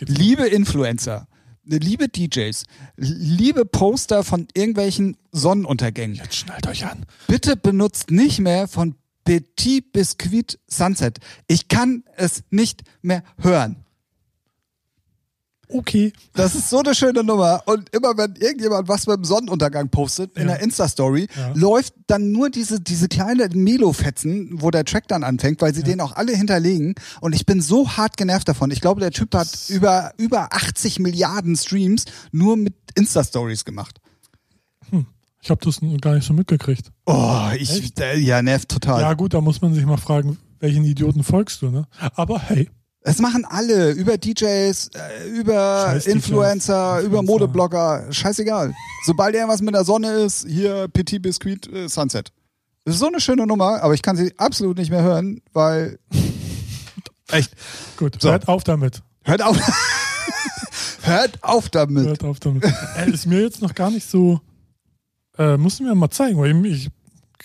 [0.01, 1.29] Liebe Influencer,
[1.65, 2.65] liebe DJs,
[2.97, 7.07] liebe Poster von irgendwelchen Sonnenuntergängen, Jetzt schnallt euch an.
[7.29, 11.19] bitte benutzt nicht mehr von Petit Biscuit Sunset.
[11.47, 13.85] Ich kann es nicht mehr hören.
[15.73, 16.13] Okay.
[16.35, 17.63] Das ist so eine schöne Nummer.
[17.67, 20.55] Und immer wenn irgendjemand was mit dem Sonnenuntergang postet in Ja.
[20.55, 21.53] der Insta-Story, Ja.
[21.55, 26.01] läuft dann nur diese, diese kleine Melo-Fetzen, wo der Track dann anfängt, weil sie den
[26.01, 26.95] auch alle hinterlegen.
[27.21, 28.71] Und ich bin so hart genervt davon.
[28.71, 34.01] Ich glaube, der Typ hat über, über 80 Milliarden Streams nur mit Insta-Stories gemacht.
[35.43, 36.91] Ich habe das gar nicht so mitgekriegt.
[37.07, 39.01] Oh, ich, äh, ja, nervt total.
[39.01, 41.87] Ja, gut, da muss man sich mal fragen, welchen Idioten folgst du, ne?
[42.15, 42.69] Aber hey,
[43.03, 47.23] Das machen alle, über DJs, äh, über Scheiß DJs, Influencer, über.
[47.23, 48.75] Modeblogger, scheißegal.
[49.07, 52.31] Sobald irgendwas mit der Sonne ist, hier Petit Biscuit äh, Sunset.
[52.85, 55.99] Das ist so eine schöne Nummer, aber ich kann sie absolut nicht mehr hören, weil.
[57.29, 57.53] Echt.
[57.97, 58.31] gut, So.
[58.31, 59.03] hört auf damit.
[59.25, 59.57] Hört auf.
[61.03, 62.07] Hört auf damit.
[62.07, 62.63] Hört auf damit.
[62.65, 64.41] äh, ist mir jetzt noch gar nicht so.
[65.39, 66.91] Äh, musst du mir mal zeigen, weil ich,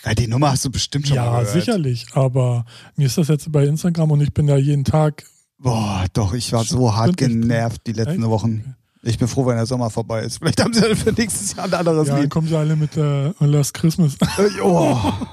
[0.03, 1.53] Ja, die Nummer hast du bestimmt schon mal ja, gehört.
[1.53, 2.65] sicherlich, aber
[2.97, 5.23] mir ist das jetzt bei Instagram und ich bin da jeden Tag.
[5.57, 8.23] Boah, doch, ich war so hart genervt die letzten?
[8.29, 8.75] Wochen.
[9.03, 10.39] Ich bin froh, wenn der Sommer vorbei ist.
[10.39, 12.31] Vielleicht haben sie dann für nächstes Jahr ein anderes Ja, dann Lied.
[12.31, 14.15] kommen sie alle mit äh, Last Christmas.
[14.37, 14.97] Äh, Oh.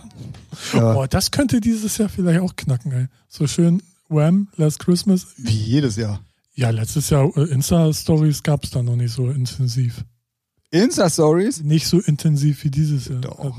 [0.74, 0.92] Ja.
[0.92, 3.06] Boah, das könnte dieses Jahr vielleicht auch knacken, ey.
[3.26, 5.28] So schön Wham, Last Christmas.
[5.38, 6.20] Wie jedes Jahr.
[6.54, 10.04] Ja, letztes Jahr äh, Insta-Stories gab es da noch nicht so intensiv.
[10.70, 13.22] Insta-Stories Nicht so intensiv wie dieses Jahr.
[13.22, 13.38] Doch.
[13.38, 13.56] Also,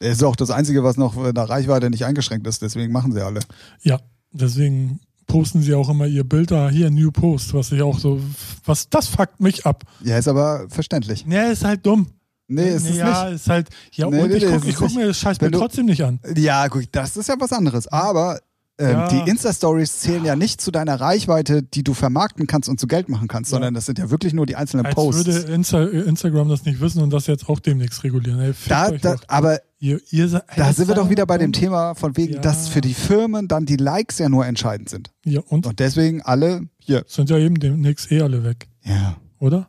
[0.00, 0.08] nee.
[0.10, 2.60] ist auch das Einzige, was noch in der Reichweite nicht eingeschränkt ist.
[2.60, 3.40] Deswegen machen sie alle.
[3.82, 3.98] Ja,
[4.32, 5.00] deswegen
[5.30, 8.20] posten sie auch immer ihr Bild da, hier New Post, was ich auch so,
[8.64, 9.84] was, das fuckt mich ab.
[10.04, 11.24] Ja, ist aber verständlich.
[11.26, 12.08] Nee, ist halt dumm.
[12.48, 13.36] Nee, ist es ja, nicht.
[13.36, 15.50] ist halt, ja, Nee, und nee, ich nee, guck, ich mir das Scheiß Wenn mir
[15.52, 16.18] du- trotzdem nicht an.
[16.36, 17.86] Ja, gut, das ist ja was anderes.
[17.86, 18.40] Aber
[18.78, 19.08] ähm, Ja.
[19.08, 23.08] die Insta-Stories zählen ja nicht zu deiner Reichweite, die du vermarkten kannst und zu Geld
[23.08, 23.56] machen kannst, Ja.
[23.56, 25.26] sondern das sind ja wirklich nur die einzelnen Als Posts.
[25.26, 28.40] würde Insta Instagram das nicht wissen und das jetzt auch demnächst regulieren.
[28.40, 31.52] Ey, Da, da, aber ihr, ihr da sind wir doch wieder bei dem.
[31.52, 32.40] Thema, von wegen, Ja.
[32.40, 35.10] dass für die Firmen dann die Likes ja nur entscheidend sind.
[35.24, 37.04] Ja, und Und deswegen alle hier.
[37.08, 39.16] sind ja eben demnächst eh alle weg, Ja.
[39.38, 39.68] oder?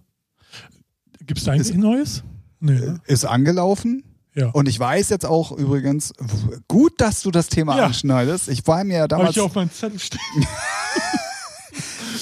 [1.26, 2.24] Gibt es da eigentlich Ist- Neues?
[2.59, 3.01] Nee, ne?
[3.07, 4.03] Ist angelaufen.
[4.36, 4.49] Ja.
[4.51, 6.14] Und ich weiß jetzt auch übrigens,
[6.68, 7.86] gut, dass du das Thema Ja.
[7.88, 8.47] anschneidest.
[8.49, 10.20] Ich war mir ja damals, ich hier auf meinem Zettel stehen.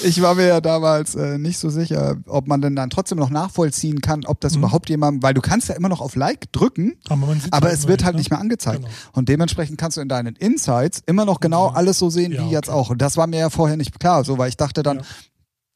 [0.04, 3.30] ich war mir ja damals äh, nicht so sicher, ob man denn dann trotzdem noch
[3.30, 4.58] nachvollziehen kann, ob das Mhm.
[4.60, 7.86] überhaupt jemand, weil du kannst ja immer noch auf Like drücken, Aber, aber halt es
[7.88, 8.20] wird halt ne?
[8.20, 8.78] nicht mehr angezeigt.
[8.82, 8.90] Genau.
[9.12, 11.74] Und dementsprechend kannst du in deinen Insights immer noch genau Ja.
[11.74, 12.78] alles so sehen Ja, wie jetzt okay.
[12.78, 12.90] auch.
[12.90, 15.02] Und das war mir ja vorher nicht klar, so weil ich dachte dann, Ja.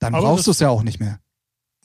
[0.01, 1.19] dann Aber brauchst du es ja auch nicht mehr.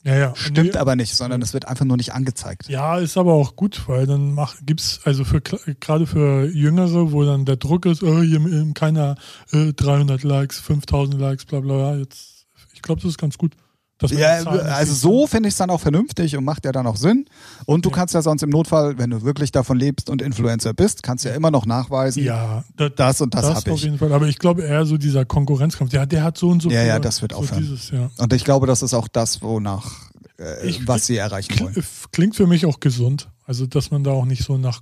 [0.03, 0.35] Ja, ja.
[0.35, 2.69] Stimmt aber nicht, sondern es wird einfach nur nicht angezeigt.
[2.69, 7.23] Ja, ist aber auch gut, weil dann mach, gibt's also für gerade für Jüngere, wo
[7.25, 8.39] dann der Druck ist, oh, hier
[8.73, 9.15] keiner
[9.51, 11.75] äh, 300 Likes, 5000 Likes, bla bla.
[11.75, 11.95] bla.
[11.97, 13.53] Jetzt, ich glaube, das ist ganz gut.
[14.01, 17.25] Ja, also so finde ich es dann auch vernünftig und macht ja dann auch Sinn.
[17.65, 17.95] Und du Ja.
[17.97, 21.33] kannst ja sonst im Notfall, wenn du wirklich davon lebst und Influencer bist, kannst ja
[21.33, 23.83] immer noch nachweisen, Ja, das, das und das, das, habe auf ich.
[23.83, 24.13] jeden Fall.
[24.13, 25.91] Aber ich glaube eher so dieser Konkurrenzkampf.
[25.91, 26.69] Ja, der hat so und so.
[26.69, 27.61] Ja, ja, das wird so aufhören.
[27.61, 28.09] Dieses, ja.
[28.17, 31.73] Und ich glaube, das ist auch das, wonach, äh, Ich- was sie erreichen wollen.
[31.73, 33.29] Klingt, klingt für mich auch gesund.
[33.45, 34.81] Also, dass man da auch nicht so nach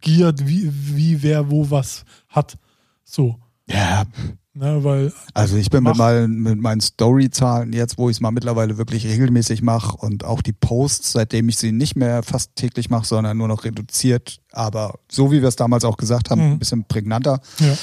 [0.00, 2.56] giert, wie, wie wer wo was hat.
[3.04, 3.36] So.
[3.68, 4.04] Ja,
[4.52, 8.32] Ne, weil also ich bin mit, meinen, mit meinen Story-Zahlen jetzt, wo ich es mal
[8.32, 12.90] mittlerweile wirklich regelmäßig mache und auch die Posts, seitdem ich sie nicht mehr fast täglich
[12.90, 16.52] mache, sondern nur noch reduziert, aber so wie wir es damals auch gesagt haben, Mhm.
[16.54, 17.76] ein bisschen prägnanter, Ja.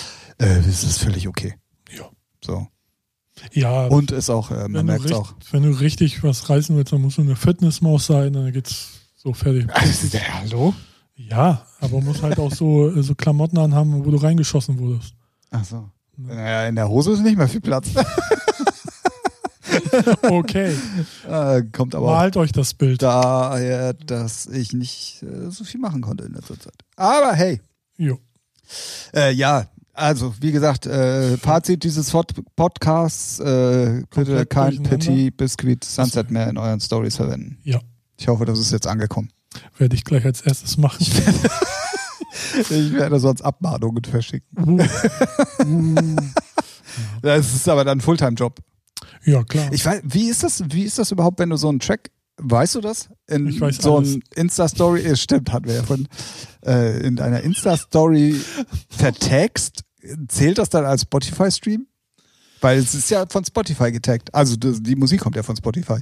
[0.46, 1.54] äh, ist es völlig okay.
[1.90, 2.04] Ja.
[2.44, 2.68] So.
[3.54, 5.36] Ja, Und ist auch, äh, man merkt es auch.
[5.52, 9.32] wenn du richtig was reißen willst, dann musst du eine Fitnessmaus sein, dann geht's so
[9.32, 9.68] fertig.
[10.12, 10.74] Ja, hallo?
[11.16, 15.14] Ja, aber muss halt auch so, äh, so Klamotten anhaben, wo du reingeschossen wurdest.
[15.50, 15.90] Ach so.
[16.18, 17.88] Naja, in der Hose ist nicht mehr viel Platz.
[20.24, 20.76] Okay,
[21.30, 23.02] äh, kommt aber auch malt euch das Bild.
[23.02, 26.74] daher, dass ich nicht äh, so viel machen konnte in letzter Zeit.
[26.96, 27.62] Aber hey,
[27.98, 28.18] Jo.
[29.16, 34.82] äh, ja, also wie gesagt, äh, Fazit dieses Pod Podcasts, äh, bitte kein.
[34.84, 37.58] Pity Biscuit Sunset mehr in euren Stories verwenden.
[37.64, 37.80] Ja,
[38.18, 39.30] Ich hoffe, das ist jetzt angekommen.
[39.78, 41.06] werde ich gleich als erstes machen.
[42.60, 44.48] Ich werde sonst Abmahnungen verschicken.
[44.58, 46.16] Uh, uh.
[47.22, 48.60] Das ist aber dann ein Fulltime-Job.
[49.24, 49.72] Ja, klar.
[49.72, 52.76] Ich weiß, wie ist das, wie ist das überhaupt, wenn du so einen Track, weißt
[52.76, 53.10] du das?
[53.28, 56.08] In Ich weiß so ein Insta-Story, äh, stimmt, hatten wir ja von,
[56.66, 58.40] äh, in deiner Insta-Story
[58.90, 59.84] vertagst,
[60.28, 61.88] zählt das dann als Spotify-Stream?
[62.62, 64.34] Weil es ist ja von Spotify getaggt.
[64.34, 66.00] Also das, die Musik kommt ja von Spotify.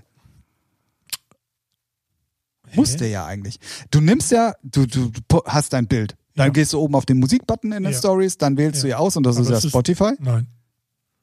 [2.73, 3.59] Musste ja eigentlich.
[3.91, 5.11] Du nimmst ja, du, du,
[5.45, 6.15] hast dein Bild.
[6.35, 6.53] Dann Ja.
[6.53, 7.97] gehst du oben auf den Musikbutton in den Ja.
[7.97, 8.97] Stories, dann wählst du Ja.
[8.97, 10.11] aus und das Aber ist ja ist- Spotify.
[10.19, 10.47] Nein,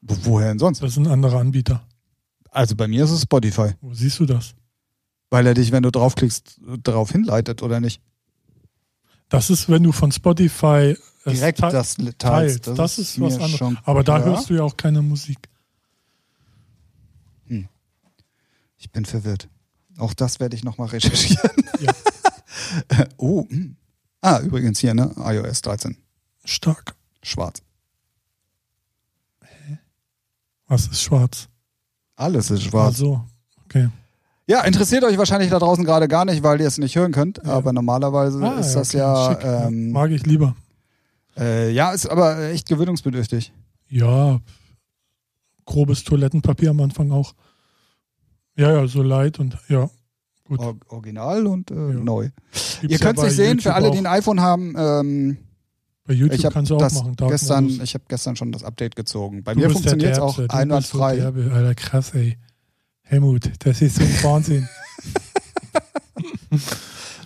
[0.01, 0.81] Wo, woher denn sonst?
[0.81, 1.85] das ist ein anderer Anbieter.
[2.49, 3.71] Also bei mir ist es Spotify.
[3.81, 4.55] Wo siehst du das?
[5.29, 8.01] Weil er dich, wenn du draufklickst, darauf hinleitet oder nicht.
[9.29, 10.95] Das ist, wenn du von Spotify
[11.25, 12.19] Direkt te- das teilst.
[12.19, 12.67] teilst.
[12.67, 13.57] Das, ist was mir anderes.
[13.57, 15.37] schon Aber da hörst du ja auch keine Musik.
[18.77, 19.47] Ich bin verwirrt.
[19.97, 21.51] Auch das werde ich nochmal recherchieren.
[21.79, 21.93] Ja.
[23.17, 23.47] oh.
[23.49, 23.77] hm.
[24.25, 25.11] Ah, übrigens hier, ne?
[25.17, 25.97] iOS 13.
[26.45, 26.95] Stark.
[27.21, 27.61] Schwarz.
[30.67, 31.49] Was ist schwarz?
[32.15, 32.95] Alles ist schwarz.
[32.95, 33.21] Also,
[33.65, 33.89] okay.
[34.47, 37.39] Ja, interessiert euch wahrscheinlich da draußen gerade gar nicht, weil ihr es nicht hören könnt.
[37.43, 37.51] Ja.
[37.53, 40.55] Aber normalerweise Ah, ist das okay, ja, ähm, Mag ich lieber.
[41.37, 43.51] äh, ja, ist aber echt gewöhnungsbedürftig.
[43.89, 44.39] Ja,
[45.65, 47.33] grobes Toilettenpapier am Anfang auch.
[48.55, 49.89] Ja, ja, so light und ja.
[50.49, 51.81] Or original und äh, Ja.
[51.93, 52.29] neu.
[52.51, 54.75] Gibt's ihr ja könnt es bei nicht sehen, YouTube für alle, die ein iPhone haben.
[54.77, 55.37] Ähm,
[56.05, 57.15] Bei YouTube ich habe kannst du auch das machen.
[57.15, 57.79] Dark gestern, Modus.
[57.81, 59.43] ich habe gestern schon das Update gezogen.
[59.43, 61.15] Bei Du mir funktioniert es auch bist so einwandfrei.
[61.15, 61.49] derbe.
[61.53, 62.37] Alter, krass, ey.
[63.03, 64.67] Helmut, das ist so ein Wahnsinn.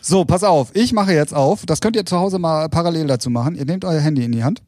[0.02, 1.66] So, pass auf, ich mache jetzt auf.
[1.66, 3.56] Das könnt ihr zu Hause mal parallel dazu machen.
[3.56, 4.64] Ihr nehmt euer Handy in die Hand,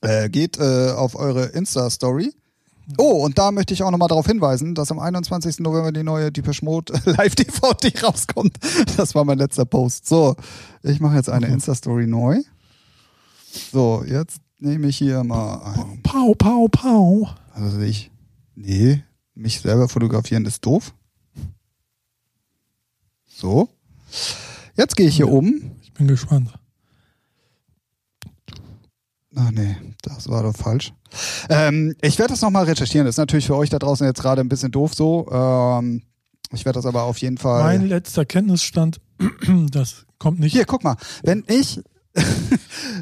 [0.00, 2.32] äh, geht äh, auf eure Insta-Story.
[2.96, 5.58] Oh, und da möchte ich auch nochmal darauf hinweisen, dass am 21.
[5.60, 8.56] November die neue Deepesh Mode Live-DVD rauskommt.
[8.96, 10.06] Das war mein letzter Post.
[10.06, 10.36] So,
[10.82, 11.54] ich mache jetzt eine Mhm.
[11.54, 12.38] Insta-Story neu.
[13.72, 16.02] So, jetzt nehme ich hier mal ein.
[16.02, 17.28] Pau, pau, pau.
[17.52, 18.10] Also ich.
[18.54, 19.02] Nee,
[19.34, 20.94] mich selber fotografieren ist doof.
[23.26, 23.68] So.
[24.76, 25.32] Jetzt gehe ich hier Ja.
[25.32, 25.72] um.
[25.82, 26.50] Ich bin gespannt.
[29.40, 30.92] Ach nee, das war doch falsch.
[31.48, 33.06] Ähm, ich werde das nochmal recherchieren.
[33.06, 35.28] Das ist natürlich für euch da draußen jetzt gerade ein bisschen doof so.
[35.30, 36.02] Ähm,
[36.52, 37.62] ich werde das aber auf jeden Fall.
[37.62, 39.00] Mein letzter Kenntnisstand,
[39.70, 40.52] das kommt nicht.
[40.52, 40.96] Hier, guck mal.
[41.22, 41.80] Wenn ich,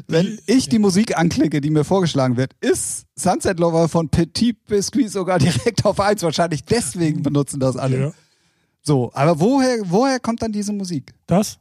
[0.07, 4.63] wenn Die- ich die Musik anklicke, die mir vorgeschlagen wird, ist Sunset Lover von Petit
[4.67, 6.21] Biscuit sogar direkt auf eins.
[6.23, 7.99] Wahrscheinlich deswegen benutzen das alle.
[7.99, 8.11] Ja.
[8.83, 11.13] So, aber woher, woher kommt dann diese Musik?
[11.25, 11.57] Das,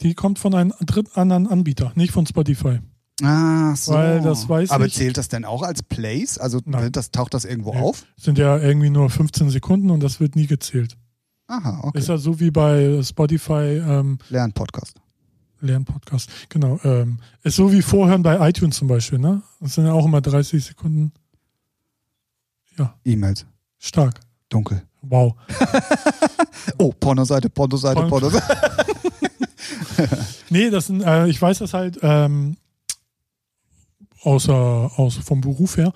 [0.00, 2.80] die kommt von einem dritt anderen Anbieter, nicht von Spotify.
[3.22, 3.92] Ah, so.
[3.94, 6.38] Weil das weiß aber ich- zählt das denn auch als Plays?
[6.38, 6.92] Also Nein.
[6.92, 7.80] das, taucht das irgendwo Nee.
[7.80, 8.04] auf?
[8.16, 10.96] Sind ja irgendwie nur 15 Sekunden und das wird nie gezählt.
[11.48, 11.98] Aha, okay.
[11.98, 14.94] Ist ja so wie bei Spotify ähm, Lernpodcast.
[15.60, 16.30] Lernpodcast.
[16.50, 16.78] Genau.
[16.84, 19.42] Ähm, ist so wie Vorhören bei iTunes zum Beispiel, ne?
[19.60, 21.12] Das sind ja auch immer 30 Sekunden.
[23.04, 23.44] E-Mails.
[23.78, 24.20] Stark.
[24.48, 24.82] Dunkel.
[25.02, 25.34] Wow.
[26.80, 28.46] Oh, Pornoseite, Pornoseite, Porn- Pornoseite.
[30.50, 32.56] Nee, das sind, äh, ich weiß das halt ähm,
[34.28, 35.92] außer, außer vom Beruf her.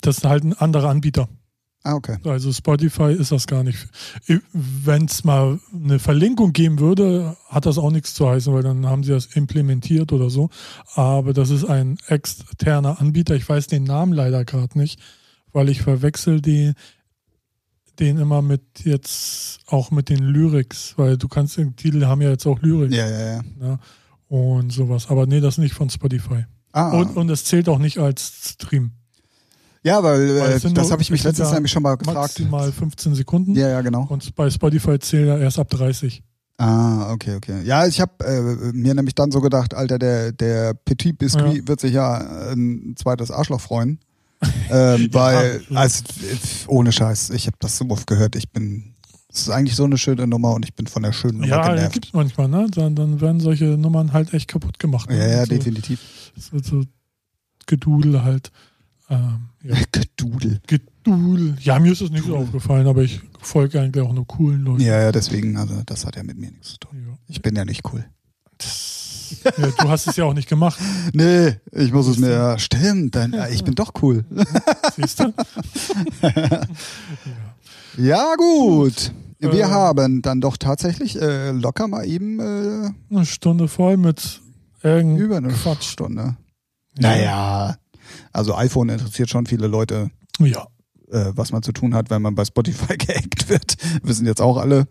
[0.00, 1.28] Das ist halt ein anderer Anbieter.
[1.82, 2.18] Ah, okay.
[2.24, 3.88] Also Spotify ist das gar nicht.
[4.52, 8.86] Wenn es mal eine Verlinkung geben würde, hat das auch nichts zu heißen, weil dann
[8.86, 10.50] haben sie das implementiert oder so.
[10.94, 13.34] Aber das ist ein externer Anbieter.
[13.34, 15.00] Ich weiß den Namen leider gerade nicht,
[15.52, 16.72] weil ich verwechsel die,
[17.98, 22.30] den immer mit jetzt auch mit den Lyrics, weil du kannst, die Titel haben ja
[22.30, 23.42] jetzt auch Lyrics Ja, ja, ja.
[23.58, 23.78] ne?
[24.28, 25.08] und sowas.
[25.08, 26.44] Aber nee, das ist nicht von Spotify.
[26.72, 28.92] Ah, Und, und es zählt auch nicht als Stream.
[29.82, 32.16] ja, weil, Weil äh, es sind das habe ich mich letztens nämlich schon mal gefragt.
[32.18, 33.54] Maximal 15 Sekunden.
[33.56, 34.06] Ja, ja, genau.
[34.08, 36.22] Und bei Spotify zählt er erst ab 30.
[36.58, 37.62] Ah, okay, okay.
[37.64, 41.68] Ja, ich habe äh, mir nämlich dann so gedacht, Alter, der, der Petit Biscuit Ja.
[41.68, 43.98] wird sich ja ein zweites Arschloch freuen.
[44.70, 45.80] ähm, weil, Ja.
[45.80, 46.36] also, äh,
[46.68, 48.36] ohne Scheiß, ich habe das so oft gehört.
[48.36, 48.89] Ich bin,
[49.32, 51.68] es ist eigentlich so eine schöne Nummer und ich bin von der schönen Nummer Ja,
[51.68, 51.92] genervt.
[51.92, 52.66] gibt es manchmal, ne?
[52.70, 55.08] Dann, dann werden solche Nummern halt echt kaputt gemacht.
[55.08, 55.18] Ne?
[55.18, 56.00] Ja, ja, so, definitiv.
[56.50, 56.82] Wird so
[57.66, 58.50] Gedudel halt.
[59.08, 59.76] Ähm, ja.
[59.92, 60.60] Gedudel.
[60.66, 61.56] Gedudel.
[61.60, 64.82] Ja, mir ist es nicht so aufgefallen, aber ich folge eigentlich auch nur coolen Leuten.
[64.82, 67.04] Ja, ja, deswegen, also das hat ja mit mir nichts zu tun.
[67.08, 67.14] Ja.
[67.28, 68.04] Ich bin ja nicht cool.
[69.44, 70.78] Ja, du hast es ja auch nicht gemacht,
[71.12, 74.24] Nee, ich muss es mir, ja, stimmt, dann, ja, ich bin doch cool.
[74.96, 75.32] siehst du?
[76.20, 76.62] Ja,
[78.36, 79.12] gut.
[79.38, 79.64] Wir Äh.
[79.64, 84.40] haben dann doch tatsächlich äh, locker mal eben äh, Eine Stunde voll mit
[84.82, 85.84] irgendeinem über eine Quatsch.
[85.84, 86.36] Stunde.
[86.98, 87.76] Naja,
[88.32, 90.66] also iPhone interessiert schon viele Leute, Ja,
[91.10, 93.76] äh, was man zu tun hat, wenn man bei Spotify gehackt wird.
[94.02, 94.88] Wissen jetzt auch alle.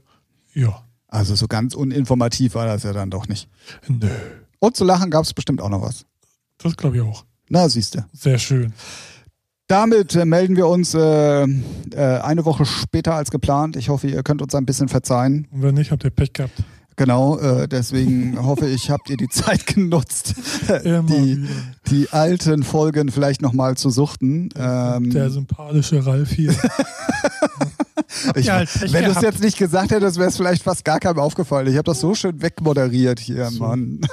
[0.53, 0.83] ja.
[1.11, 3.49] Also so ganz uninformativ war das ja dann doch nicht.
[3.87, 4.09] Nö.
[4.59, 6.05] Und zu lachen gab es bestimmt auch noch was.
[6.59, 7.25] Das glaube ich auch.
[7.49, 8.05] Na, siehst du.
[8.13, 8.73] Sehr schön.
[9.69, 11.47] Damit äh, melden wir uns äh, äh,
[11.95, 13.75] eine Woche später als geplant.
[13.75, 15.47] Ich hoffe, ihr könnt uns ein bisschen verzeihen.
[15.51, 16.63] Und wenn nicht, habt ihr Pech gehabt.
[16.95, 20.33] Genau, äh, deswegen hoffe ich, habt ihr die Zeit genutzt,
[20.83, 21.45] die,
[21.91, 24.49] die alten Folgen vielleicht nochmal zu suchten.
[24.57, 26.51] Ähm, Der sympathische Ralf hier.
[28.35, 31.19] ich, Pech wenn du es jetzt nicht gesagt hättest, wäre es vielleicht fast gar keinem
[31.19, 31.67] aufgefallen.
[31.67, 33.59] Ich habe das so schön wegmoderiert hier, So.
[33.59, 34.01] Mann.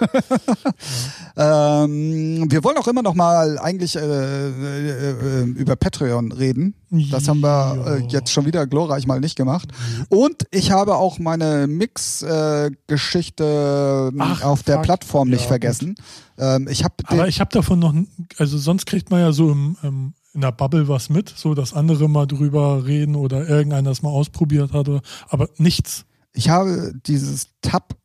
[1.36, 6.74] ähm, wir wollen auch immer noch mal eigentlich äh, äh, äh, über Patreon reden.
[7.10, 8.06] Das haben wir äh, Ja.
[8.08, 9.68] jetzt schon wieder glorreich mal nicht gemacht.
[10.08, 14.84] Und ich habe auch meine Mix-Geschichte Ach, auf der fuck.
[14.84, 15.94] Plattform nicht Ja, vergessen.
[16.38, 17.94] Ähm, ich habe Aber ich habe davon noch,
[18.38, 21.74] also sonst kriegt man ja so im, im, in der Bubble was mit, so dass
[21.74, 26.04] andere mal drüber reden oder irgendeiner das mal ausprobiert hat, oder, aber nichts.
[26.32, 27.96] ich habe dieses Tab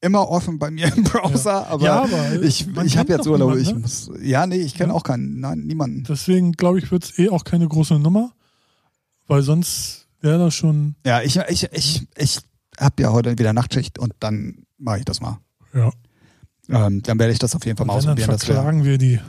[0.00, 3.50] immer offen bei mir im Browser, aber, Ja, aber ich, ich habe jetzt Urlaub.
[3.54, 3.80] niemanden, Ich ne?
[3.80, 4.96] muss, ja, nee, ich kenne Ja.
[4.96, 6.04] auch keinen, nein, niemanden.
[6.04, 8.32] Deswegen glaube ich, wird es eh auch keine große Nummer,
[9.26, 12.40] weil sonst wäre das schon, Ja, ich, ich, ich, ich
[12.80, 15.38] habe ja heute wieder Nachtschicht und dann mache ich das mal.
[15.74, 15.90] ja.
[16.70, 18.30] Ähm, dann werde ich das auf jeden Fall mal Und dann ausprobieren.
[18.30, 19.20] Wär- verklagen wir die.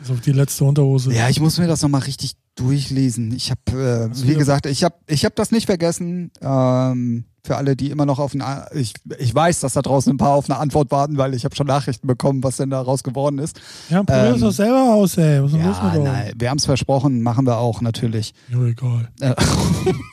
[0.00, 1.12] Also die letzte Unterhose.
[1.12, 3.32] ja, ich muss mir das nochmal richtig durchlesen.
[3.32, 6.30] Ich habe, äh, wie gesagt, ich habe ich hab das nicht vergessen.
[6.40, 10.16] Ähm, für alle, die immer noch auf eine, ich, ich weiß, dass da draußen ein
[10.16, 13.38] paar auf eine Antwort warten, weil ich habe schon Nachrichten bekommen, was denn daraus geworden
[13.38, 13.60] ist.
[13.88, 15.42] Ja, probier Ähm, es doch selber aus, ey.
[15.42, 18.32] Was Ja, nein, wir haben es versprochen, machen wir auch natürlich.
[18.48, 19.08] Ja, egal.
[19.20, 19.34] Äh,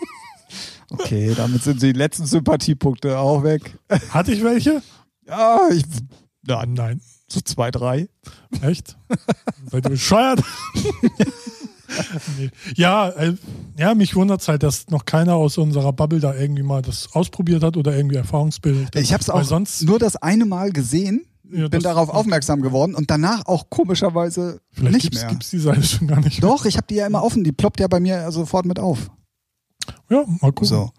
[0.90, 3.78] okay, damit sind die letzten Sympathiepunkte auch weg.
[4.10, 4.82] Hatte ich welche?
[5.28, 5.84] Ja, ich,
[6.48, 7.00] ja, Nein.
[7.32, 8.10] So zwei, drei.
[8.62, 8.98] Echt?
[9.72, 10.42] Seid ihr bescheuert?
[12.38, 12.50] nee.
[12.76, 13.36] Ja, äh,
[13.78, 17.14] ja, mich wundert es halt, dass noch keiner aus unserer Bubble da irgendwie mal das
[17.14, 19.00] ausprobiert hat oder irgendwie Erfahrungsbilder.
[19.00, 22.94] Ich habe es auch sonst, nur das eine Mal gesehen, Ja, bin darauf aufmerksam geworden
[22.96, 25.30] und danach auch komischerweise Vielleicht nicht gibt's, mehr.
[25.32, 26.44] gibt's die Seite schon gar nicht.
[26.44, 27.44] Doch, ich habe die ja immer offen.
[27.44, 29.10] Die ploppt ja bei mir sofort mit auf.
[30.10, 30.66] Ja, mal gucken.
[30.68, 30.92] So.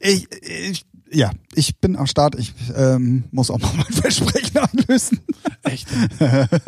[0.00, 0.84] Ich, ich,
[1.16, 2.34] ja, ich bin am Start.
[2.38, 5.20] Ich ähm, muss auch noch mein Versprechen einlösen.
[5.62, 5.88] Echt.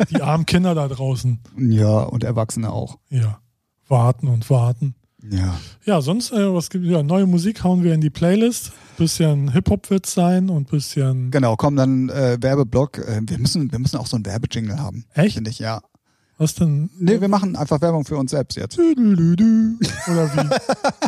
[0.09, 1.39] Die armen Kinder da draußen.
[1.57, 2.97] Ja, und Erwachsene auch.
[3.09, 3.39] Ja.
[3.87, 4.95] Warten und warten.
[5.29, 5.59] Ja.
[5.85, 8.71] Ja, sonst, äh, was gibt ja, neue Musik hauen wir in die Playlist.
[8.97, 11.31] Bisschen Hip-Hop wird sein und bisschen.
[11.31, 12.99] Genau, komm dann äh, Werbeblock.
[12.99, 15.05] Äh, wir müssen, wir müssen auch so einen Werbejingle haben.
[15.13, 15.35] Echt?
[15.35, 15.81] Finde ich, ja.
[16.41, 16.89] Was denn?
[16.97, 18.79] Nee, wir machen einfach Werbung für uns selbst jetzt.
[18.79, 20.49] Oder wie?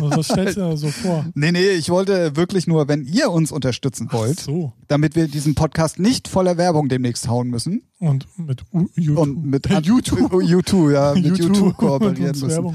[0.16, 1.24] Was- stellst du dir da so vor?
[1.34, 4.74] Nee, nee, ich wollte wirklich nur, wenn ihr uns unterstützen wollt, so.
[4.88, 9.18] damit wir diesen Podcast nicht voller Werbung demnächst hauen müssen Und mit U YouTube.
[9.18, 10.42] und mit YouTube.
[10.42, 12.74] YouTube, ja, mit YouTube, YouTube kooperieren müssen.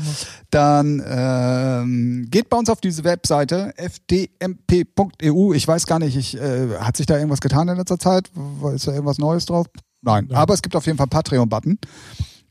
[0.49, 5.53] Dann ähm, geht bei uns auf diese Webseite fdmp.eu.
[5.53, 8.31] Ich weiß gar nicht, ich, äh, hat sich da irgendwas getan in letzter Zeit?
[8.73, 9.67] Ist da irgendwas Neues drauf?
[10.01, 10.37] Nein, Nein.
[10.37, 11.77] aber es gibt auf jeden Fall einen Patreon-Button.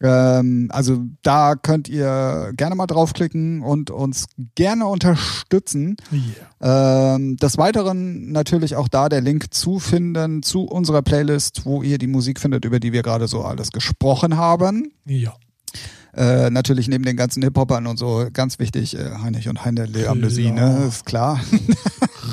[0.01, 5.97] Ähm, also da könnt ihr gerne mal draufklicken und uns gerne unterstützen.
[6.13, 7.15] Yeah.
[7.15, 11.99] Ähm, des Weiteren natürlich auch da der Link zu finden zu unserer Playlist, wo ihr
[11.99, 14.93] die Musik findet, über die wir gerade so alles gesprochen haben.
[15.07, 15.35] Ja.
[16.15, 20.09] Äh, natürlich neben den ganzen Hip-Hopern und so ganz wichtig, äh, Heinrich und Heine Le
[20.09, 20.87] Amnesie, ne?
[20.89, 21.41] Ist klar.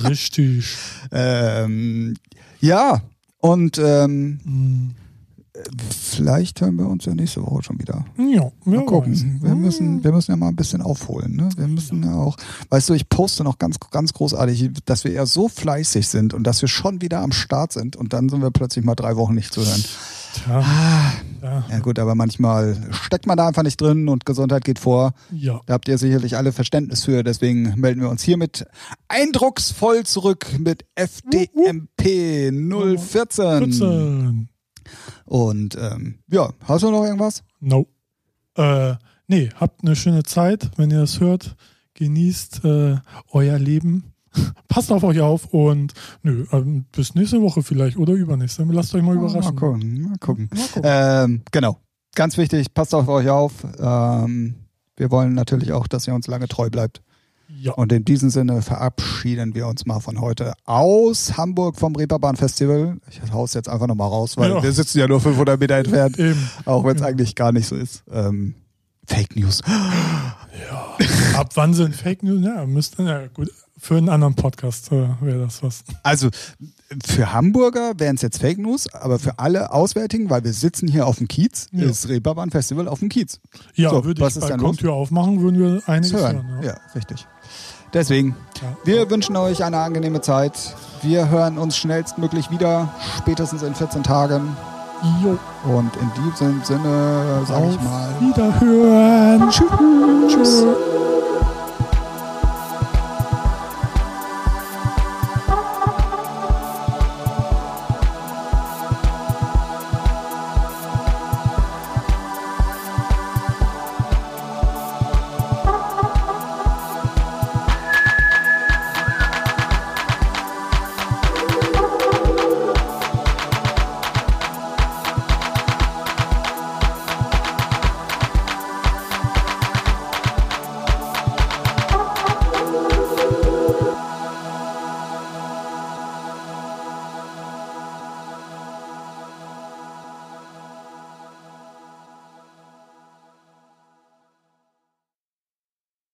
[0.08, 0.74] Richtig.
[1.12, 2.14] ähm,
[2.62, 3.02] ja,
[3.40, 5.03] und ähm, Mm.
[5.90, 8.06] Vielleicht hören wir uns ja nächste Woche schon wieder.
[8.18, 9.14] Ja, Mal wer gucken.
[9.14, 9.26] weiß.
[9.44, 11.36] Wir müssen, wir müssen ja mal ein bisschen aufholen.
[11.36, 11.50] Ne?
[11.56, 12.38] Wir müssen ja auch,
[12.70, 16.46] weißt du, ich poste noch ganz, ganz großartig, dass wir ja so fleißig sind und
[16.46, 19.36] dass wir schon wieder am Start sind und dann sind wir plötzlich mal drei Wochen
[19.36, 19.84] nicht zu hören.
[20.34, 20.64] Tja,
[21.44, 21.64] ja.
[21.70, 25.14] Ja gut, aber manchmal steckt man da einfach nicht drin und Gesundheit geht vor.
[25.32, 25.62] ja.
[25.68, 28.66] Da habt ihr sicherlich alle Verständnis für, deswegen melden wir uns hiermit
[29.08, 33.72] eindrucksvoll zurück mit FDMP 014.
[33.72, 34.50] 14.
[35.26, 37.44] Und ähm, ja, hast du noch irgendwas?
[37.60, 37.88] No.
[38.56, 38.96] Äh,
[39.28, 41.56] nee, habt eine schöne Zeit, wenn ihr das hört.
[41.96, 42.98] Genießt äh,
[43.32, 44.14] euer Leben.
[44.68, 45.94] Passt auf euch auf und
[46.24, 48.64] nö, ähm, bis nächste Woche vielleicht oder übernächste.
[48.70, 49.54] Lasst euch mal überraschen.
[49.56, 50.50] Mal gucken, mal gucken.
[50.52, 50.82] Mal gucken.
[50.84, 51.80] Ähm, genau,
[52.16, 53.64] ganz wichtig, passt auf euch auf.
[53.80, 54.56] Ähm,
[54.96, 57.02] wir wollen natürlich auch, dass ihr uns lange treu bleibt.
[57.60, 57.74] Ja.
[57.74, 62.98] Und in diesem Sinne verabschieden wir uns mal von heute aus Hamburg vom Reeperbahn Festival.
[63.10, 64.64] Ich hau's jetzt einfach nochmal raus, weil Ja.
[64.64, 66.50] wir sitzen ja nur 500 Meter entfernt, Eben.
[66.66, 67.08] auch wenn es Ja.
[67.08, 68.04] eigentlich gar nicht so ist.
[68.12, 68.56] Ähm,
[69.06, 69.62] Fake News.
[71.36, 72.42] Ab wann sind Fake News?
[72.44, 73.50] Ja, müsste, ja gut.
[73.84, 75.84] Für einen anderen Podcast äh, wäre das was.
[76.04, 76.30] Also
[77.06, 81.06] für Hamburger wären es jetzt Fake News, aber für alle Auswärtigen, weil wir sitzen hier
[81.06, 81.90] auf dem Kiez, Ja.
[81.90, 83.42] ist Reeperbahn Festival auf dem Kiez.
[83.76, 84.50] Ja, So, würde was ich los?
[84.52, 86.48] Balkontür aufmachen, würden wir einiges hören.
[86.48, 86.64] hören.
[86.64, 86.70] ja.
[86.70, 87.28] Ja, richtig.
[87.94, 88.78] Deswegen, Ja.
[88.86, 90.54] wir wünschen euch eine angenehme Zeit.
[91.02, 94.56] Wir hören uns schnellstmöglich wieder, spätestens in 14 Tagen.
[95.22, 95.38] Jo.
[95.70, 98.10] Und in diesem Sinne sage ich mal.
[98.22, 99.50] Wiederhören.
[99.50, 99.68] Tschüss.
[100.34, 100.64] Tschüss.